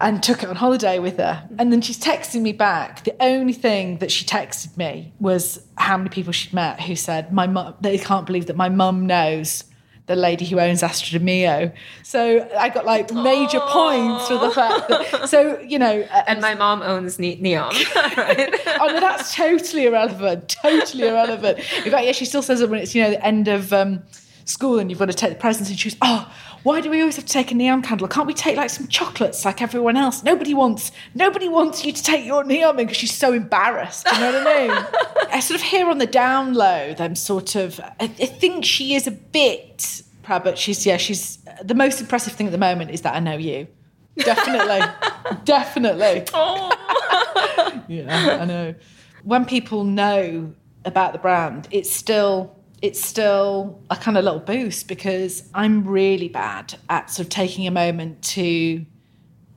and 0.00 0.22
took 0.22 0.44
it 0.44 0.48
on 0.48 0.54
holiday 0.56 0.98
with 1.00 1.16
her. 1.16 1.48
And 1.58 1.72
then 1.72 1.80
she's 1.80 1.98
texting 1.98 2.42
me 2.42 2.52
back. 2.52 3.02
The 3.02 3.16
only 3.20 3.52
thing 3.52 3.98
that 3.98 4.12
she 4.12 4.24
texted 4.24 4.76
me 4.76 5.12
was 5.18 5.60
how 5.76 5.96
many 5.96 6.08
people 6.08 6.32
she'd 6.32 6.52
met 6.52 6.80
who 6.80 6.94
said, 6.94 7.32
"My 7.32 7.46
mum, 7.46 7.74
they 7.80 7.98
can't 7.98 8.24
believe 8.24 8.46
that 8.46 8.56
my 8.56 8.68
mum 8.68 9.06
knows 9.06 9.64
the 10.08 10.16
lady 10.16 10.46
who 10.46 10.58
owns 10.58 10.82
Astrid 10.82 11.22
Miyu. 11.22 11.72
So 12.02 12.48
I 12.58 12.70
got 12.70 12.84
like 12.84 13.12
major 13.12 13.60
Aww. 13.60 13.70
points 13.70 14.26
for 14.26 14.38
the 14.38 14.50
fact 14.50 14.88
that, 14.88 15.28
so, 15.28 15.60
you 15.60 15.78
know. 15.78 16.00
And 16.26 16.40
my 16.40 16.54
mom 16.54 16.82
owns 16.82 17.18
ne- 17.18 17.38
right? 17.56 18.54
oh, 18.80 18.86
no, 18.88 19.00
that's 19.00 19.34
totally 19.34 19.84
irrelevant. 19.84 20.48
Totally 20.48 21.06
irrelevant. 21.06 21.58
In 21.84 21.92
fact, 21.92 22.04
yeah, 22.04 22.12
she 22.12 22.24
still 22.24 22.42
says 22.42 22.60
it 22.60 22.70
when 22.70 22.80
it's, 22.80 22.94
you 22.94 23.02
know, 23.02 23.10
the 23.10 23.24
end 23.24 23.48
of 23.48 23.72
um, 23.72 24.02
school 24.46 24.78
and 24.78 24.90
you've 24.90 24.98
got 24.98 25.06
to 25.06 25.12
take 25.12 25.30
the 25.30 25.36
presents 25.36 25.68
and 25.68 25.78
she 25.78 25.90
goes, 25.90 25.98
oh, 26.02 26.32
why 26.62 26.80
do 26.80 26.90
we 26.90 27.00
always 27.00 27.16
have 27.16 27.26
to 27.26 27.32
take 27.32 27.50
a 27.50 27.54
Neom 27.54 27.82
candle? 27.82 28.08
Can't 28.08 28.26
we 28.26 28.34
take 28.34 28.56
like 28.56 28.70
some 28.70 28.88
chocolates 28.88 29.44
like 29.44 29.62
everyone 29.62 29.96
else? 29.96 30.22
Nobody 30.22 30.54
wants 30.54 30.92
nobody 31.14 31.48
wants 31.48 31.84
you 31.84 31.92
to 31.92 32.02
take 32.02 32.24
your 32.24 32.44
Neom 32.44 32.76
because 32.76 32.96
she's 32.96 33.16
so 33.16 33.32
embarrassed. 33.32 34.06
You 34.12 34.20
know 34.20 34.32
what 34.32 34.46
I 34.46 34.66
mean? 34.66 34.86
I 35.32 35.40
sort 35.40 35.60
of 35.60 35.66
hear 35.66 35.88
on 35.88 35.98
the 35.98 36.06
down 36.06 36.54
low 36.54 36.94
them 36.94 37.14
sort 37.14 37.54
of 37.54 37.80
I, 37.80 38.04
I 38.04 38.06
think 38.06 38.64
she 38.64 38.94
is 38.94 39.06
a 39.06 39.12
bit 39.12 40.02
proud, 40.22 40.44
but 40.44 40.58
she's 40.58 40.84
yeah, 40.84 40.96
she's 40.96 41.38
the 41.62 41.74
most 41.74 42.00
impressive 42.00 42.32
thing 42.32 42.46
at 42.46 42.52
the 42.52 42.58
moment 42.58 42.90
is 42.90 43.02
that 43.02 43.14
I 43.14 43.20
know 43.20 43.36
you. 43.36 43.68
Definitely. 44.16 44.80
Definitely. 45.44 46.24
Oh. 46.34 47.82
yeah, 47.88 48.38
I 48.40 48.44
know. 48.44 48.74
When 49.22 49.44
people 49.44 49.84
know 49.84 50.52
about 50.84 51.12
the 51.12 51.18
brand, 51.18 51.68
it's 51.70 51.90
still 51.90 52.57
it's 52.80 53.04
still 53.04 53.82
a 53.90 53.96
kind 53.96 54.16
of 54.16 54.24
little 54.24 54.40
boost 54.40 54.88
because 54.88 55.48
I'm 55.54 55.86
really 55.86 56.28
bad 56.28 56.74
at 56.88 57.10
sort 57.10 57.26
of 57.26 57.30
taking 57.30 57.66
a 57.66 57.70
moment 57.70 58.22
to 58.22 58.86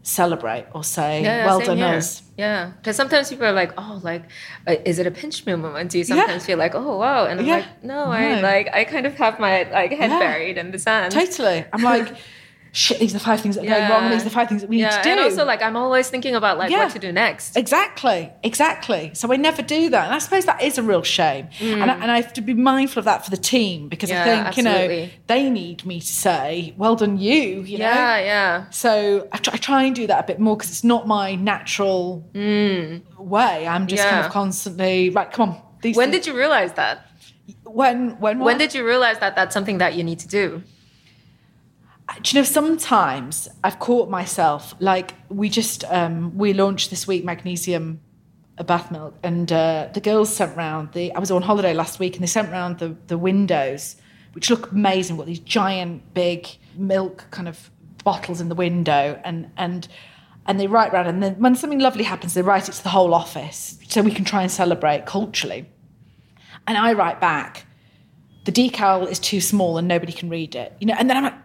celebrate 0.04 0.66
or 0.74 0.84
say, 0.84 1.22
yeah, 1.22 1.46
well 1.46 1.60
done 1.60 1.78
here. 1.78 1.86
us. 1.88 2.24
Yeah. 2.38 2.72
Because 2.78 2.96
sometimes 2.96 3.30
people 3.30 3.46
are 3.46 3.52
like, 3.52 3.74
oh, 3.78 4.00
like, 4.04 4.24
uh, 4.68 4.76
is 4.86 4.98
it 4.98 5.06
a 5.06 5.12
pinch 5.12 5.46
me 5.46 5.56
moment? 5.56 5.92
Do 5.92 6.00
you 6.00 6.04
sometimes 6.04 6.44
yeah. 6.44 6.48
feel 6.48 6.58
like, 6.58 6.74
oh, 6.74 6.98
wow. 6.98 7.26
And 7.26 7.40
I'm 7.40 7.46
yeah. 7.46 7.58
like, 7.58 7.84
no, 7.84 8.06
no, 8.06 8.12
I 8.12 8.42
like, 8.42 8.70
I 8.74 8.84
kind 8.86 9.06
of 9.06 9.14
have 9.16 9.40
my 9.40 9.70
like 9.72 9.92
head 9.92 10.10
buried 10.10 10.58
in 10.58 10.72
the 10.72 10.80
sand. 10.80 11.14
Totally. 11.14 11.66
I'm 11.72 11.84
like, 11.84 12.16
shit, 12.72 13.00
these 13.00 13.12
are 13.14 13.20
the 13.20 13.24
five 13.24 13.42
things 13.42 13.56
that 13.56 13.62
are 13.62 13.66
yeah. 13.66 13.80
going 13.80 13.92
wrong, 13.92 14.04
and 14.06 14.14
these 14.14 14.22
are 14.22 14.26
the 14.26 14.36
five 14.36 14.48
things 14.48 14.62
that 14.62 14.70
we 14.70 14.80
yeah. 14.80 14.90
need 14.90 14.98
to 14.98 15.04
do. 15.04 15.10
And 15.10 15.20
also, 15.20 15.46
like, 15.46 15.62
I'm 15.62 15.76
always 15.76 16.10
thinking 16.10 16.36
about 16.36 16.58
like 16.58 16.72
yeah. 16.72 16.86
what 16.86 16.94
to 16.94 17.00
do 17.00 17.12
next. 17.12 17.58
Exactly, 17.58 18.32
exactly. 18.44 19.12
So 19.14 19.32
I 19.32 19.36
never 19.36 19.62
do 19.62 19.90
that, 19.90 20.06
and 20.06 20.16
I 20.16 20.20
suppose 20.20 20.46
that 20.46 20.62
is 20.62 20.78
a 20.78 20.84
real 20.84 21.04
shame. 21.04 21.48
Mm. 21.60 21.82
And, 21.82 21.92
I, 21.92 21.94
and 21.96 22.12
I 22.12 22.22
have 22.22 22.34
to 22.34 22.42
be 22.42 22.54
mindful 22.54 23.00
of 23.00 23.06
that 23.06 23.24
for 23.24 23.32
the 23.32 23.38
team 23.38 23.90
because 23.90 24.12
I 24.12 24.24
think 24.24 24.48
absolutely. 24.48 24.96
you 24.96 25.06
know 25.06 25.10
they 25.28 25.50
need 25.50 25.86
me 25.86 26.00
to 26.00 26.06
say, 26.06 26.74
"Well 26.78 26.96
done, 26.96 27.18
you." 27.18 27.62
You 27.62 27.78
know. 27.80 27.86
Yeah, 27.86 28.20
yeah. 28.20 28.70
So 28.70 29.28
I 29.32 29.38
try, 29.38 29.54
I 29.54 29.58
try, 29.58 29.84
and 29.84 29.96
do 29.96 30.08
that 30.08 30.24
a 30.24 30.28
bit 30.28 30.40
more 30.40 30.56
because 30.56 30.72
it's 30.72 30.84
not 30.84 31.08
my 31.08 31.36
natural 31.36 32.28
mm. 32.34 33.02
way. 33.18 33.68
I'm 33.68 33.88
just 33.88 34.04
kind 34.04 34.26
of 34.26 34.32
constantly 34.32 35.10
right. 35.10 35.32
Come 35.32 35.50
on. 35.50 35.62
when 35.82 35.94
things. 35.94 36.12
did 36.12 36.28
you 36.28 36.38
realize 36.38 36.74
that? 36.74 37.06
When 37.64 38.20
when 38.20 38.40
what? 38.40 38.46
when 38.46 38.58
did 38.58 38.74
you 38.74 38.86
realize 38.86 39.20
that 39.20 39.36
that's 39.36 39.54
something 39.54 39.80
that 39.80 39.96
you 39.96 40.04
need 40.04 40.20
to 40.20 40.28
do? 40.28 40.64
Do 42.22 42.36
you 42.36 42.42
know 42.42 42.46
sometimes 42.46 43.48
i've 43.64 43.80
caught 43.80 44.10
myself 44.10 44.74
like 44.80 45.14
we 45.30 45.50
just 45.50 45.84
um, 45.86 46.38
we 46.38 46.54
launched 46.54 46.90
this 46.90 47.08
week 47.08 47.24
magnesium 47.24 48.02
bath 48.66 48.92
milk 48.92 49.16
and 49.24 49.52
uh, 49.52 49.90
the 49.94 50.02
girls 50.02 50.32
sent 50.32 50.56
round 50.56 50.92
the 50.94 51.12
i 51.14 51.20
was 51.20 51.32
on 51.32 51.42
holiday 51.42 51.74
last 51.74 52.00
week 52.00 52.14
and 52.16 52.22
they 52.22 52.28
sent 52.28 52.52
round 52.52 52.78
the, 52.80 52.96
the 53.08 53.18
windows 53.18 53.96
which 54.34 54.50
look 54.50 54.72
amazing. 54.72 55.18
What 55.18 55.28
these 55.28 55.40
giant 55.40 56.14
big 56.14 56.48
milk 56.76 57.26
kind 57.32 57.48
of 57.48 57.70
bottles 58.04 58.42
in 58.42 58.50
the 58.50 58.56
window 58.56 59.20
and 59.24 59.52
and 59.58 59.88
and 60.48 60.60
they 60.60 60.68
write 60.68 60.92
around 60.92 61.08
and 61.08 61.22
then 61.22 61.36
when 61.36 61.56
something 61.56 61.80
lovely 61.80 62.04
happens 62.04 62.34
they 62.34 62.42
write 62.42 62.68
it 62.68 62.72
to 62.74 62.84
the 62.84 62.90
whole 62.90 63.14
office 63.14 63.78
so 63.88 64.02
we 64.02 64.12
can 64.12 64.26
try 64.26 64.42
and 64.42 64.52
celebrate 64.52 65.06
culturally. 65.06 65.70
And 66.68 66.78
i 66.78 66.94
write 66.94 67.20
back 67.20 67.66
the 68.46 68.52
decal 68.52 69.08
is 69.08 69.20
too 69.20 69.40
small 69.40 69.78
and 69.78 69.88
nobody 69.88 70.12
can 70.14 70.30
read 70.30 70.56
it. 70.56 70.74
You 70.80 70.88
know 70.88 70.96
and 70.98 71.10
then 71.10 71.18
i'm 71.18 71.24
like 71.24 71.41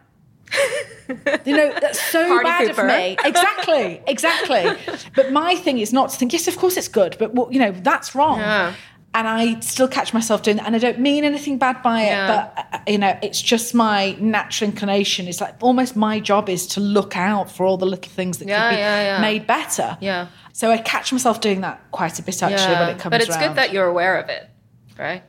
you 1.44 1.56
know 1.56 1.72
that's 1.80 2.00
so 2.00 2.26
Party 2.26 2.44
bad 2.44 2.68
pooper. 2.74 2.78
of 2.82 2.86
me 2.86 3.16
exactly 3.24 4.00
exactly 4.06 4.96
but 5.14 5.32
my 5.32 5.54
thing 5.54 5.78
is 5.78 5.92
not 5.92 6.10
to 6.10 6.16
think 6.16 6.32
yes 6.32 6.48
of 6.48 6.56
course 6.56 6.76
it's 6.76 6.88
good 6.88 7.16
but 7.18 7.34
well, 7.34 7.48
you 7.50 7.58
know 7.58 7.72
that's 7.72 8.14
wrong 8.14 8.38
Yeah. 8.38 8.74
and 9.14 9.26
I 9.28 9.60
still 9.60 9.88
catch 9.88 10.12
myself 10.12 10.42
doing 10.42 10.58
that, 10.58 10.66
and 10.66 10.76
I 10.76 10.78
don't 10.78 10.98
mean 11.00 11.24
anything 11.24 11.56
bad 11.58 11.82
by 11.82 12.02
it, 12.02 12.06
Yeah. 12.08 12.26
but 12.54 12.66
uh, 12.74 12.78
you 12.86 12.98
know, 12.98 13.18
it's 13.22 13.40
just 13.40 13.74
my 13.74 14.14
natural 14.20 14.68
inclination. 14.70 15.26
It's 15.26 15.40
like 15.40 15.54
almost 15.62 15.96
my 15.96 16.20
job 16.20 16.50
is 16.50 16.66
to 16.74 16.80
look 16.80 17.16
out 17.16 17.50
for 17.50 17.64
all 17.64 17.78
the 17.78 17.86
little 17.86 18.12
things 18.12 18.36
that 18.38 18.48
Yeah, 18.48 18.68
could 18.70 19.16
be 19.16 19.22
made 19.22 19.46
better. 19.46 19.96
Yeah. 20.02 20.26
So 20.52 20.70
I 20.70 20.76
catch 20.76 21.12
myself 21.12 21.40
doing 21.40 21.62
that 21.62 21.80
quite 21.92 22.18
a 22.18 22.22
bit 22.22 22.42
actually 22.42 22.74
when 22.74 22.90
it 22.90 22.98
comes 22.98 23.10
but 23.10 23.22
it's 23.22 23.30
around. 23.30 23.40
good 23.48 23.56
that 23.56 23.72
you're 23.72 23.86
aware 23.86 24.18
of 24.22 24.28
it, 24.28 24.50
right? 24.98 25.22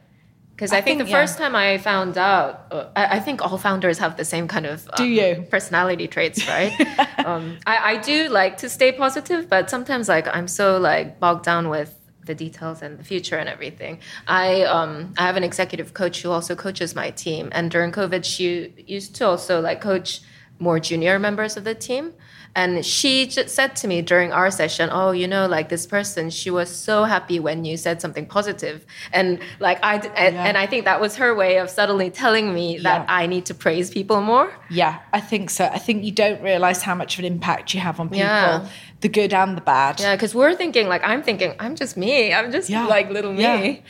Because 0.57 0.73
I, 0.73 0.77
I 0.77 0.81
think, 0.81 0.97
think, 0.97 1.07
the 1.07 1.11
yeah. 1.11 1.21
first 1.21 1.37
time 1.37 1.55
I 1.55 1.77
found 1.77 2.17
out, 2.17 2.65
uh, 2.71 2.87
I, 2.95 3.17
I 3.17 3.19
think 3.19 3.45
all 3.45 3.59
founders 3.59 3.99
have 3.99 4.17
the 4.17 4.25
same 4.25 4.47
kind 4.47 4.65
of 4.65 4.89
Do 4.95 5.03
um, 5.03 5.09
you? 5.11 5.45
personality 5.51 6.07
traits, 6.07 6.47
right? 6.47 6.73
um, 7.25 7.59
I, 7.67 7.91
I 7.91 7.97
do 7.97 8.27
like 8.29 8.57
to 8.57 8.67
stay 8.67 8.91
positive, 8.91 9.49
but 9.49 9.69
sometimes 9.69 10.09
like 10.09 10.27
I'm 10.27 10.47
so 10.47 10.79
like 10.79 11.19
bogged 11.19 11.45
down 11.45 11.69
with 11.69 11.93
the 12.25 12.33
details 12.33 12.81
and 12.81 12.97
the 12.97 13.03
future 13.03 13.37
and 13.37 13.47
everything. 13.47 13.99
I 14.27 14.63
um, 14.63 15.13
I 15.19 15.27
have 15.27 15.37
an 15.37 15.43
executive 15.43 15.93
coach 15.93 16.23
who 16.23 16.31
also 16.31 16.55
coaches 16.55 16.95
my 16.95 17.11
team, 17.11 17.49
and 17.51 17.69
during 17.69 17.91
COVID, 17.91 18.25
she 18.25 18.73
used 18.87 19.13
to 19.17 19.27
also 19.27 19.61
like 19.61 19.79
coach 19.79 20.21
more 20.57 20.79
junior 20.79 21.19
members 21.19 21.55
of 21.55 21.65
the 21.65 21.75
team. 21.75 22.13
And 22.57 22.83
she 22.83 23.27
just 23.27 23.49
said 23.57 23.71
to 23.81 23.87
me 23.87 23.97
during 24.01 24.29
our 24.39 24.49
session, 24.61 24.89
"Oh, 24.91 25.11
you 25.21 25.27
know, 25.33 25.45
like 25.55 25.67
this 25.69 25.85
person, 25.85 26.23
she 26.31 26.49
was 26.59 26.69
so 26.87 26.95
happy 27.13 27.39
when 27.39 27.57
you 27.69 27.75
said 27.77 28.01
something 28.01 28.25
positive." 28.37 28.77
And 29.13 29.27
like 29.59 29.77
I, 29.91 29.95
and, 30.23 30.33
Yeah. 30.35 30.47
and 30.47 30.55
I 30.57 30.65
think 30.71 30.81
that 30.89 30.99
was 30.99 31.17
her 31.17 31.31
way 31.35 31.51
of 31.59 31.69
subtly 31.69 32.09
telling 32.23 32.47
me 32.59 32.67
that 32.87 33.01
Yeah. 33.05 33.19
I 33.21 33.27
need 33.33 33.45
to 33.51 33.53
praise 33.53 33.87
people 33.97 34.19
more. 34.21 34.47
yeah, 34.81 34.93
I 35.13 35.21
think 35.31 35.49
so. 35.57 35.63
I 35.65 35.79
think 35.85 36.03
you 36.03 36.11
don't 36.23 36.41
realize 36.41 36.79
how 36.81 36.95
much 37.01 37.11
of 37.15 37.19
an 37.25 37.31
impact 37.35 37.65
you 37.75 37.79
have 37.87 37.99
on 38.01 38.07
people, 38.09 38.25
Yeah. 38.27 38.65
the 39.01 39.09
good 39.19 39.33
and 39.41 39.55
the 39.55 39.61
bad. 39.75 39.99
Yeah, 39.99 40.15
because 40.15 40.33
we're 40.33 40.55
thinking 40.55 40.85
like 40.93 41.03
I'm 41.11 41.21
thinking 41.21 41.51
I'm 41.59 41.75
just 41.75 41.95
me. 41.95 42.33
I'm 42.33 42.51
just 42.51 42.69
like 42.95 43.07
little 43.17 43.33
me. 43.33 43.83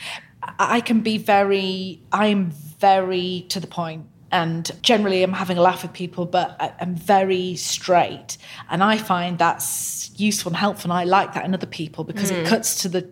I 0.76 0.80
can 0.88 1.00
be 1.00 1.16
very, 1.18 2.00
I'm 2.12 2.50
very 2.80 3.46
to 3.48 3.58
the 3.60 3.66
point 3.66 4.02
and 4.30 4.70
generally 4.82 5.22
I'm 5.22 5.32
having 5.32 5.56
a 5.56 5.62
laugh 5.62 5.82
with 5.82 5.92
people, 5.92 6.26
but 6.26 6.56
I'm 6.80 6.94
very 6.94 7.56
straight. 7.56 8.36
And 8.70 8.82
I 8.82 8.98
find 8.98 9.38
that's 9.38 10.10
useful 10.18 10.50
and 10.50 10.56
helpful. 10.56 10.90
And 10.90 11.00
I 11.00 11.04
like 11.04 11.34
that 11.34 11.44
in 11.44 11.54
other 11.54 11.66
people 11.66 12.04
because 12.04 12.30
it 12.30 12.46
cuts 12.46 12.82
to 12.82 12.88
the, 12.88 13.08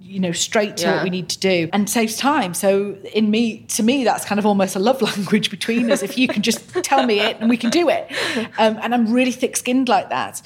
you 0.00 0.18
know, 0.18 0.32
straight 0.32 0.76
to. 0.78 0.86
Yeah. 0.86 0.94
what 0.96 1.04
we 1.04 1.10
need 1.10 1.28
to 1.28 1.38
do 1.38 1.68
and 1.72 1.88
saves 1.88 2.16
time. 2.16 2.52
So 2.54 2.96
in 3.14 3.30
me, 3.30 3.60
to 3.68 3.82
me, 3.82 4.02
that's 4.04 4.24
kind 4.24 4.38
of 4.38 4.46
almost 4.46 4.74
a 4.74 4.80
love 4.80 5.00
language 5.10 5.50
between 5.50 5.90
us. 5.90 6.02
If 6.02 6.18
you 6.18 6.26
can 6.26 6.42
just 6.42 6.68
tell 6.82 7.06
me 7.06 7.20
it 7.20 7.36
and 7.40 7.48
we 7.48 7.56
can 7.56 7.70
do 7.70 7.88
it. 7.88 8.10
Um, 8.58 8.78
and 8.82 8.92
I'm 8.92 9.12
really 9.12 9.32
thick 9.32 9.56
skinned 9.56 9.88
like 9.88 10.08
that. 10.10 10.42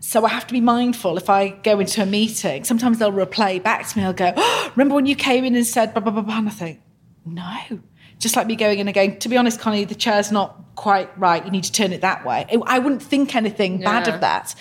So 0.00 0.26
I 0.26 0.28
have 0.28 0.46
to 0.48 0.52
be 0.52 0.60
mindful 0.60 1.16
if 1.16 1.30
I 1.30 1.48
go 1.48 1.80
into 1.80 2.02
a 2.02 2.06
meeting. 2.06 2.64
Sometimes 2.64 2.98
they'll 2.98 3.10
replay 3.10 3.62
back 3.62 3.88
to 3.88 3.98
me. 3.98 4.04
I'll 4.04 4.12
go, 4.12 4.34
oh, 4.36 4.72
"Remember 4.76 4.94
when 4.94 5.06
you 5.06 5.16
came 5.16 5.46
in 5.46 5.54
and 5.54 5.66
said 5.66 5.94
blah 5.94 6.02
blah 6.02 6.12
blah?" 6.12 6.20
blah? 6.20 6.36
And 6.36 6.48
I 6.48 6.52
think, 6.52 6.82
no. 7.24 7.80
Just 8.18 8.36
like 8.36 8.46
me 8.46 8.56
going 8.56 8.78
in 8.78 8.88
and 8.88 8.94
going, 8.94 9.18
to 9.18 9.28
be 9.28 9.36
honest, 9.36 9.60
Connie, 9.60 9.84
the 9.84 9.94
chair's 9.94 10.32
not 10.32 10.58
quite 10.76 11.16
right. 11.18 11.44
You 11.44 11.50
need 11.50 11.64
to 11.64 11.72
turn 11.72 11.92
it 11.92 12.00
that 12.00 12.24
way. 12.24 12.46
I 12.66 12.78
wouldn't 12.78 13.02
think 13.02 13.34
anything 13.34 13.80
bad 13.80 14.08
of 14.08 14.20
that. 14.20 14.54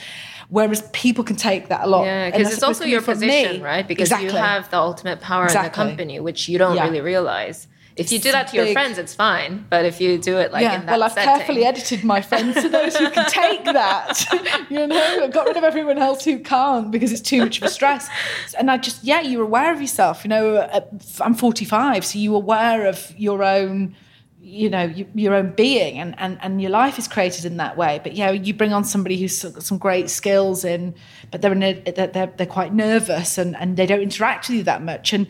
Whereas 0.49 0.87
people 0.93 1.23
can 1.23 1.35
take 1.35 1.69
that 1.69 1.85
a 1.85 1.87
lot. 1.87 2.03
Yeah, 2.03 2.29
because 2.29 2.53
it's 2.53 2.61
also 2.61 2.85
your 2.85 3.01
position, 3.01 3.57
me. 3.57 3.63
right? 3.63 3.87
Because 3.87 4.09
exactly. 4.09 4.29
you 4.29 4.35
have 4.35 4.69
the 4.69 4.77
ultimate 4.77 5.19
power 5.19 5.47
in 5.47 5.53
the 5.53 5.69
company, 5.69 6.19
which 6.19 6.47
you 6.47 6.57
don't 6.57 6.75
Yeah. 6.75 6.85
really 6.85 7.01
realize. 7.01 7.67
If 7.95 8.11
you 8.11 8.19
do 8.19 8.31
that 8.31 8.47
to 8.47 8.55
your 8.55 8.65
big. 8.65 8.73
friends, 8.73 8.97
it's 8.97 9.13
fine. 9.13 9.65
But 9.69 9.85
if 9.85 10.01
you 10.01 10.17
do 10.17 10.37
it 10.37 10.51
like 10.51 10.63
yeah, 10.63 10.79
in 10.79 10.85
that 10.87 10.93
well, 10.93 11.03
I've 11.03 11.11
setting, 11.11 11.35
carefully 11.35 11.65
edited 11.65 12.03
my 12.03 12.21
friends 12.21 12.59
to 12.61 12.69
those 12.69 12.95
who 12.95 13.09
can 13.11 13.29
take 13.29 13.65
that. 13.65 14.65
you 14.69 14.87
know, 14.87 15.23
I 15.23 15.27
got 15.27 15.45
rid 15.45 15.57
of 15.57 15.63
everyone 15.63 15.99
else 15.99 16.25
who 16.25 16.39
can't 16.39 16.89
because 16.89 17.11
it's 17.11 17.21
too 17.21 17.39
much 17.39 17.57
of 17.57 17.63
a 17.63 17.69
stress. 17.69 18.09
And 18.57 18.71
I 18.71 18.77
just, 18.77 19.03
yeah, 19.03 19.21
you're 19.21 19.43
aware 19.43 19.71
of 19.71 19.79
yourself. 19.79 20.23
You 20.23 20.29
know, 20.29 20.55
uh, 20.55 20.81
I'm 21.21 21.35
45, 21.35 22.03
so 22.03 22.17
you're 22.17 22.35
aware 22.35 22.87
of 22.87 23.13
your 23.15 23.43
own, 23.43 23.95
you 24.41 24.71
know, 24.71 24.91
your 25.13 25.35
own 25.35 25.51
being, 25.51 25.99
and 25.99 26.15
and 26.17 26.39
and 26.41 26.61
your 26.61 26.71
life 26.71 26.97
is 26.97 27.07
created 27.07 27.45
in 27.45 27.57
that 27.57 27.77
way. 27.77 27.99
But 28.01 28.13
yeah, 28.13 28.31
you 28.31 28.55
bring 28.55 28.73
on 28.73 28.83
somebody 28.83 29.17
who's 29.17 29.43
got 29.43 29.61
some 29.61 29.77
great 29.77 30.09
skills 30.09 30.65
in, 30.65 30.95
but 31.29 31.41
they're 31.41 31.51
in 31.51 31.63
a, 31.63 31.73
they're, 31.73 32.07
they're 32.07 32.33
they're 32.37 32.47
quite 32.47 32.73
nervous 32.73 33.37
and 33.37 33.55
and 33.55 33.77
they 33.77 33.85
don't 33.85 34.01
interact 34.01 34.49
with 34.49 34.57
you 34.57 34.63
that 34.63 34.81
much. 34.81 35.13
And 35.13 35.27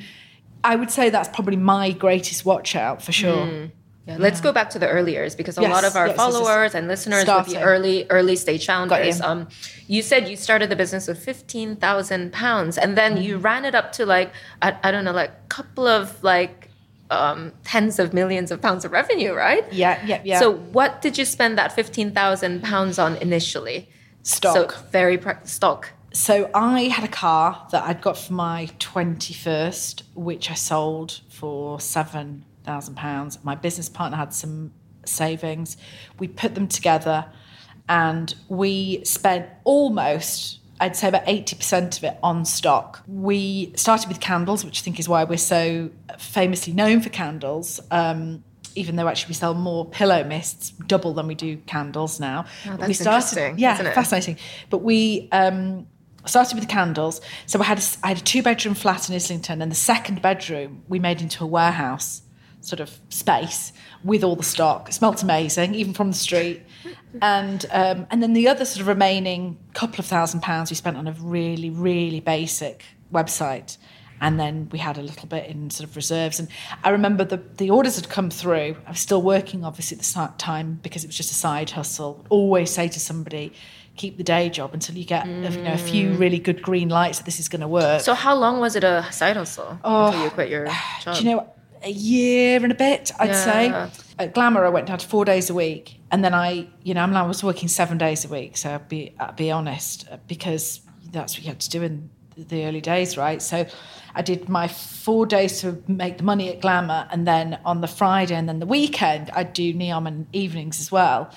I 0.64 0.76
would 0.76 0.92
say 0.92 1.10
that's 1.10 1.30
probably 1.30 1.58
my 1.58 1.92
greatest 1.92 2.46
watch 2.46 2.76
out 2.76 3.02
for 3.02 3.12
sure. 3.12 3.70
Yeah, 4.06 4.18
let's 4.20 4.42
go 4.42 4.52
back 4.52 4.70
to 4.72 4.80
the 4.80 4.90
early 4.90 5.14
years 5.14 5.34
because 5.34 5.58
a 5.58 5.62
Yes, 5.62 5.72
lot 5.72 5.86
of 5.86 5.96
our 5.96 6.08
yes, 6.08 6.18
yes, 6.18 6.26
yes. 6.26 6.34
followers 6.38 6.76
and 6.76 6.90
listeners 6.90 7.20
would 7.20 7.46
Starting. 7.46 7.54
be 7.54 7.60
early 7.62 8.06
early 8.10 8.36
stage 8.36 8.66
founders. 8.66 9.20
you. 9.20 9.26
Um, 9.26 9.48
you 9.88 10.02
said 10.02 10.28
you 10.28 10.36
started 10.36 10.70
the 10.70 10.76
business 10.76 11.08
with 11.08 11.24
fifteen 11.24 11.78
thousand 11.78 12.34
pounds, 12.34 12.78
and 12.78 12.98
then 12.98 13.16
you 13.22 13.36
Mm-hmm. 13.36 13.46
ran 13.46 13.64
it 13.66 13.76
up 13.76 13.94
to 13.94 14.06
like 14.06 14.32
I, 14.62 14.76
I 14.84 14.92
don't 14.92 15.06
know, 15.06 15.14
like 15.14 15.30
a 15.30 15.48
couple 15.48 15.88
of 15.88 16.22
like 16.22 16.70
um, 17.12 17.54
tens 17.64 17.98
of 18.00 18.14
millions 18.14 18.52
of 18.52 18.62
pounds 18.62 18.84
of 18.84 18.92
revenue, 18.92 19.34
right? 19.34 19.64
Yeah, 19.72 20.04
yeah, 20.06 20.22
yeah. 20.26 20.40
So 20.40 20.52
what 20.52 21.02
did 21.02 21.18
you 21.18 21.24
spend 21.24 21.58
that 21.58 21.72
fifteen 21.72 22.12
thousand 22.12 22.62
pounds 22.64 23.00
on 23.00 23.16
initially? 23.18 23.88
Stock. 24.24 24.72
So 24.74 24.78
very 24.92 25.18
pra- 25.18 25.40
stock. 25.46 25.92
So 26.14 26.50
I 26.54 26.84
had 26.84 27.04
a 27.04 27.12
car 27.12 27.68
that 27.72 27.84
I'd 27.84 28.02
got 28.02 28.18
for 28.20 28.34
my 28.34 28.70
21st, 28.80 30.04
which 30.14 30.52
I 30.52 30.54
sold 30.54 31.22
for 31.30 31.80
£7,000. 31.80 33.44
My 33.44 33.56
business 33.56 33.90
partner 33.90 34.18
had 34.18 34.32
some 34.32 34.72
savings. 35.06 35.76
We 36.20 36.28
put 36.28 36.54
them 36.54 36.68
together 36.68 37.26
and 37.90 38.34
we 38.48 39.04
spent 39.04 39.50
almost, 39.64 40.60
I'd 40.80 40.96
say 40.96 41.08
about 41.08 41.26
80% 41.26 41.98
of 41.98 42.04
it 42.04 42.18
on 42.22 42.46
stock. 42.46 43.04
We 43.08 43.74
started 43.76 44.08
with 44.08 44.20
candles, 44.20 44.64
which 44.64 44.82
I 44.82 44.84
think 44.84 45.00
is 45.00 45.10
why 45.10 45.24
we're 45.24 45.38
so 45.38 45.90
famously 46.20 46.74
known 46.74 47.02
for 47.02 47.10
candles. 47.10 47.80
Um, 47.90 48.44
even 48.76 48.96
though 48.96 49.08
actually 49.08 49.30
we 49.30 49.34
sell 49.36 49.54
more 49.54 49.86
pillow 49.86 50.24
mists, 50.24 50.72
double 50.88 51.14
than 51.14 51.28
we 51.28 51.36
do 51.36 51.58
candles 51.58 52.20
now. 52.20 52.46
But 52.66 52.88
we 52.88 52.88
that's 52.88 53.02
interesting, 53.02 53.60
yeah, 53.60 53.76
isn't 53.76 53.86
it? 53.86 53.94
fascinating. 53.94 54.38
But 54.70 54.80
we 54.80 55.28
um, 55.32 55.88
started 56.30 56.56
with 56.56 56.64
the 56.68 56.72
candles. 56.72 57.22
So 57.46 57.60
I 57.60 57.64
had 57.64 57.80
a, 57.80 57.84
I 58.04 58.08
had 58.10 58.18
a 58.18 58.24
two 58.24 58.44
bedroom 58.44 58.76
flat 58.76 59.10
in 59.10 59.16
Islington, 59.16 59.62
and 59.62 59.72
the 59.72 59.76
second 59.76 60.22
bedroom 60.22 60.84
we 60.88 61.00
made 61.00 61.22
into 61.22 61.44
a 61.44 61.48
warehouse 61.48 62.22
sort 62.62 62.80
of 62.80 62.98
space 63.10 63.74
with 64.04 64.24
all 64.24 64.36
the 64.36 64.44
stock. 64.44 64.90
It 64.90 64.94
smelt 64.94 65.22
amazing, 65.22 65.76
even 65.76 65.94
from 65.94 66.12
the 66.12 66.18
street. 66.18 66.62
And 67.22 67.64
um, 67.70 68.08
and 68.10 68.24
then 68.24 68.34
the 68.34 68.48
other 68.48 68.66
sort 68.66 68.82
of 68.82 68.88
remaining 68.88 69.60
couple 69.76 70.00
of 70.00 70.08
thousand 70.08 70.42
pounds 70.42 70.72
we 70.72 70.76
spent 70.76 70.98
on 70.98 71.08
a 71.08 71.12
really 71.12 71.70
really 71.70 72.20
basic 72.20 72.84
website. 73.14 73.78
And 74.20 74.40
then 74.40 74.70
we 74.72 74.80
had 74.80 74.98
a 74.98 75.02
little 75.02 75.28
bit 75.28 75.48
in 75.48 75.70
sort 75.70 75.88
of 75.90 75.96
reserves. 75.96 76.40
And 76.40 76.48
I 76.84 76.90
remember 76.90 77.24
the, 77.24 77.38
the 77.58 77.70
orders 77.70 77.98
had 77.98 78.10
come 78.10 78.30
through. 78.30 78.78
I 78.88 78.92
was 78.92 79.00
still 79.00 79.22
working, 79.22 79.64
obviously, 79.64 79.98
at 79.98 80.04
the 80.04 80.34
time 80.38 80.80
because 80.82 81.04
it 81.04 81.08
was 81.08 81.18
just 81.18 81.30
a 81.30 81.36
side 81.36 81.70
hustle. 81.70 82.26
Always 82.30 82.72
say 82.72 82.88
to 82.88 83.00
somebody, 83.00 83.54
keep 83.96 84.18
the 84.18 84.24
day 84.24 84.50
job 84.50 84.74
until 84.74 84.96
you 84.96 85.06
get 85.06 85.26
you 85.28 85.62
know, 85.62 85.74
a 85.74 85.78
few 85.78 86.14
really 86.16 86.40
good 86.40 86.62
green 86.62 86.90
lights 86.90 87.20
that 87.20 87.26
this 87.26 87.40
is 87.40 87.48
going 87.48 87.62
to 87.62 87.68
work. 87.68 88.02
So 88.02 88.14
how 88.14 88.36
long 88.36 88.60
was 88.60 88.76
it 88.76 88.84
a 88.84 89.06
side 89.12 89.38
hustle 89.38 89.80
until 89.84 90.24
you 90.24 90.30
quit 90.32 90.50
your 90.50 90.66
job? 90.66 90.76
Oh, 91.08 91.14
Do 91.14 91.24
you 91.24 91.36
know, 91.36 91.54
a 91.84 91.92
year 91.92 92.64
and 92.64 92.72
a 92.72 92.76
bit, 92.76 93.12
I'd 93.20 93.30
Yeah. 93.30 93.90
say. 93.90 93.90
At 94.20 94.34
Glamour, 94.34 94.66
I 94.66 94.70
went 94.70 94.88
down 94.88 95.00
to 95.00 95.08
four 95.08 95.26
days 95.26 95.50
a 95.50 95.54
week. 95.54 96.00
And 96.12 96.24
then 96.24 96.34
I, 96.34 96.68
you 96.84 96.94
know, 96.94 97.04
I, 97.04 97.24
was 97.24 97.44
working 97.44 97.68
seven 97.68 97.98
days 97.98 98.26
a 98.26 98.28
week. 98.28 98.58
So 98.58 98.72
I'll 98.72 98.80
be, 98.80 99.14
I'll 99.20 99.34
be 99.34 99.52
honest, 99.52 100.08
uh, 100.12 100.18
because 100.28 100.82
that's 101.12 101.36
what 101.36 101.44
you 101.44 101.50
had 101.50 101.60
to 101.60 101.70
do 101.70 101.84
in 101.84 102.10
the 102.38 102.66
early 102.66 102.82
days, 102.82 103.18
right? 103.18 103.42
So 103.42 103.66
I 104.16 104.22
did 104.22 104.50
my 104.50 104.68
four 104.68 105.26
days 105.26 105.62
to 105.62 105.84
make 105.88 106.18
the 106.18 106.24
money 106.24 106.50
at 106.50 106.62
Glamour. 106.62 107.08
And 107.12 107.28
then 107.28 107.60
on 107.66 107.82
the 107.82 107.88
Friday 107.88 108.36
and 108.36 108.48
then 108.48 108.60
the 108.60 108.66
weekend, 108.66 109.30
I'd 109.32 109.54
do 109.54 109.74
Neom 109.74 110.08
and 110.08 110.28
evenings 110.34 110.80
as 110.80 110.92
well. 110.92 111.32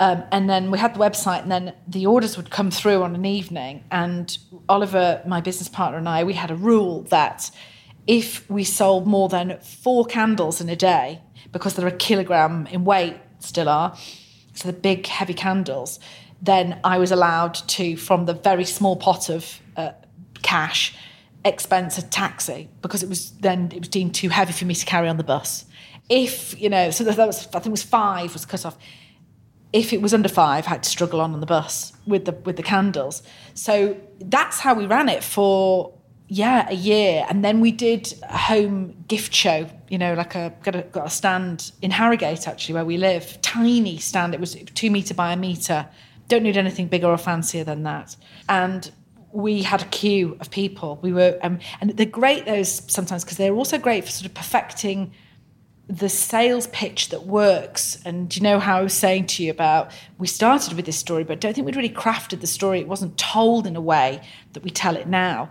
Um, 0.00 0.22
and 0.30 0.48
then 0.48 0.70
we 0.70 0.78
had 0.78 0.94
the 0.94 1.00
website, 1.00 1.42
and 1.42 1.50
then 1.50 1.74
the 1.86 2.06
orders 2.06 2.36
would 2.36 2.50
come 2.50 2.70
through 2.70 3.02
on 3.02 3.14
an 3.14 3.24
evening. 3.24 3.84
And 3.90 4.36
Oliver, 4.68 5.22
my 5.26 5.40
business 5.40 5.68
partner, 5.68 5.98
and 5.98 6.08
I, 6.08 6.24
we 6.24 6.34
had 6.34 6.50
a 6.50 6.54
rule 6.54 7.02
that 7.04 7.50
if 8.06 8.48
we 8.48 8.64
sold 8.64 9.06
more 9.06 9.28
than 9.28 9.58
four 9.60 10.04
candles 10.04 10.60
in 10.60 10.68
a 10.68 10.76
day, 10.76 11.20
because 11.52 11.74
they're 11.74 11.86
a 11.86 11.92
kilogram 11.92 12.66
in 12.68 12.84
weight, 12.84 13.16
still 13.40 13.68
are, 13.68 13.96
so 14.54 14.68
the 14.68 14.78
big 14.78 15.06
heavy 15.06 15.34
candles, 15.34 15.98
then 16.40 16.80
I 16.84 16.98
was 16.98 17.10
allowed 17.10 17.54
to, 17.54 17.96
from 17.96 18.26
the 18.26 18.34
very 18.34 18.64
small 18.64 18.96
pot 18.96 19.28
of 19.28 19.60
uh, 19.76 19.92
cash, 20.42 20.94
expense 21.44 21.98
a 21.98 22.02
taxi 22.02 22.68
because 22.82 23.02
it 23.02 23.08
was 23.08 23.30
then 23.40 23.70
it 23.72 23.78
was 23.78 23.88
deemed 23.88 24.14
too 24.14 24.28
heavy 24.28 24.52
for 24.52 24.64
me 24.64 24.74
to 24.74 24.84
carry 24.84 25.08
on 25.08 25.16
the 25.16 25.24
bus. 25.24 25.64
If 26.08 26.60
you 26.60 26.68
know, 26.68 26.90
so 26.90 27.04
that 27.04 27.26
was 27.26 27.46
I 27.48 27.50
think 27.50 27.66
it 27.66 27.70
was 27.70 27.82
five 27.82 28.32
was 28.32 28.44
cut 28.44 28.66
off 28.66 28.76
if 29.72 29.92
it 29.92 30.00
was 30.00 30.14
under 30.14 30.28
five, 30.28 30.66
I 30.66 30.70
had 30.70 30.82
to 30.82 30.88
struggle 30.88 31.20
on 31.20 31.34
on 31.34 31.40
the 31.40 31.46
bus 31.46 31.92
with 32.06 32.24
the 32.24 32.32
with 32.32 32.56
the 32.56 32.62
candles. 32.62 33.22
So 33.54 33.96
that's 34.20 34.60
how 34.60 34.74
we 34.74 34.86
ran 34.86 35.08
it 35.08 35.22
for 35.22 35.92
yeah 36.28 36.68
a 36.70 36.74
year, 36.74 37.26
and 37.28 37.44
then 37.44 37.60
we 37.60 37.72
did 37.72 38.14
a 38.22 38.36
home 38.36 39.04
gift 39.08 39.34
show. 39.34 39.68
You 39.88 39.98
know, 39.98 40.14
like 40.14 40.34
a 40.34 40.54
got 40.62 40.74
a 40.74 40.82
got 40.82 41.06
a 41.06 41.10
stand 41.10 41.72
in 41.82 41.90
Harrogate 41.90 42.48
actually 42.48 42.74
where 42.74 42.84
we 42.84 42.96
live, 42.96 43.40
tiny 43.42 43.98
stand. 43.98 44.34
It 44.34 44.40
was 44.40 44.56
two 44.74 44.90
meter 44.90 45.14
by 45.14 45.32
a 45.32 45.36
meter. 45.36 45.88
Don't 46.28 46.42
need 46.42 46.56
anything 46.56 46.88
bigger 46.88 47.06
or 47.06 47.16
fancier 47.16 47.64
than 47.64 47.84
that. 47.84 48.16
And 48.48 48.90
we 49.32 49.62
had 49.62 49.82
a 49.82 49.86
queue 49.86 50.36
of 50.40 50.50
people. 50.50 50.98
We 51.02 51.12
were, 51.12 51.38
um, 51.42 51.58
and 51.80 51.90
they're 51.90 52.06
great 52.06 52.46
those 52.46 52.82
sometimes 52.92 53.24
because 53.24 53.36
they're 53.36 53.54
also 53.54 53.78
great 53.78 54.04
for 54.04 54.10
sort 54.10 54.26
of 54.26 54.34
perfecting 54.34 55.12
the 55.88 56.08
sales 56.08 56.66
pitch 56.68 57.08
that 57.08 57.24
works. 57.24 57.98
And 58.04 58.34
you 58.36 58.42
know 58.42 58.58
how 58.58 58.78
I 58.78 58.82
was 58.82 58.92
saying 58.92 59.26
to 59.28 59.42
you 59.42 59.50
about 59.50 59.90
we 60.18 60.26
started 60.26 60.74
with 60.74 60.84
this 60.84 60.98
story, 60.98 61.24
but 61.24 61.32
I 61.32 61.36
don't 61.36 61.54
think 61.54 61.64
we'd 61.64 61.76
really 61.76 61.88
crafted 61.88 62.40
the 62.40 62.46
story. 62.46 62.80
It 62.80 62.88
wasn't 62.88 63.16
told 63.16 63.66
in 63.66 63.74
a 63.74 63.80
way 63.80 64.20
that 64.52 64.62
we 64.62 64.70
tell 64.70 64.96
it 64.96 65.08
now. 65.08 65.48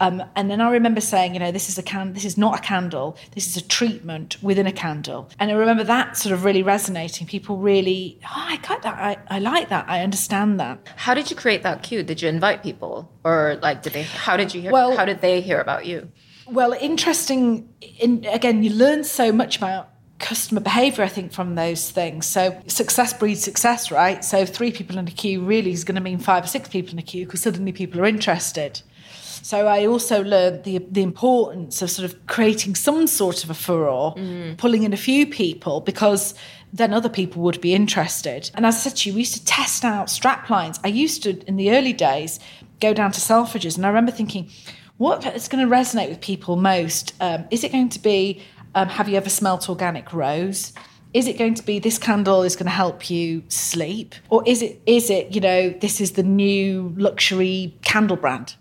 Um, 0.00 0.22
and 0.36 0.50
then 0.50 0.60
I 0.60 0.70
remember 0.70 1.00
saying, 1.00 1.34
you 1.34 1.40
know, 1.40 1.50
this 1.50 1.68
is 1.68 1.78
a 1.78 1.82
can, 1.82 2.12
this 2.12 2.24
is 2.24 2.38
not 2.38 2.58
a 2.58 2.62
candle. 2.62 3.16
This 3.34 3.48
is 3.48 3.56
a 3.56 3.66
treatment 3.66 4.40
within 4.42 4.66
a 4.66 4.72
candle. 4.72 5.28
And 5.40 5.50
I 5.50 5.54
remember 5.54 5.84
that 5.84 6.16
sort 6.16 6.32
of 6.32 6.44
really 6.44 6.62
resonating. 6.62 7.26
People 7.26 7.56
really, 7.56 8.20
oh, 8.24 8.28
I 8.30 8.56
got 8.58 8.82
that. 8.82 8.94
I, 8.94 9.36
I 9.36 9.38
like 9.40 9.70
that. 9.70 9.86
I 9.88 10.02
understand 10.02 10.60
that. 10.60 10.86
How 10.96 11.14
did 11.14 11.30
you 11.30 11.36
create 11.36 11.62
that 11.62 11.82
queue? 11.82 12.02
Did 12.02 12.22
you 12.22 12.28
invite 12.28 12.62
people, 12.62 13.10
or 13.24 13.58
like, 13.60 13.82
did 13.82 13.94
they? 13.94 14.02
How 14.02 14.36
did 14.36 14.54
you 14.54 14.60
hear? 14.60 14.70
Well, 14.70 14.96
how 14.96 15.04
did 15.04 15.20
they 15.20 15.40
hear 15.40 15.60
about 15.60 15.86
you? 15.86 16.12
Well, 16.50 16.72
interesting. 16.72 17.68
In, 17.98 18.24
again, 18.26 18.62
you 18.62 18.70
learn 18.70 19.04
so 19.04 19.32
much 19.32 19.58
about 19.58 19.90
customer 20.18 20.60
behavior, 20.60 21.04
I 21.04 21.08
think, 21.08 21.32
from 21.32 21.54
those 21.54 21.90
things. 21.90 22.26
So 22.26 22.60
success 22.66 23.12
breeds 23.12 23.42
success, 23.42 23.90
right? 23.90 24.24
So 24.24 24.44
three 24.44 24.72
people 24.72 24.98
in 24.98 25.06
a 25.06 25.10
queue 25.10 25.42
really 25.42 25.72
is 25.72 25.84
going 25.84 25.94
to 25.94 26.00
mean 26.00 26.18
five 26.18 26.44
or 26.44 26.48
six 26.48 26.68
people 26.68 26.92
in 26.92 26.98
a 26.98 27.02
queue 27.02 27.24
because 27.24 27.42
suddenly 27.42 27.72
people 27.72 28.00
are 28.00 28.06
interested. 28.06 28.82
So 29.42 29.66
I 29.66 29.86
also 29.86 30.22
learned 30.24 30.64
the 30.64 30.78
the 30.90 31.02
importance 31.02 31.80
of 31.80 31.90
sort 31.90 32.10
of 32.10 32.26
creating 32.26 32.74
some 32.74 33.06
sort 33.06 33.44
of 33.44 33.50
a 33.50 33.54
furore, 33.54 34.14
mm. 34.14 34.56
pulling 34.58 34.82
in 34.82 34.92
a 34.92 34.96
few 34.96 35.26
people 35.26 35.80
because 35.80 36.34
then 36.72 36.92
other 36.92 37.08
people 37.08 37.42
would 37.42 37.60
be 37.60 37.72
interested. 37.72 38.50
And 38.54 38.66
as 38.66 38.76
I 38.76 38.78
said 38.78 38.96
to 38.96 39.08
you, 39.08 39.14
we 39.14 39.20
used 39.20 39.34
to 39.34 39.44
test 39.44 39.84
out 39.84 40.10
strap 40.10 40.50
lines. 40.50 40.80
I 40.84 40.88
used 40.88 41.22
to 41.22 41.38
in 41.46 41.56
the 41.56 41.70
early 41.70 41.92
days 41.92 42.40
go 42.80 42.92
down 42.92 43.12
to 43.12 43.20
Selfridges, 43.20 43.76
and 43.76 43.86
I 43.86 43.88
remember 43.88 44.12
thinking 44.12 44.50
what 44.98 45.24
is 45.34 45.48
going 45.48 45.66
to 45.66 45.74
resonate 45.74 46.10
with 46.10 46.20
people 46.20 46.56
most? 46.56 47.14
Um, 47.20 47.46
is 47.50 47.64
it 47.64 47.72
going 47.72 47.88
to 47.90 47.98
be, 47.98 48.42
um, 48.74 48.88
have 48.88 49.08
you 49.08 49.16
ever 49.16 49.30
smelt 49.30 49.68
organic 49.68 50.12
rose? 50.12 50.72
Is 51.14 51.26
it 51.26 51.38
going 51.38 51.54
to 51.54 51.62
be 51.62 51.78
this 51.78 51.98
candle 51.98 52.42
is 52.42 52.54
going 52.56 52.66
to 52.66 52.70
help 52.70 53.08
you 53.08 53.42
sleep? 53.48 54.14
Or 54.28 54.42
is 54.46 54.60
it, 54.60 54.82
is 54.84 55.08
it, 55.08 55.34
you 55.34 55.40
know, 55.40 55.70
this 55.70 56.00
is 56.00 56.12
the 56.12 56.22
new 56.22 56.92
luxury 56.98 57.74
candle 57.82 58.16
brand? 58.16 58.56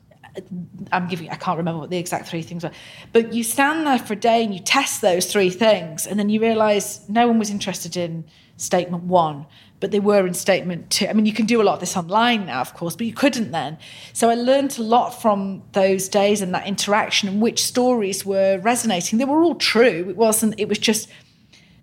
I'm 0.91 1.07
giving, 1.07 1.29
I 1.31 1.35
can't 1.35 1.57
remember 1.57 1.81
what 1.81 1.89
the 1.89 1.97
exact 1.97 2.27
three 2.27 2.43
things 2.43 2.63
are. 2.63 2.71
But 3.11 3.33
you 3.33 3.43
stand 3.43 3.87
there 3.87 3.97
for 3.97 4.13
a 4.13 4.17
day 4.17 4.43
and 4.43 4.53
you 4.53 4.59
test 4.59 5.01
those 5.01 5.25
three 5.25 5.49
things, 5.49 6.05
and 6.05 6.19
then 6.19 6.29
you 6.29 6.39
realize 6.39 7.01
no 7.09 7.27
one 7.27 7.39
was 7.39 7.49
interested 7.49 7.97
in 7.97 8.23
statement 8.57 9.03
one 9.03 9.45
but 9.79 9.91
they 9.91 9.99
were 9.99 10.25
in 10.25 10.33
statement 10.33 10.89
two. 10.89 11.07
I 11.07 11.13
mean, 11.13 11.25
you 11.25 11.33
can 11.33 11.45
do 11.45 11.61
a 11.61 11.63
lot 11.63 11.75
of 11.75 11.79
this 11.79 11.95
online 11.95 12.47
now, 12.47 12.61
of 12.61 12.73
course, 12.73 12.95
but 12.95 13.05
you 13.05 13.13
couldn't 13.13 13.51
then. 13.51 13.77
So 14.13 14.29
I 14.29 14.35
learned 14.35 14.77
a 14.79 14.83
lot 14.83 15.11
from 15.11 15.63
those 15.73 16.09
days 16.09 16.41
and 16.41 16.53
that 16.53 16.67
interaction 16.67 17.29
and 17.29 17.41
which 17.41 17.63
stories 17.63 18.25
were 18.25 18.59
resonating. 18.59 19.19
They 19.19 19.25
were 19.25 19.43
all 19.43 19.55
true. 19.55 20.09
It 20.09 20.17
wasn't, 20.17 20.55
it 20.57 20.67
was 20.67 20.79
just, 20.79 21.09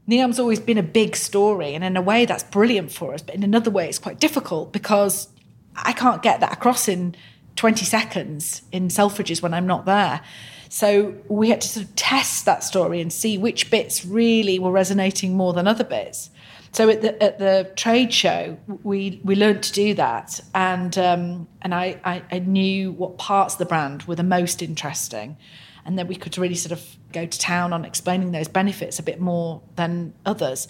Neom's 0.08 0.40
always 0.40 0.60
been 0.60 0.78
a 0.78 0.82
big 0.82 1.14
story. 1.14 1.74
And 1.74 1.84
in 1.84 1.96
a 1.96 2.02
way, 2.02 2.24
that's 2.24 2.42
brilliant 2.42 2.90
for 2.90 3.14
us. 3.14 3.22
But 3.22 3.36
in 3.36 3.44
another 3.44 3.70
way, 3.70 3.88
it's 3.88 4.00
quite 4.00 4.18
difficult 4.18 4.72
because 4.72 5.28
I 5.76 5.92
can't 5.92 6.22
get 6.22 6.40
that 6.40 6.52
across 6.52 6.88
in 6.88 7.14
20 7.56 7.84
seconds 7.84 8.62
in 8.72 8.88
Selfridges 8.88 9.40
when 9.40 9.54
I'm 9.54 9.66
not 9.66 9.86
there. 9.86 10.20
So 10.68 11.14
we 11.28 11.50
had 11.50 11.60
to 11.60 11.68
sort 11.68 11.86
of 11.86 11.94
test 11.94 12.46
that 12.46 12.64
story 12.64 13.00
and 13.00 13.12
see 13.12 13.38
which 13.38 13.70
bits 13.70 14.04
really 14.04 14.58
were 14.58 14.72
resonating 14.72 15.36
more 15.36 15.52
than 15.52 15.68
other 15.68 15.84
bits. 15.84 16.30
So 16.74 16.88
at 16.88 17.02
the 17.02 17.22
at 17.22 17.38
the 17.38 17.70
trade 17.76 18.12
show, 18.12 18.58
we 18.82 19.20
we 19.22 19.36
learned 19.36 19.62
to 19.62 19.72
do 19.72 19.94
that, 19.94 20.40
and 20.56 20.98
um, 20.98 21.46
and 21.62 21.72
I, 21.72 22.00
I, 22.04 22.22
I 22.32 22.38
knew 22.40 22.90
what 22.90 23.16
parts 23.16 23.54
of 23.54 23.58
the 23.58 23.64
brand 23.64 24.02
were 24.02 24.16
the 24.16 24.24
most 24.24 24.60
interesting, 24.60 25.36
and 25.84 25.96
then 25.96 26.08
we 26.08 26.16
could 26.16 26.36
really 26.36 26.56
sort 26.56 26.72
of 26.72 26.84
go 27.12 27.26
to 27.26 27.38
town 27.38 27.72
on 27.72 27.84
explaining 27.84 28.32
those 28.32 28.48
benefits 28.48 28.98
a 28.98 29.04
bit 29.04 29.20
more 29.20 29.62
than 29.76 30.14
others, 30.26 30.66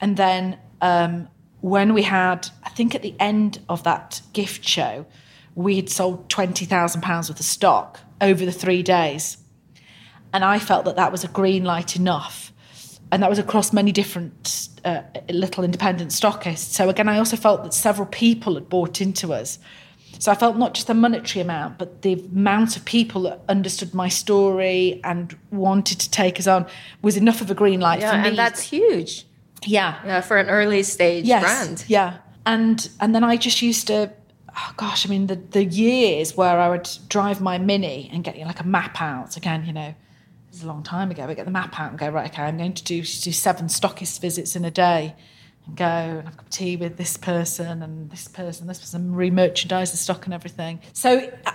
and 0.00 0.16
then 0.16 0.58
um, 0.80 1.28
when 1.60 1.92
we 1.92 2.00
had, 2.00 2.48
I 2.64 2.70
think 2.70 2.94
at 2.94 3.02
the 3.02 3.14
end 3.20 3.60
of 3.68 3.82
that 3.82 4.22
gift 4.32 4.66
show, 4.66 5.04
we 5.54 5.76
had 5.76 5.90
sold 5.90 6.30
twenty 6.30 6.64
thousand 6.64 7.02
pounds 7.02 7.28
worth 7.28 7.40
of 7.40 7.44
stock 7.44 8.00
over 8.22 8.46
the 8.46 8.52
three 8.52 8.82
days, 8.82 9.36
and 10.32 10.46
I 10.46 10.58
felt 10.58 10.86
that 10.86 10.96
that 10.96 11.12
was 11.12 11.24
a 11.24 11.28
green 11.28 11.62
light 11.62 11.94
enough. 11.94 12.48
And 13.10 13.22
that 13.22 13.28
was 13.28 13.38
across 13.38 13.74
many 13.74 13.92
different 13.92 14.70
uh, 14.84 15.02
little 15.30 15.64
independent 15.64 16.10
stockists. 16.10 16.72
So 16.72 16.88
again, 16.88 17.08
I 17.08 17.18
also 17.18 17.36
felt 17.36 17.62
that 17.64 17.74
several 17.74 18.06
people 18.06 18.54
had 18.54 18.68
bought 18.68 19.00
into 19.00 19.32
us. 19.32 19.58
So 20.18 20.30
I 20.30 20.34
felt 20.34 20.56
not 20.56 20.74
just 20.74 20.86
the 20.86 20.94
monetary 20.94 21.42
amount, 21.42 21.78
but 21.78 22.02
the 22.02 22.12
amount 22.12 22.76
of 22.76 22.84
people 22.84 23.22
that 23.22 23.40
understood 23.48 23.92
my 23.92 24.08
story 24.08 25.00
and 25.02 25.36
wanted 25.50 25.98
to 26.00 26.10
take 26.10 26.38
us 26.38 26.46
on 26.46 26.66
was 27.02 27.16
enough 27.16 27.40
of 27.40 27.50
a 27.50 27.54
green 27.54 27.80
light 27.80 28.00
yeah, 28.00 28.12
for 28.12 28.18
me. 28.18 28.28
And 28.28 28.38
that's 28.38 28.60
huge. 28.60 29.26
Yeah. 29.64 29.98
Yeah, 30.04 30.20
for 30.20 30.36
an 30.38 30.48
early 30.48 30.82
stage 30.84 31.24
yes, 31.24 31.42
brand. 31.42 31.84
Yeah. 31.88 32.18
And 32.46 32.88
and 33.00 33.14
then 33.14 33.24
I 33.24 33.36
just 33.36 33.62
used 33.62 33.86
to 33.88 34.12
oh 34.56 34.72
gosh, 34.76 35.06
I 35.06 35.08
mean 35.08 35.26
the 35.26 35.36
the 35.36 35.64
years 35.64 36.36
where 36.36 36.60
I 36.60 36.68
would 36.68 36.88
drive 37.08 37.40
my 37.40 37.58
mini 37.58 38.10
and 38.12 38.24
get 38.24 38.36
you 38.36 38.42
know, 38.42 38.48
like 38.48 38.60
a 38.60 38.66
map 38.66 39.00
out 39.00 39.36
again, 39.36 39.64
you 39.66 39.72
know, 39.72 39.94
was 40.52 40.62
a 40.62 40.66
long 40.66 40.82
time 40.82 41.10
ago, 41.10 41.26
but 41.26 41.36
get 41.36 41.46
the 41.46 41.50
map 41.50 41.78
out 41.80 41.90
and 41.90 41.98
go, 41.98 42.08
right, 42.08 42.30
okay, 42.30 42.42
I'm 42.42 42.58
going 42.58 42.74
to 42.74 42.84
do, 42.84 42.98
do 42.98 43.32
seven 43.32 43.66
stockist 43.66 44.20
visits 44.20 44.54
in 44.54 44.64
a 44.64 44.70
day 44.70 45.14
and 45.66 45.76
go 45.76 45.84
and 45.84 46.24
have 46.24 46.34
a 46.34 46.36
cup 46.36 46.46
of 46.46 46.50
tea 46.50 46.76
with 46.76 46.96
this 46.96 47.16
person 47.16 47.82
and 47.82 48.10
this 48.10 48.28
person, 48.28 48.66
this 48.66 48.78
person, 48.78 49.14
re-merchandise 49.14 49.92
the 49.92 49.96
stock 49.96 50.24
and 50.26 50.34
everything. 50.34 50.80
So 50.92 51.30
uh, 51.46 51.52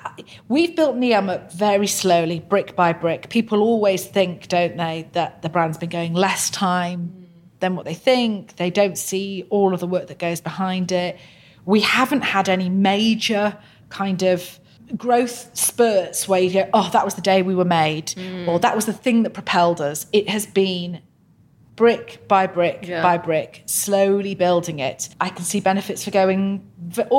we've 0.47 0.75
built 0.75 0.95
Neom 0.95 1.29
up 1.29 1.51
very 1.51 1.87
slowly, 1.87 2.39
brick 2.39 2.75
by 2.75 2.93
brick. 2.93 3.29
People 3.29 3.61
always 3.61 4.05
think, 4.05 4.47
don't 4.47 4.77
they, 4.77 5.09
that 5.13 5.41
the 5.41 5.49
brand's 5.49 5.77
been 5.77 5.89
going 5.89 6.13
less 6.13 6.49
time 6.49 7.27
than 7.59 7.75
what 7.75 7.85
they 7.85 7.93
think. 7.93 8.55
They 8.55 8.69
don't 8.69 8.97
see 8.97 9.45
all 9.49 9.73
of 9.73 9.79
the 9.79 9.87
work 9.87 10.07
that 10.07 10.19
goes 10.19 10.41
behind 10.41 10.91
it. 10.91 11.17
We 11.65 11.81
haven't 11.81 12.21
had 12.21 12.49
any 12.49 12.69
major 12.69 13.57
kind 13.89 14.23
of 14.23 14.59
growth 14.95 15.55
spurts 15.57 16.27
where 16.27 16.39
you 16.39 16.51
go, 16.51 16.69
oh, 16.73 16.89
that 16.93 17.03
was 17.03 17.15
the 17.15 17.21
day 17.21 17.41
we 17.41 17.55
were 17.55 17.65
made, 17.65 18.07
mm. 18.07 18.47
or 18.47 18.59
that 18.59 18.75
was 18.75 18.85
the 18.85 18.93
thing 18.93 19.23
that 19.23 19.31
propelled 19.31 19.81
us. 19.81 20.05
It 20.13 20.29
has 20.29 20.45
been 20.45 21.01
brick 21.75 22.27
by 22.27 22.47
brick 22.47 22.87
yeah. 22.87 23.01
by 23.01 23.17
brick, 23.17 23.63
slowly 23.65 24.35
building 24.35 24.79
it. 24.79 25.09
I 25.21 25.29
can 25.29 25.45
see 25.45 25.59
benefits 25.61 26.03
for 26.03 26.11
going 26.11 26.67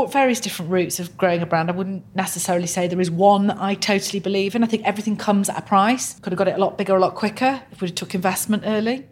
various 0.08 0.40
different 0.40 0.70
routes 0.70 0.98
of 0.98 1.16
growing 1.16 1.40
a 1.42 1.46
brand. 1.46 1.70
I 1.70 1.72
wouldn't 1.72 2.04
necessarily 2.14 2.66
say 2.66 2.88
there 2.88 3.00
is 3.00 3.10
one 3.10 3.46
that 3.46 3.58
I 3.58 3.74
totally 3.74 4.20
believe 4.20 4.54
in. 4.54 4.64
I 4.64 4.66
think 4.66 4.84
everything 4.84 5.16
comes 5.16 5.48
at 5.48 5.56
a 5.56 5.62
price. 5.62 6.18
Could 6.20 6.32
have 6.32 6.38
got 6.38 6.48
it 6.48 6.56
a 6.56 6.58
lot 6.58 6.76
bigger, 6.76 6.96
a 6.96 7.00
lot 7.00 7.14
quicker 7.14 7.62
if 7.70 7.80
we'd 7.80 7.90
have 7.90 7.94
took 7.94 8.14
investment 8.14 8.64
early. 8.66 9.06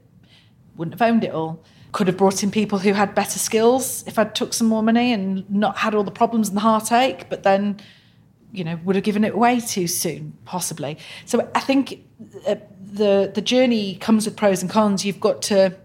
Wouldn't 0.76 0.98
have 0.98 1.08
owned 1.08 1.24
it 1.24 1.32
all. 1.32 1.62
Could 1.92 2.08
have 2.08 2.16
brought 2.16 2.42
in 2.42 2.50
people 2.50 2.80
who 2.80 2.92
had 2.92 3.14
better 3.14 3.38
skills 3.38 4.04
if 4.06 4.18
I'd 4.18 4.34
took 4.34 4.52
some 4.52 4.66
more 4.66 4.82
money 4.82 5.12
and 5.12 5.48
not 5.48 5.78
had 5.78 5.94
all 5.94 6.02
the 6.02 6.10
problems 6.10 6.48
and 6.48 6.56
the 6.56 6.62
heartache, 6.62 7.30
but 7.30 7.44
then 7.44 7.80
you 8.56 8.64
know 8.64 8.78
would 8.84 8.96
have 8.96 9.04
given 9.04 9.24
it 9.24 9.34
away 9.34 9.60
too 9.60 9.86
soon 9.86 10.36
possibly. 10.44 10.98
So 11.24 11.48
i 11.54 11.60
think 11.60 12.04
uh, 12.46 12.56
the 12.80 13.30
the 13.34 13.42
journey 13.42 13.96
comes 13.96 14.24
with 14.24 14.36
pros 14.36 14.62
and 14.62 14.70
cons. 14.70 15.04
You've 15.04 15.20
got 15.20 15.42
to 15.42 15.76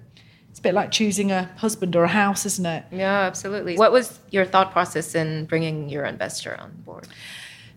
it's 0.50 0.60
a 0.60 0.62
bit 0.62 0.74
like 0.74 0.92
choosing 0.92 1.32
a 1.32 1.44
husband 1.58 1.96
or 1.96 2.04
a 2.04 2.10
house 2.10 2.46
isn't 2.46 2.66
it? 2.66 2.86
Yeah 2.92 3.22
absolutely. 3.22 3.76
What 3.78 3.92
was 3.92 4.20
your 4.32 4.46
thought 4.46 4.72
process 4.72 5.16
in 5.16 5.46
bringing 5.46 5.90
your 5.90 6.06
investor 6.06 6.56
on 6.60 6.72
board? 6.86 7.08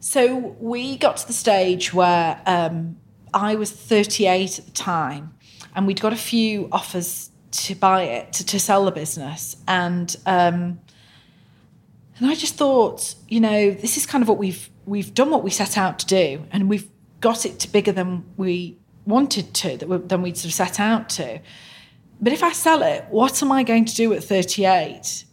So 0.01 0.57
we 0.61 0.99
got 0.99 1.17
to 1.19 1.27
the 1.27 1.33
stage 1.33 1.95
where 1.95 2.41
um, 2.47 2.97
i 3.33 3.55
was 3.55 3.71
38 3.71 4.59
at 4.59 4.67
the 4.67 4.71
time 4.73 5.35
and 5.75 5.87
we'd 5.87 6.01
got 6.01 6.13
a 6.13 6.17
few 6.17 6.69
offers 6.71 7.31
to 7.55 7.75
buy 7.75 8.03
it 8.03 8.33
to, 8.35 8.47
to 8.47 8.61
sell 8.61 8.85
the 8.85 8.91
business. 8.91 9.57
And 9.69 10.15
um, 10.27 10.81
and 12.19 12.31
I 12.31 12.35
just 12.35 12.55
thought, 12.57 13.15
you 13.29 13.41
know, 13.41 13.71
this 13.71 13.97
is 13.97 14.07
kind 14.07 14.23
of 14.23 14.29
what 14.29 14.39
we've 14.39 14.71
we've 14.87 15.15
done 15.15 15.31
what 15.31 15.43
we 15.43 15.51
set 15.51 15.77
out 15.77 15.99
to 16.01 16.07
do, 16.07 16.47
and 16.51 16.69
we've 16.69 16.89
got 17.21 17.45
it 17.47 17.59
to 17.61 17.73
bigger 17.73 17.93
than 17.93 18.25
we 18.37 18.79
wanted 19.07 19.55
to, 19.55 19.77
that 19.77 20.09
than 20.09 20.23
we'd 20.23 20.37
sort 20.37 20.47
of 20.47 20.55
set 20.55 20.81
out 20.81 21.09
to. 21.11 21.41
But 22.21 22.33
if 22.33 22.43
I 22.43 22.53
sell 22.53 22.83
it, 22.83 23.07
what 23.11 23.43
am 23.43 23.51
I 23.51 23.63
going 23.63 23.85
to 23.85 23.95
do 23.95 24.13
at 24.13 24.23
38? 24.23 25.25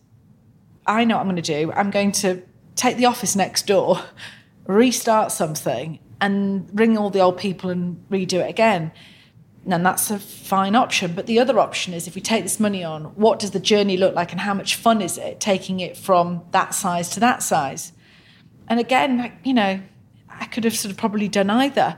I 0.87 1.05
know 1.05 1.15
what 1.15 1.21
I'm 1.21 1.27
going 1.27 1.35
to 1.35 1.41
do. 1.41 1.71
I'm 1.71 1.91
going 1.91 2.11
to 2.13 2.41
take 2.75 2.97
the 2.97 3.05
office 3.05 3.35
next 3.35 3.67
door, 3.67 4.01
restart 4.65 5.31
something, 5.31 5.99
and 6.19 6.67
bring 6.71 6.97
all 6.97 7.09
the 7.09 7.19
old 7.19 7.37
people 7.37 7.69
and 7.69 8.03
redo 8.09 8.33
it 8.33 8.49
again. 8.49 8.91
And 9.69 9.85
that's 9.85 10.09
a 10.09 10.17
fine 10.17 10.75
option. 10.75 11.13
But 11.13 11.27
the 11.27 11.39
other 11.39 11.59
option 11.59 11.93
is 11.93 12.07
if 12.07 12.15
we 12.15 12.21
take 12.21 12.43
this 12.43 12.59
money 12.59 12.83
on, 12.83 13.05
what 13.15 13.39
does 13.39 13.51
the 13.51 13.59
journey 13.59 13.95
look 13.95 14.15
like 14.15 14.31
and 14.31 14.41
how 14.41 14.55
much 14.55 14.75
fun 14.75 15.01
is 15.01 15.17
it 15.17 15.39
taking 15.39 15.79
it 15.79 15.95
from 15.95 16.43
that 16.51 16.73
size 16.73 17.09
to 17.11 17.19
that 17.19 17.43
size? 17.43 17.93
And 18.67 18.79
again, 18.79 19.37
you 19.43 19.53
know, 19.53 19.79
I 20.29 20.45
could 20.45 20.63
have 20.63 20.75
sort 20.75 20.91
of 20.91 20.97
probably 20.97 21.27
done 21.27 21.49
either. 21.49 21.97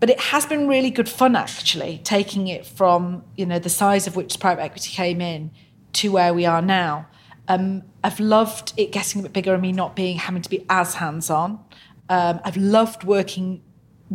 But 0.00 0.10
it 0.10 0.20
has 0.20 0.44
been 0.44 0.66
really 0.68 0.90
good 0.90 1.08
fun 1.08 1.36
actually, 1.36 2.00
taking 2.02 2.48
it 2.48 2.66
from, 2.66 3.24
you 3.36 3.46
know, 3.46 3.58
the 3.58 3.70
size 3.70 4.06
of 4.06 4.16
which 4.16 4.38
private 4.40 4.62
equity 4.62 4.90
came 4.90 5.20
in 5.20 5.52
to 5.94 6.10
where 6.10 6.34
we 6.34 6.44
are 6.44 6.60
now. 6.60 7.06
Um, 7.48 7.84
I've 8.02 8.18
loved 8.20 8.72
it 8.76 8.92
getting 8.92 9.20
a 9.20 9.22
bit 9.22 9.32
bigger 9.32 9.52
and 9.54 9.62
me 9.62 9.72
not 9.72 9.94
being 9.94 10.18
having 10.18 10.42
to 10.42 10.50
be 10.50 10.66
as 10.68 10.94
hands-on. 10.94 11.60
Um, 12.08 12.40
I've 12.44 12.56
loved 12.56 13.04
working 13.04 13.62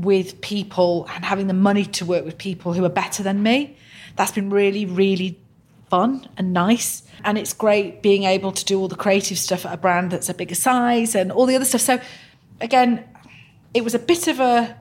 with 0.04 0.39
people 0.41 1.08
and 1.14 1.26
having 1.26 1.48
the 1.48 1.54
money 1.56 1.84
to 1.84 2.06
work 2.06 2.24
with 2.24 2.38
people 2.38 2.72
who 2.74 2.86
are 2.86 2.89
better 2.89 3.24
than 3.24 3.41
me. 3.41 3.76
That's 4.16 4.32
been 4.32 4.52
really, 4.52 4.86
really 4.86 5.39
fun 5.89 6.28
and 6.38 6.54
nice. 6.54 7.02
And 7.24 7.36
it's 7.38 7.52
great 7.54 8.04
being 8.04 8.24
able 8.24 8.52
to 8.52 8.64
do 8.64 8.80
all 8.80 8.88
the 8.88 8.95
creative 8.95 9.39
stuff 9.39 9.66
at 9.66 9.74
a 9.74 9.78
brand 9.78 10.12
that's 10.12 10.30
a 10.30 10.36
bigger 10.36 10.54
size 10.56 11.16
and 11.16 11.32
all 11.32 11.48
the 11.48 11.56
other 11.56 11.66
stuff. 11.66 11.82
So, 11.82 12.00
again, 12.62 13.04
it 13.74 13.84
was 13.84 13.95
a 13.95 14.00
bit 14.00 14.28
of 14.28 14.39
a, 14.39 14.78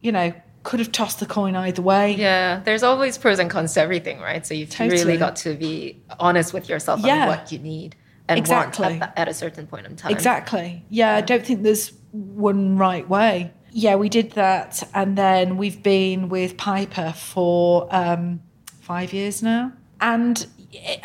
you 0.00 0.10
know, 0.10 0.32
could 0.62 0.80
have 0.80 0.90
tossed 0.90 1.20
the 1.20 1.26
coin 1.26 1.54
either 1.54 1.82
way. 1.82 2.14
Yeah, 2.14 2.60
there's 2.64 2.82
always 2.82 3.18
pros 3.18 3.38
and 3.38 3.50
cons 3.50 3.74
to 3.74 3.80
everything, 3.82 4.20
right? 4.20 4.46
So 4.46 4.54
you've 4.54 4.70
Totally. 4.70 5.02
really 5.04 5.16
got 5.18 5.36
to 5.36 5.54
be 5.54 6.00
honest 6.18 6.54
with 6.54 6.68
yourself 6.68 7.00
Yeah. 7.04 7.22
on 7.22 7.28
what 7.28 7.52
you 7.52 7.58
need 7.58 7.94
and 8.26 8.38
Exactly. 8.38 8.84
want 8.98 9.02
at, 9.02 9.18
at 9.18 9.28
a 9.28 9.34
certain 9.34 9.66
point 9.66 9.86
in 9.86 9.96
time. 9.96 10.12
Exactly. 10.12 10.84
Yeah, 10.88 11.14
I 11.14 11.20
don't 11.20 11.44
think 11.44 11.62
there's 11.62 11.92
one 12.12 12.76
right 12.78 13.08
way. 13.08 13.52
Yeah, 13.78 13.94
we 13.94 14.08
did 14.08 14.32
that. 14.32 14.82
And 14.92 15.16
then 15.16 15.56
we've 15.56 15.80
been 15.80 16.28
with 16.28 16.56
Piper 16.56 17.12
for 17.12 17.86
um, 17.94 18.40
five 18.80 19.12
years 19.12 19.40
now. 19.40 19.72
And 20.00 20.44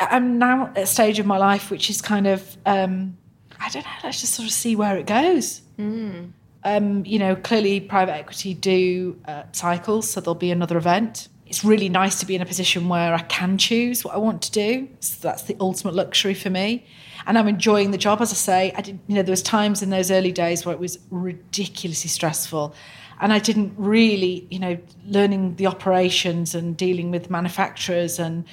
I'm 0.00 0.38
now 0.40 0.72
at 0.74 0.78
a 0.78 0.86
stage 0.86 1.20
of 1.20 1.26
my 1.26 1.38
life 1.38 1.70
which 1.70 1.88
is 1.88 2.02
kind 2.02 2.26
of, 2.26 2.56
um, 2.66 3.16
I 3.60 3.68
don't 3.68 3.84
know, 3.84 3.90
let's 4.02 4.20
just 4.20 4.34
sort 4.34 4.46
of 4.46 4.52
see 4.52 4.74
where 4.74 4.96
it 4.96 5.06
goes. 5.06 5.62
Um, 6.64 7.04
you 7.06 7.20
know, 7.20 7.36
clearly 7.36 7.78
private 7.78 8.14
equity 8.14 8.54
do 8.54 9.20
uh, 9.26 9.44
cycles, 9.52 10.10
so 10.10 10.20
there'll 10.20 10.34
be 10.34 10.50
another 10.50 10.76
event. 10.76 11.28
It's 11.46 11.64
really 11.64 11.88
nice 11.88 12.18
to 12.20 12.26
be 12.26 12.34
in 12.34 12.42
a 12.42 12.46
position 12.46 12.88
where 12.88 13.14
I 13.14 13.20
can 13.20 13.58
choose 13.58 14.04
what 14.04 14.14
I 14.14 14.18
want 14.18 14.42
to 14.42 14.50
do. 14.50 14.88
So 15.00 15.28
that's 15.28 15.42
the 15.42 15.56
ultimate 15.60 15.94
luxury 15.94 16.34
for 16.34 16.50
me, 16.50 16.86
and 17.26 17.38
I'm 17.38 17.48
enjoying 17.48 17.90
the 17.90 17.98
job. 17.98 18.20
As 18.20 18.30
I 18.32 18.34
say, 18.34 18.72
I 18.76 18.80
did. 18.80 18.98
You 19.06 19.16
know, 19.16 19.22
there 19.22 19.32
was 19.32 19.42
times 19.42 19.82
in 19.82 19.90
those 19.90 20.10
early 20.10 20.32
days 20.32 20.64
where 20.64 20.74
it 20.74 20.80
was 20.80 20.98
ridiculously 21.10 22.08
stressful, 22.08 22.74
and 23.20 23.32
I 23.32 23.38
didn't 23.38 23.74
really, 23.76 24.46
you 24.50 24.58
know, 24.58 24.78
learning 25.06 25.56
the 25.56 25.66
operations 25.66 26.54
and 26.54 26.76
dealing 26.76 27.10
with 27.10 27.30
manufacturers, 27.30 28.18
and 28.18 28.44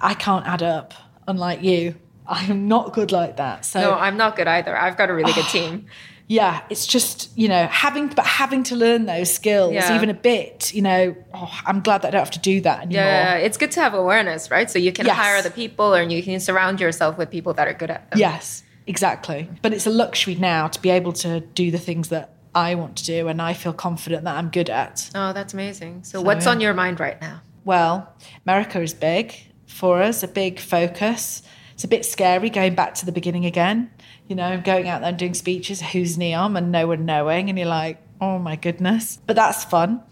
I 0.00 0.14
can't 0.14 0.46
add 0.46 0.62
up. 0.62 0.94
Unlike 1.28 1.62
you, 1.62 1.96
I 2.26 2.44
am 2.44 2.68
not 2.68 2.92
good 2.92 3.12
like 3.12 3.36
that. 3.38 3.64
So 3.64 3.80
No, 3.80 3.94
I'm 3.94 4.16
not 4.16 4.36
good 4.36 4.46
either. 4.46 4.76
I've 4.76 4.96
got 4.96 5.10
a 5.10 5.14
really 5.14 5.32
good 5.32 5.46
team. 5.50 5.86
Yeah 6.28 6.62
it's 6.70 6.86
just 6.86 7.30
you 7.38 7.46
know 7.48 7.66
having 7.68 8.08
but 8.08 8.26
having 8.26 8.62
to 8.64 8.74
learn 8.74 9.06
those 9.06 9.32
skills 9.32 9.72
Yeah. 9.72 9.94
even 9.94 10.10
a 10.10 10.14
bit 10.14 10.74
you 10.74 10.82
know 10.82 11.14
oh, 11.34 11.60
i'm 11.66 11.80
glad 11.80 12.02
that 12.02 12.08
i 12.08 12.10
don't 12.10 12.20
have 12.20 12.30
to 12.32 12.38
do 12.40 12.60
that 12.62 12.78
anymore 12.82 13.04
Yeah, 13.04 13.34
it's 13.36 13.56
good 13.56 13.70
to 13.72 13.80
have 13.80 13.94
awareness, 13.94 14.50
right? 14.50 14.68
So 14.70 14.78
you 14.80 14.92
can 14.92 15.06
Yes. 15.06 15.16
hire 15.16 15.40
the 15.42 15.50
people 15.50 15.94
and 15.94 16.10
you 16.12 16.22
can 16.22 16.40
surround 16.40 16.80
yourself 16.80 17.16
with 17.16 17.30
people 17.30 17.54
that 17.54 17.68
are 17.68 17.74
good 17.74 17.90
at 17.90 18.10
them. 18.10 18.18
yes 18.18 18.64
exactly 18.88 19.48
but 19.62 19.72
it's 19.72 19.86
a 19.86 19.90
luxury 19.90 20.34
now 20.34 20.68
to 20.68 20.80
be 20.80 20.90
able 20.90 21.12
to 21.12 21.40
do 21.40 21.70
the 21.70 21.78
things 21.78 22.08
that 22.08 22.34
i 22.54 22.74
want 22.74 22.96
to 22.96 23.04
do 23.04 23.28
and 23.28 23.40
i 23.42 23.52
feel 23.52 23.72
confident 23.72 24.24
that 24.24 24.36
i'm 24.36 24.48
good 24.50 24.70
at 24.70 25.10
Oh, 25.14 25.32
that's 25.32 25.52
amazing. 25.54 26.02
So, 26.04 26.20
what's 26.20 26.46
yeah. 26.46 26.52
on 26.52 26.60
your 26.60 26.74
mind 26.74 26.98
right 27.00 27.20
now? 27.20 27.40
well 27.64 28.12
america 28.44 28.80
is 28.80 28.94
big 28.94 29.34
for 29.66 30.00
us 30.02 30.22
a 30.22 30.28
big 30.28 30.58
focus 30.60 31.42
it's 31.74 31.84
a 31.84 31.88
bit 31.88 32.04
scary 32.04 32.48
going 32.48 32.74
back 32.74 32.94
to 32.94 33.04
the 33.06 33.12
beginning 33.12 33.44
again 33.44 33.90
you 34.28 34.36
know 34.36 34.60
going 34.64 34.88
out 34.88 35.00
there 35.00 35.10
and 35.10 35.18
doing 35.18 35.34
speeches 35.34 35.80
who's 35.80 36.16
neom 36.16 36.56
and 36.56 36.72
no 36.72 36.86
one 36.88 37.04
knowing 37.04 37.48
and 37.48 37.58
you're 37.58 37.68
like 37.68 38.02
oh 38.20 38.38
my 38.38 38.56
goodness. 38.56 39.18
But 39.26 39.36
that's 39.36 39.64
fun. 39.64 40.02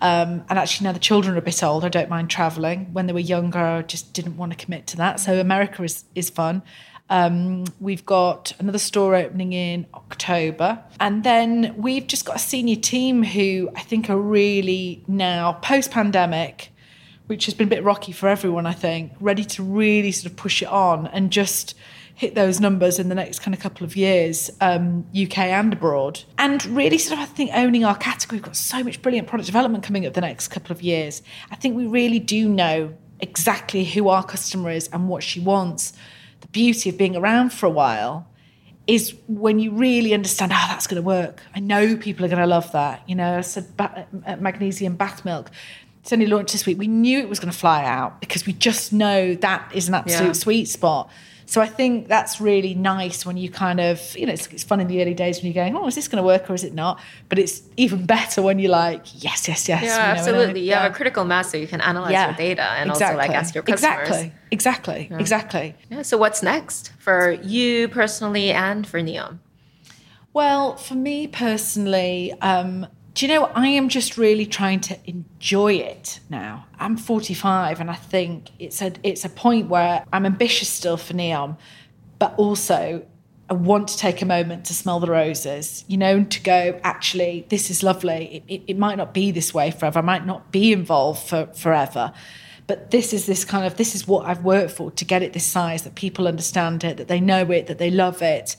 Um, 0.00 0.44
and 0.48 0.60
actually 0.60 0.84
now 0.84 0.92
the 0.92 1.00
children 1.00 1.34
are 1.34 1.38
a 1.38 1.42
bit 1.42 1.64
older 1.64 1.86
i 1.86 1.88
don't 1.88 2.08
mind 2.08 2.30
traveling. 2.30 2.92
When 2.92 3.06
they 3.06 3.12
were 3.12 3.18
younger 3.18 3.58
i 3.58 3.82
just 3.82 4.12
didn't 4.12 4.36
want 4.36 4.52
to 4.52 4.64
commit 4.64 4.86
to 4.88 4.96
that. 4.98 5.20
So 5.20 5.40
america 5.40 5.82
is, 5.82 6.04
is 6.14 6.30
fun. 6.30 6.62
Um, 7.10 7.64
we've 7.80 8.04
got 8.04 8.52
another 8.58 8.78
store 8.78 9.14
opening 9.14 9.52
in 9.52 9.86
October. 9.94 10.84
And 11.00 11.24
then 11.24 11.74
we've 11.76 12.06
just 12.06 12.24
got 12.24 12.36
a 12.36 12.38
senior 12.38 12.76
team 12.76 13.22
who 13.22 13.70
I 13.74 13.80
think 13.80 14.10
are 14.10 14.18
really 14.18 15.02
now 15.08 15.54
post 15.54 15.90
pandemic, 15.90 16.70
which 17.26 17.46
has 17.46 17.54
been 17.54 17.68
a 17.68 17.70
bit 17.70 17.82
rocky 17.82 18.12
for 18.12 18.28
everyone, 18.28 18.66
I 18.66 18.74
think, 18.74 19.12
ready 19.20 19.44
to 19.44 19.62
really 19.62 20.12
sort 20.12 20.30
of 20.30 20.36
push 20.36 20.60
it 20.62 20.68
on 20.68 21.06
and 21.06 21.30
just 21.30 21.74
hit 22.18 22.34
those 22.34 22.58
numbers 22.60 22.98
in 22.98 23.08
the 23.08 23.14
next 23.14 23.38
kind 23.38 23.54
of 23.54 23.60
couple 23.60 23.84
of 23.84 23.94
years, 23.94 24.50
um, 24.60 25.06
UK 25.16 25.38
and 25.38 25.72
abroad. 25.72 26.24
And 26.36 26.64
really 26.66 26.98
sort 26.98 27.20
of, 27.20 27.22
I 27.22 27.26
think, 27.26 27.52
owning 27.54 27.84
our 27.84 27.96
category. 27.96 28.38
We've 28.38 28.44
got 28.44 28.56
so 28.56 28.82
much 28.82 29.00
brilliant 29.02 29.28
product 29.28 29.46
development 29.46 29.84
coming 29.84 30.04
up 30.04 30.14
the 30.14 30.20
next 30.20 30.48
couple 30.48 30.72
of 30.72 30.82
years. 30.82 31.22
I 31.52 31.54
think 31.54 31.76
we 31.76 31.86
really 31.86 32.18
do 32.18 32.48
know 32.48 32.92
exactly 33.20 33.84
who 33.84 34.08
our 34.08 34.24
customer 34.24 34.68
is 34.70 34.88
and 34.88 35.08
what 35.08 35.22
she 35.22 35.38
wants. 35.38 35.92
The 36.40 36.48
beauty 36.48 36.90
of 36.90 36.98
being 36.98 37.14
around 37.14 37.52
for 37.52 37.66
a 37.66 37.70
while 37.70 38.26
is 38.88 39.14
when 39.28 39.60
you 39.60 39.70
really 39.70 40.12
understand 40.12 40.50
how 40.50 40.66
that's 40.66 40.88
going 40.88 41.00
to 41.00 41.06
work. 41.06 41.40
I 41.54 41.60
know 41.60 41.96
people 41.96 42.24
are 42.24 42.28
going 42.28 42.40
to 42.40 42.48
love 42.48 42.72
that. 42.72 43.08
You 43.08 43.14
know, 43.14 43.38
I 43.38 43.42
said 43.42 43.76
ba- 43.76 44.08
uh, 44.26 44.34
magnesium 44.36 44.96
bath 44.96 45.24
milk. 45.24 45.52
It's 46.00 46.12
only 46.12 46.26
launched 46.26 46.50
this 46.52 46.66
week. 46.66 46.78
We 46.78 46.88
knew 46.88 47.20
it 47.20 47.28
was 47.28 47.38
going 47.38 47.52
to 47.52 47.56
fly 47.58 47.84
out 47.84 48.20
because 48.20 48.44
we 48.44 48.54
just 48.54 48.92
know 48.92 49.36
that 49.36 49.70
is 49.72 49.86
an 49.86 49.94
absolute 49.94 50.26
Yeah. 50.28 50.32
sweet 50.32 50.64
spot. 50.68 51.10
So 51.48 51.62
I 51.62 51.66
think 51.66 52.08
that's 52.08 52.42
really 52.42 52.74
nice 52.74 53.24
when 53.24 53.38
you 53.38 53.48
kind 53.48 53.80
of, 53.80 54.14
you 54.18 54.26
know, 54.26 54.34
it's, 54.34 54.48
it's 54.48 54.62
fun 54.62 54.80
in 54.80 54.86
the 54.86 55.00
early 55.00 55.14
days 55.14 55.38
when 55.38 55.50
you're 55.50 55.64
going, 55.64 55.74
oh, 55.74 55.86
is 55.86 55.94
this 55.94 56.06
going 56.06 56.22
to 56.22 56.26
work 56.26 56.50
or 56.50 56.52
is 56.52 56.62
it 56.62 56.74
not? 56.74 57.00
But 57.30 57.38
it's 57.38 57.62
even 57.78 58.04
better 58.04 58.42
when 58.42 58.58
you're 58.58 58.70
like, 58.70 59.00
yes, 59.24 59.48
yes, 59.48 59.66
yes. 59.66 59.82
Yeah, 59.82 59.96
absolutely. 59.96 60.60
You 60.60 60.66
yeah. 60.66 60.82
have 60.82 60.92
a 60.92 60.94
critical 60.94 61.24
mass 61.24 61.50
so 61.50 61.56
you 61.56 61.66
can 61.66 61.80
analyze 61.80 62.12
your 62.12 62.34
data 62.34 62.64
and 62.72 62.90
also 62.90 63.16
like 63.16 63.30
ask 63.30 63.54
your 63.54 63.64
customers. 63.64 64.08
Exactly, 64.08 64.32
exactly, 64.50 65.08
exactly. 65.18 65.74
Yeah, 65.88 66.02
so 66.02 66.18
what's 66.18 66.42
next 66.42 66.92
for 66.98 67.32
you 67.32 67.88
personally 67.88 68.50
and 68.50 68.86
for 68.86 69.00
Neom? 69.00 69.38
Well, 70.34 70.76
for 70.76 70.96
me 70.96 71.28
personally, 71.28 72.34
um, 72.42 72.86
do 73.18 73.26
you 73.26 73.34
know, 73.34 73.46
I 73.46 73.66
am 73.66 73.88
just 73.88 74.16
really 74.16 74.46
trying 74.46 74.78
to 74.82 74.96
enjoy 75.04 75.72
it 75.72 76.20
now. 76.30 76.66
I'm 76.78 76.96
45 76.96 77.80
and 77.80 77.90
I 77.90 77.96
think 77.96 78.50
it's 78.60 78.80
a, 78.80 78.92
it's 79.02 79.24
a 79.24 79.28
point 79.28 79.68
where 79.68 80.04
I'm 80.12 80.24
ambitious 80.24 80.68
still 80.68 80.96
for 80.96 81.14
Neom, 81.14 81.56
but 82.20 82.32
also 82.36 83.04
I 83.50 83.54
want 83.54 83.88
to 83.88 83.98
take 83.98 84.22
a 84.22 84.24
moment 84.24 84.66
to 84.66 84.74
smell 84.74 85.00
the 85.00 85.08
roses, 85.08 85.84
you 85.88 85.96
know, 85.96 86.22
to 86.22 86.40
go, 86.42 86.78
actually, 86.84 87.44
this 87.48 87.70
is 87.70 87.82
lovely. 87.82 88.36
It, 88.36 88.54
it, 88.54 88.62
it 88.68 88.78
might 88.78 88.96
not 88.96 89.12
be 89.12 89.32
this 89.32 89.52
way 89.52 89.72
forever. 89.72 89.98
I 89.98 90.02
might 90.02 90.24
not 90.24 90.52
be 90.52 90.72
involved 90.72 91.28
for 91.28 91.46
forever. 91.46 92.12
But 92.68 92.92
this 92.92 93.12
is 93.12 93.26
this 93.26 93.44
kind 93.44 93.66
of, 93.66 93.76
this 93.76 93.96
is 93.96 94.06
what 94.06 94.26
I've 94.26 94.44
worked 94.44 94.70
for 94.70 94.92
to 94.92 95.04
get 95.04 95.24
it 95.24 95.32
this 95.32 95.44
size, 95.44 95.82
that 95.82 95.96
people 95.96 96.28
understand 96.28 96.84
it, 96.84 96.98
that 96.98 97.08
they 97.08 97.20
know 97.20 97.50
it, 97.50 97.66
that 97.66 97.78
they 97.78 97.90
love 97.90 98.22
it, 98.22 98.54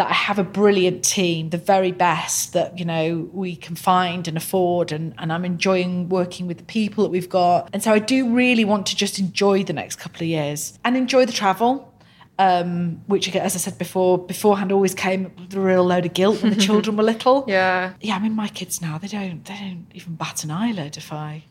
that 0.00 0.08
I 0.08 0.14
have 0.14 0.38
a 0.38 0.44
brilliant 0.44 1.04
team, 1.04 1.50
the 1.50 1.58
very 1.58 1.92
best 1.92 2.54
that, 2.54 2.78
you 2.78 2.86
know, 2.86 3.28
we 3.34 3.54
can 3.54 3.76
find 3.76 4.26
and 4.26 4.34
afford. 4.34 4.92
And, 4.92 5.12
and 5.18 5.30
I'm 5.30 5.44
enjoying 5.44 6.08
working 6.08 6.46
with 6.46 6.56
the 6.56 6.64
people 6.64 7.04
that 7.04 7.10
we've 7.10 7.28
got. 7.28 7.68
And 7.74 7.82
so 7.82 7.92
I 7.92 7.98
do 7.98 8.34
really 8.34 8.64
want 8.64 8.86
to 8.86 8.96
just 8.96 9.18
enjoy 9.18 9.62
the 9.62 9.74
next 9.74 9.96
couple 9.96 10.22
of 10.22 10.28
years 10.28 10.78
and 10.86 10.96
enjoy 10.96 11.26
the 11.26 11.32
travel 11.32 11.92
um, 12.38 13.02
which 13.06 13.36
as 13.36 13.54
I 13.54 13.58
said 13.58 13.76
before, 13.76 14.16
beforehand 14.16 14.72
always 14.72 14.94
came 14.94 15.30
with 15.38 15.52
a 15.52 15.60
real 15.60 15.84
load 15.84 16.06
of 16.06 16.14
guilt 16.14 16.42
when 16.42 16.54
the 16.54 16.58
children 16.58 16.96
were 16.96 17.02
little. 17.02 17.44
Yeah. 17.46 17.92
yeah. 18.00 18.16
I 18.16 18.18
mean, 18.20 18.34
my 18.34 18.48
kids 18.48 18.80
now 18.80 18.96
they 18.96 19.08
don't 19.08 19.44
they 19.44 19.54
don't 19.54 19.86
even 19.92 20.14
bat 20.14 20.44
an 20.44 20.50
eyelid 20.50 20.96
if 20.96 21.12
I, 21.12 21.44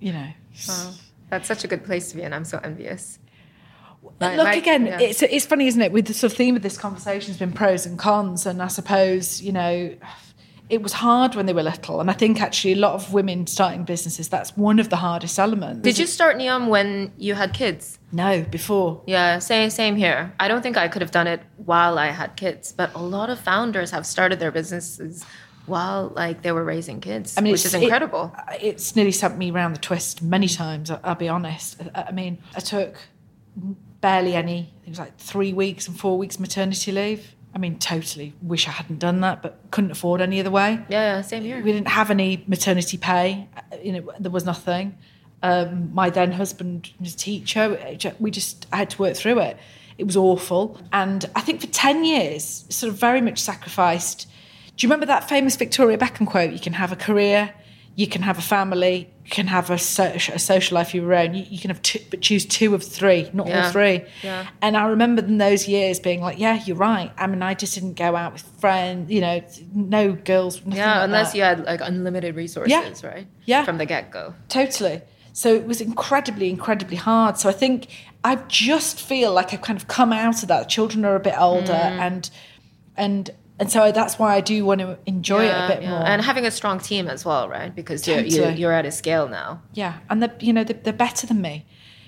you 0.00 0.14
know. 0.14 0.28
Wow. 0.66 0.92
That's 1.28 1.46
such 1.46 1.64
a 1.64 1.68
good 1.68 1.84
place 1.84 2.08
to 2.10 2.16
be 2.16 2.22
and 2.22 2.34
I'm 2.34 2.46
so 2.46 2.58
envious. 2.64 3.18
My- 4.20 4.36
Look 4.36 4.44
my- 4.46 4.54
again, 4.54 4.86
yeah. 4.86 5.00
it's 5.00 5.22
it's 5.22 5.46
funny, 5.46 5.66
isn't 5.66 5.80
it? 5.82 5.92
With 5.92 6.06
the 6.06 6.14
sort 6.14 6.32
of 6.32 6.36
theme 6.36 6.56
of 6.56 6.62
this 6.62 6.76
conversation 6.76 7.28
has 7.28 7.38
been 7.38 7.52
pros 7.52 7.86
and 7.86 7.98
cons, 7.98 8.46
and 8.46 8.62
I 8.62 8.68
suppose 8.68 9.40
you 9.42 9.52
know. 9.52 9.94
It 10.70 10.80
was 10.82 10.94
hard 10.94 11.34
when 11.34 11.44
they 11.44 11.52
were 11.52 11.62
little, 11.62 12.00
and 12.00 12.08
I 12.08 12.14
think 12.14 12.40
actually 12.40 12.72
a 12.72 12.76
lot 12.76 12.94
of 12.94 13.12
women 13.12 13.46
starting 13.46 13.84
businesses, 13.84 14.28
that's 14.30 14.56
one 14.56 14.78
of 14.78 14.88
the 14.88 14.96
hardest 14.96 15.38
elements. 15.38 15.82
Did 15.82 15.98
you 15.98 16.06
start 16.06 16.38
Neom 16.38 16.68
when 16.68 17.12
you 17.18 17.34
had 17.34 17.52
kids? 17.52 17.98
No, 18.10 18.40
before. 18.50 19.02
Yeah, 19.06 19.38
same 19.38 19.68
same 19.68 19.96
here. 19.96 20.32
I 20.40 20.48
don't 20.48 20.62
think 20.62 20.78
I 20.78 20.88
could 20.88 21.02
have 21.02 21.10
done 21.10 21.26
it 21.26 21.42
while 21.58 21.98
I 21.98 22.06
had 22.06 22.36
kids, 22.36 22.72
but 22.72 22.94
a 22.94 23.02
lot 23.02 23.28
of 23.28 23.38
founders 23.38 23.90
have 23.90 24.06
started 24.06 24.38
their 24.40 24.50
businesses 24.50 25.26
while 25.66 26.10
like 26.16 26.40
they 26.40 26.52
were 26.52 26.64
raising 26.64 27.00
kids, 27.02 27.36
I 27.36 27.42
mean, 27.42 27.52
which 27.52 27.66
is 27.66 27.74
incredible. 27.74 28.34
It, 28.54 28.62
it's 28.62 28.96
nearly 28.96 29.12
sent 29.12 29.36
me 29.36 29.50
around 29.50 29.74
the 29.74 29.80
twist 29.80 30.22
many 30.22 30.48
times. 30.48 30.90
I- 30.90 31.00
I'll 31.04 31.16
be 31.16 31.28
honest. 31.28 31.82
I, 31.94 32.04
I 32.04 32.12
mean, 32.12 32.38
I 32.56 32.60
took 32.60 32.96
barely 34.02 34.34
any. 34.34 34.70
It 34.84 34.90
was 34.90 34.98
like 34.98 35.16
three 35.16 35.54
weeks 35.54 35.88
and 35.88 35.98
four 35.98 36.18
weeks 36.18 36.38
maternity 36.38 36.92
leave 36.92 37.34
I 37.54 37.58
mean, 37.58 37.78
totally 37.78 38.32
wish 38.40 38.66
I 38.66 38.70
hadn't 38.70 38.98
done 38.98 39.20
that, 39.20 39.42
but 39.42 39.58
couldn't 39.70 39.90
afford 39.90 40.20
any 40.20 40.40
other 40.40 40.50
way. 40.50 40.80
Yeah, 40.88 41.20
same 41.20 41.42
here. 41.42 41.60
We 41.62 41.72
didn't 41.72 41.88
have 41.88 42.10
any 42.10 42.44
maternity 42.46 42.96
pay. 42.96 43.48
You 43.82 43.92
know, 43.92 44.12
there 44.18 44.30
was 44.30 44.44
nothing. 44.44 44.96
Um, 45.42 45.92
my 45.92 46.08
then 46.08 46.32
husband 46.32 46.92
was 46.98 47.14
a 47.14 47.16
teacher. 47.16 47.98
We 48.18 48.30
just 48.30 48.66
I 48.72 48.76
had 48.76 48.90
to 48.90 48.98
work 48.98 49.16
through 49.16 49.40
it. 49.40 49.58
It 49.98 50.04
was 50.04 50.16
awful, 50.16 50.80
and 50.92 51.28
I 51.36 51.42
think 51.42 51.60
for 51.60 51.66
ten 51.66 52.04
years, 52.04 52.64
sort 52.70 52.90
of 52.90 52.98
very 52.98 53.20
much 53.20 53.38
sacrificed. 53.38 54.26
Do 54.76 54.86
you 54.86 54.88
remember 54.88 55.06
that 55.06 55.28
famous 55.28 55.56
Victoria 55.56 55.98
Beckham 55.98 56.26
quote? 56.26 56.52
You 56.52 56.58
can 56.58 56.72
have 56.72 56.92
a 56.92 56.96
career, 56.96 57.52
you 57.94 58.06
can 58.06 58.22
have 58.22 58.38
a 58.38 58.42
family, 58.42 59.10
you 59.24 59.30
can 59.30 59.46
have 59.48 59.68
a, 59.70 59.76
social, 59.76 60.34
a 60.34 60.38
social 60.38 60.74
life 60.76 60.88
of 60.88 60.94
your 60.94 61.12
own. 61.14 61.34
You, 61.34 61.44
you 61.50 61.58
can 61.58 61.68
have 61.70 61.82
two, 61.82 61.98
but 62.10 62.22
choose 62.22 62.46
two 62.46 62.74
of 62.74 62.82
three, 62.82 63.28
not 63.34 63.46
Yeah. 63.46 63.66
all 63.66 63.70
three. 63.72 64.04
Yeah. 64.22 64.46
And 64.62 64.76
I 64.76 64.86
remember 64.86 65.22
in 65.22 65.36
those 65.38 65.68
years 65.68 66.00
being 66.00 66.22
like, 66.22 66.38
yeah, 66.38 66.62
you're 66.64 66.76
right. 66.76 67.12
I 67.18 67.26
mean, 67.26 67.42
I 67.42 67.52
just 67.54 67.74
didn't 67.74 67.94
go 67.94 68.16
out 68.16 68.32
with 68.32 68.42
friends, 68.60 69.10
you 69.12 69.20
know, 69.20 69.42
no 69.74 70.12
girls. 70.12 70.56
nothing 70.64 70.72
Yeah, 70.78 70.94
like 71.00 71.04
unless 71.04 71.32
that. 71.32 71.36
you 71.38 71.44
had 71.44 71.64
like 71.64 71.80
unlimited 71.82 72.34
resources, 72.34 72.70
yeah. 72.72 73.06
right? 73.08 73.26
Yeah. 73.44 73.64
From 73.64 73.76
the 73.78 73.84
get 73.86 74.10
go. 74.10 74.34
Totally. 74.48 75.02
So 75.34 75.54
it 75.54 75.66
was 75.66 75.80
incredibly, 75.80 76.48
incredibly 76.50 76.96
hard. 76.96 77.38
So 77.38 77.48
I 77.48 77.52
think 77.52 77.88
I 78.24 78.36
just 78.48 79.00
feel 79.00 79.32
like 79.34 79.52
I've 79.52 79.62
kind 79.62 79.78
of 79.78 79.86
come 79.88 80.12
out 80.12 80.42
of 80.42 80.48
that. 80.48 80.68
Children 80.68 81.04
are 81.04 81.16
a 81.16 81.20
bit 81.20 81.34
older, 81.38 81.72
Mm. 81.72 81.98
and 82.00 82.30
and 82.96 83.30
and 83.62 83.70
so 83.72 83.92
that's 83.92 84.18
why 84.18 84.34
I 84.34 84.40
do 84.40 84.64
want 84.64 84.80
to 84.80 84.98
enjoy 85.06 85.44
it 85.44 85.50
a 85.50 85.68
bit 85.68 85.88
more. 85.88 86.04
And 86.04 86.20
having 86.20 86.44
a 86.44 86.50
strong 86.50 86.78
team 86.80 87.08
as 87.08 87.24
well, 87.24 87.48
right? 87.48 87.74
Because 87.74 88.06
you're, 88.06 88.20
you're, 88.20 88.50
you're 88.50 88.72
at 88.72 88.84
a 88.84 88.90
scale 88.92 89.28
now. 89.28 89.62
yeah, 89.72 90.00
and 90.10 90.22
they're, 90.22 90.36
you 90.40 90.52
know 90.52 90.64
they're, 90.64 90.76
they're 90.82 90.92
better 90.92 91.26
than 91.26 91.40
me. 91.40 91.64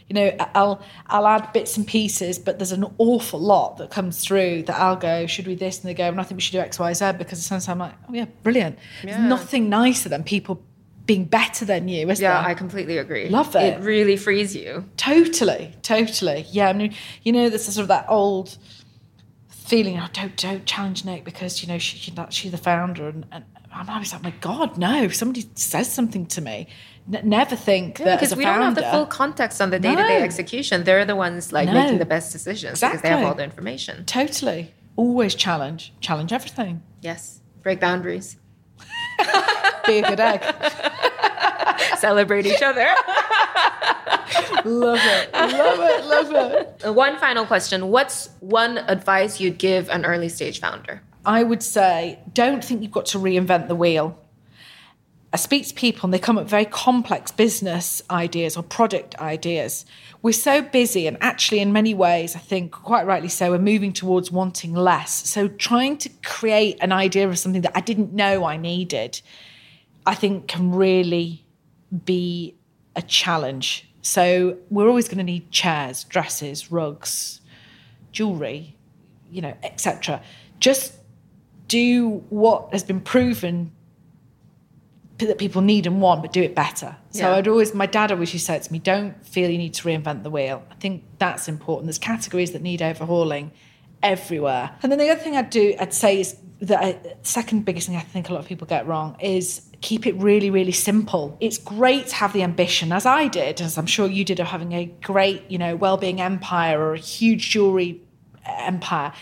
You 0.09 0.15
know, 0.15 0.37
I'll 0.55 0.83
I'll 1.07 1.27
add 1.27 1.51
bits 1.55 1.79
and 1.79 1.87
pieces, 1.87 2.39
but 2.39 2.59
there's 2.59 2.73
an 2.73 2.85
awful 2.99 3.41
lot 3.41 3.79
that 3.79 3.91
comes 3.91 4.23
through 4.23 4.65
that 4.65 4.79
I'll 4.79 4.97
go, 4.97 5.27
should 5.27 5.47
we 5.47 5.55
this? 5.55 5.81
And 5.81 5.89
they 5.89 5.95
go, 5.95 6.09
and 6.09 6.21
I 6.21 6.25
think 6.25 6.37
we 6.37 6.43
should 6.43 6.53
do 6.53 6.59
X, 6.59 6.79
Y, 6.79 6.93
Z 6.93 7.13
because 7.17 7.43
sometimes 7.43 7.69
I'm 7.69 7.79
like, 7.79 7.95
oh 8.09 8.13
yeah, 8.13 8.27
brilliant. 8.43 8.79
Yeah. 9.03 9.17
There's 9.17 9.29
nothing 9.31 9.71
nicer 9.71 10.11
than 10.11 10.23
people 10.23 10.63
being 11.07 11.25
better 11.25 11.65
than 11.65 11.89
you, 11.89 12.09
is 12.11 12.21
Yeah, 12.21 12.41
there? 12.41 12.51
I 12.51 12.55
completely 12.55 12.99
agree. 12.99 13.29
Love 13.29 13.57
it. 13.57 13.63
It 13.63 13.81
really 13.81 14.17
frees 14.17 14.55
you. 14.57 14.85
Totally, 14.97 15.75
totally. 15.83 16.47
Yeah, 16.51 16.69
I 16.69 16.73
mean, 16.75 16.95
you 17.23 17.33
know, 17.33 17.49
there's 17.49 17.65
sort 17.65 17.83
of 17.83 17.89
that 17.89 18.07
old 18.09 18.57
feeling. 19.65 19.99
Oh, 19.99 20.07
don't 20.13 20.37
don't 20.37 20.65
challenge 20.67 21.05
Nick 21.05 21.25
because 21.25 21.63
you 21.63 21.69
know 21.69 21.79
she, 21.79 21.97
she 21.99 22.13
she's 22.31 22.51
the 22.53 22.59
founder, 22.59 23.09
and, 23.09 23.27
and 23.33 23.45
I'm 23.73 23.89
always 23.91 24.13
like, 24.13 24.23
my 24.23 24.35
God, 24.41 24.79
no! 24.79 25.03
If 25.03 25.15
somebody 25.15 25.49
says 25.55 25.93
something 25.93 26.27
to 26.27 26.41
me, 26.41 26.69
n- 27.13 27.29
never 27.29 27.57
think 27.57 27.99
that 27.99 28.21
Because 28.21 28.37
we 28.37 28.45
founder. 28.45 28.65
don't 28.67 28.75
have 28.77 28.85
the 28.85 28.91
full 28.91 29.07
context 29.07 29.61
on 29.61 29.71
the 29.71 29.79
day 29.79 29.95
to 29.95 30.03
day 30.03 30.23
execution. 30.23 30.85
They're 30.85 31.05
the 31.05 31.17
ones 31.17 31.53
like 31.53 31.67
No. 31.67 31.75
making 31.75 31.99
the 31.99 32.07
best 32.07 32.33
decisions 32.33 32.81
because 32.81 33.01
they 33.03 33.09
have 33.09 33.25
all 33.25 33.35
the 33.35 33.45
information. 33.45 34.05
Totally, 34.05 34.73
always 34.97 35.35
challenge, 35.35 35.93
challenge 36.01 36.33
everything. 36.33 36.83
Yes. 37.01 37.41
Break 37.63 37.81
boundaries. 37.81 38.37
Be 39.87 39.99
a 39.99 40.03
good 40.09 40.21
egg. 40.21 40.43
Celebrate 41.99 42.47
each 42.47 42.63
other. 42.63 42.87
love 44.65 44.99
it, 45.03 45.33
love 45.33 45.81
it, 45.81 46.05
love 46.05 46.53
it. 46.85 46.95
One 46.95 47.19
final 47.19 47.47
question. 47.47 47.89
What's 47.89 48.31
one 48.41 48.79
advice 48.79 49.41
you'd 49.41 49.59
give 49.59 49.89
an 49.89 50.05
early 50.05 50.29
stage 50.29 50.61
founder? 50.61 51.03
I 51.27 51.43
would 51.43 51.63
say, 51.63 52.19
don't 52.33 52.63
think 52.63 52.83
you've 52.83 52.93
got 52.93 53.07
to 53.07 53.19
reinvent 53.19 53.69
the 53.69 53.75
wheel. 53.75 54.19
I 55.33 55.37
speak 55.37 55.67
to 55.67 55.75
people 55.75 56.07
and 56.07 56.15
they 56.15 56.21
come 56.21 56.39
up 56.39 56.45
with 56.45 56.51
very 56.51 56.65
complex 56.65 57.33
business 57.33 58.03
ideas 58.09 58.57
or 58.57 58.63
product 58.63 59.17
ideas. 59.17 59.85
We're 60.23 60.33
so 60.33 60.63
busy, 60.63 61.07
and 61.07 61.19
actually, 61.21 61.59
in 61.59 61.73
many 61.73 61.93
ways, 61.93 62.35
I 62.35 62.39
think 62.39 62.73
quite 62.73 63.05
rightly 63.05 63.29
so, 63.29 63.51
we're 63.51 63.59
moving 63.59 63.93
towards 63.93 64.31
wanting 64.31 64.73
less. 64.75 65.29
So, 65.29 65.49
trying 65.49 65.99
to 65.99 66.09
create 66.25 66.79
an 66.81 66.93
idea 66.93 67.29
of 67.29 67.39
something 67.39 67.63
that 67.63 67.73
I 67.75 67.81
didn't 67.81 68.15
know 68.15 68.45
I 68.45 68.57
needed, 68.57 69.21
I 70.07 70.15
think 70.15 70.47
can 70.47 70.73
really 70.73 71.44
be 72.05 72.57
a 72.97 73.03
challenge. 73.03 73.89
So, 74.03 74.59
we're 74.71 74.89
always 74.89 75.09
going 75.09 75.19
to 75.19 75.25
need 75.25 75.51
chairs, 75.51 76.05
dresses, 76.05 76.71
rugs, 76.71 77.41
jewelry, 78.13 78.77
you 79.31 79.41
know, 79.43 79.55
etc. 79.63 80.23
Just 80.61 80.95
do 81.69 82.23
what 82.29 82.73
has 82.73 82.85
been 82.85 83.01
proven 83.01 83.73
that 85.19 85.39
people 85.39 85.63
need 85.63 85.87
and 85.87 86.01
want, 86.01 86.23
but 86.23 86.33
do 86.33 86.43
it 86.43 86.55
better. 86.55 86.97
So 87.11 87.21
Yeah. 87.21 87.37
I'd 87.37 87.49
always, 87.49 87.75
my 87.75 87.87
dad 87.87 88.11
always 88.13 88.33
used 88.33 88.47
to 88.47 88.53
say 88.53 88.59
to 88.59 88.73
me, 88.73 88.79
don't 88.79 89.25
feel 89.27 89.51
you 89.51 89.59
need 89.59 89.75
to 89.75 89.83
reinvent 89.85 90.23
the 90.23 90.31
wheel. 90.31 90.63
I 90.71 90.75
think 90.75 91.05
that's 91.19 91.49
important. 91.49 91.87
There's 91.87 91.99
categories 91.99 92.53
that 92.53 92.63
need 92.63 92.83
overhauling 92.83 93.53
everywhere. 94.05 94.71
And 94.83 94.93
then 94.93 95.01
the 95.01 95.09
other 95.11 95.21
thing 95.21 95.35
I'd 95.35 95.51
do, 95.51 95.75
I'd 95.81 95.93
say 95.93 96.21
is 96.21 96.37
I, 96.71 96.99
second 97.23 97.65
biggest 97.65 97.89
thing 97.89 97.97
I 97.97 98.01
think 98.01 98.29
a 98.29 98.33
lot 98.33 98.41
of 98.41 98.47
people 98.47 98.67
get 98.67 98.87
wrong 98.87 99.17
is 99.21 99.63
keep 99.81 100.07
it 100.07 100.15
really, 100.15 100.51
really 100.51 100.73
simple. 100.73 101.37
It's 101.41 101.59
great 101.59 102.07
to 102.09 102.15
have 102.15 102.33
the 102.33 102.43
ambition, 102.43 102.93
as 102.93 103.05
I 103.05 103.29
did, 103.29 103.61
as 103.61 103.77
I'm 103.77 103.87
sure 103.87 104.07
you 104.07 104.25
did, 104.25 104.41
of 104.41 104.47
having 104.47 104.73
a 104.73 104.87
great, 105.03 105.51
you 105.51 105.59
know, 105.59 105.75
well-being 105.75 106.21
empire 106.21 106.81
or 106.81 106.95
a 106.95 106.99
huge 106.99 107.51
jewelry 107.51 108.01
empire. 108.47 109.13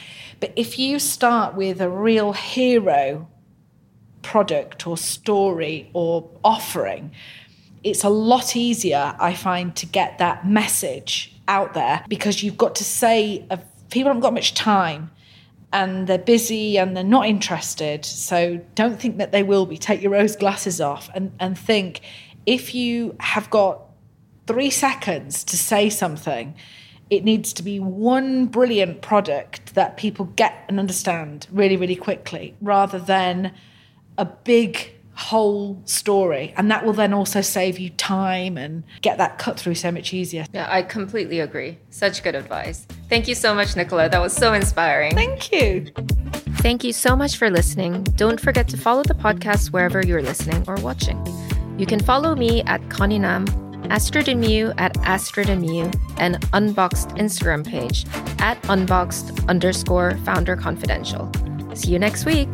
But 0.41 0.53
if 0.57 0.79
you 0.79 0.99
start 0.99 1.55
with 1.55 1.81
a 1.81 1.89
real 1.89 2.33
hero 2.33 3.29
product 4.23 4.87
or 4.87 4.97
story 4.97 5.91
or 5.95 6.29
offering, 6.45 7.13
it's 7.83 8.05
a 8.05 8.09
lot 8.09 8.55
easier, 8.55 9.17
I 9.19 9.35
find, 9.35 9.75
to 9.77 9.87
get 9.87 10.19
that 10.19 10.47
message 10.47 11.35
out 11.49 11.75
there 11.75 12.05
because 12.09 12.43
you've 12.43 12.59
got 12.59 12.77
to 12.77 12.85
say, 12.85 13.45
uh, 13.51 13.57
people 13.93 14.09
haven't 14.09 14.23
got 14.23 14.35
much 14.35 14.55
time 14.55 15.11
and 15.73 16.07
they're 16.07 16.19
busy 16.19 16.77
and 16.79 16.97
they're 16.97 17.05
not 17.05 17.27
interested. 17.27 18.05
So 18.05 18.61
don't 18.75 19.01
think 19.01 19.19
that 19.19 19.33
they 19.33 19.43
will 19.43 19.67
be. 19.67 19.79
Take 19.79 20.03
your 20.03 20.13
rose 20.13 20.35
glasses 20.35 20.81
off 20.81 21.09
and, 21.15 21.33
and 21.39 21.57
think 21.57 22.01
if 22.45 22.75
you 22.75 23.15
have 23.21 23.49
got 23.51 23.81
three 24.47 24.71
seconds 24.71 25.45
to 25.45 25.57
say 25.57 25.89
something, 25.89 26.55
it 27.11 27.25
needs 27.25 27.53
to 27.53 27.63
be 27.63 27.79
one 27.79 28.47
brilliant 28.47 29.03
product 29.03 29.75
that 29.75 29.97
people 29.97 30.25
get 30.37 30.65
and 30.69 30.81
understand 30.81 31.47
really, 31.53 31.77
really 31.77 31.97
quickly 31.97 32.55
rather 32.61 32.99
than 32.99 33.53
a 34.19 34.25
big 34.25 34.95
whole 35.23 35.81
story. 35.85 36.53
And 36.57 36.71
that 36.71 36.85
will 36.85 36.93
then 36.93 37.13
also 37.13 37.41
save 37.41 37.79
you 37.79 37.91
time 37.91 38.59
and 38.59 38.83
get 39.01 39.19
that 39.19 39.39
cut 39.39 39.59
through 39.59 39.77
so 39.77 39.91
much 39.91 40.13
easier. 40.13 40.45
Yeah, 40.53 40.67
I 40.69 40.83
completely 40.83 41.41
agree. 41.41 41.79
Such 41.91 42.23
good 42.23 42.35
advice. 42.35 42.87
Thank 43.09 43.29
you 43.29 43.35
so 43.35 43.55
much, 43.55 43.77
Nicola. 43.77 44.09
That 44.09 44.21
was 44.21 44.35
so 44.35 44.53
inspiring. 44.53 45.15
Thank 45.15 45.53
you. 45.53 45.87
Thank 46.59 46.85
you 46.85 46.93
so 46.93 47.17
much 47.17 47.37
for 47.37 47.51
listening. 47.51 48.03
Don't 48.17 48.41
forget 48.41 48.69
to 48.69 48.77
follow 48.77 49.03
the 49.03 49.15
podcast 49.15 49.73
wherever 49.73 50.05
you're 50.05 50.23
listening 50.23 50.65
or 50.67 50.75
watching. 50.77 51.19
You 51.79 51.87
can 51.87 52.01
follow 52.01 52.35
me 52.35 52.63
at 52.65 52.89
Connie 52.91 53.19
Nam, 53.19 53.47
Astrid 53.91 54.29
and 54.29 54.43
Miyu 54.43 54.75
at 54.79 54.97
Astrid 54.99 55.49
and 55.49 55.65
Miyu, 55.65 55.93
and 56.19 56.37
Unboxed 56.53 57.09
Instagram 57.11 57.67
page 57.67 58.07
at 58.39 58.61
unboxed 58.69 59.49
underscore 59.49 60.17
founder 60.25 60.57
confidential. 60.57 61.31
See 61.75 61.91
you 61.91 61.99
next 61.99 62.25
week. 62.25 62.49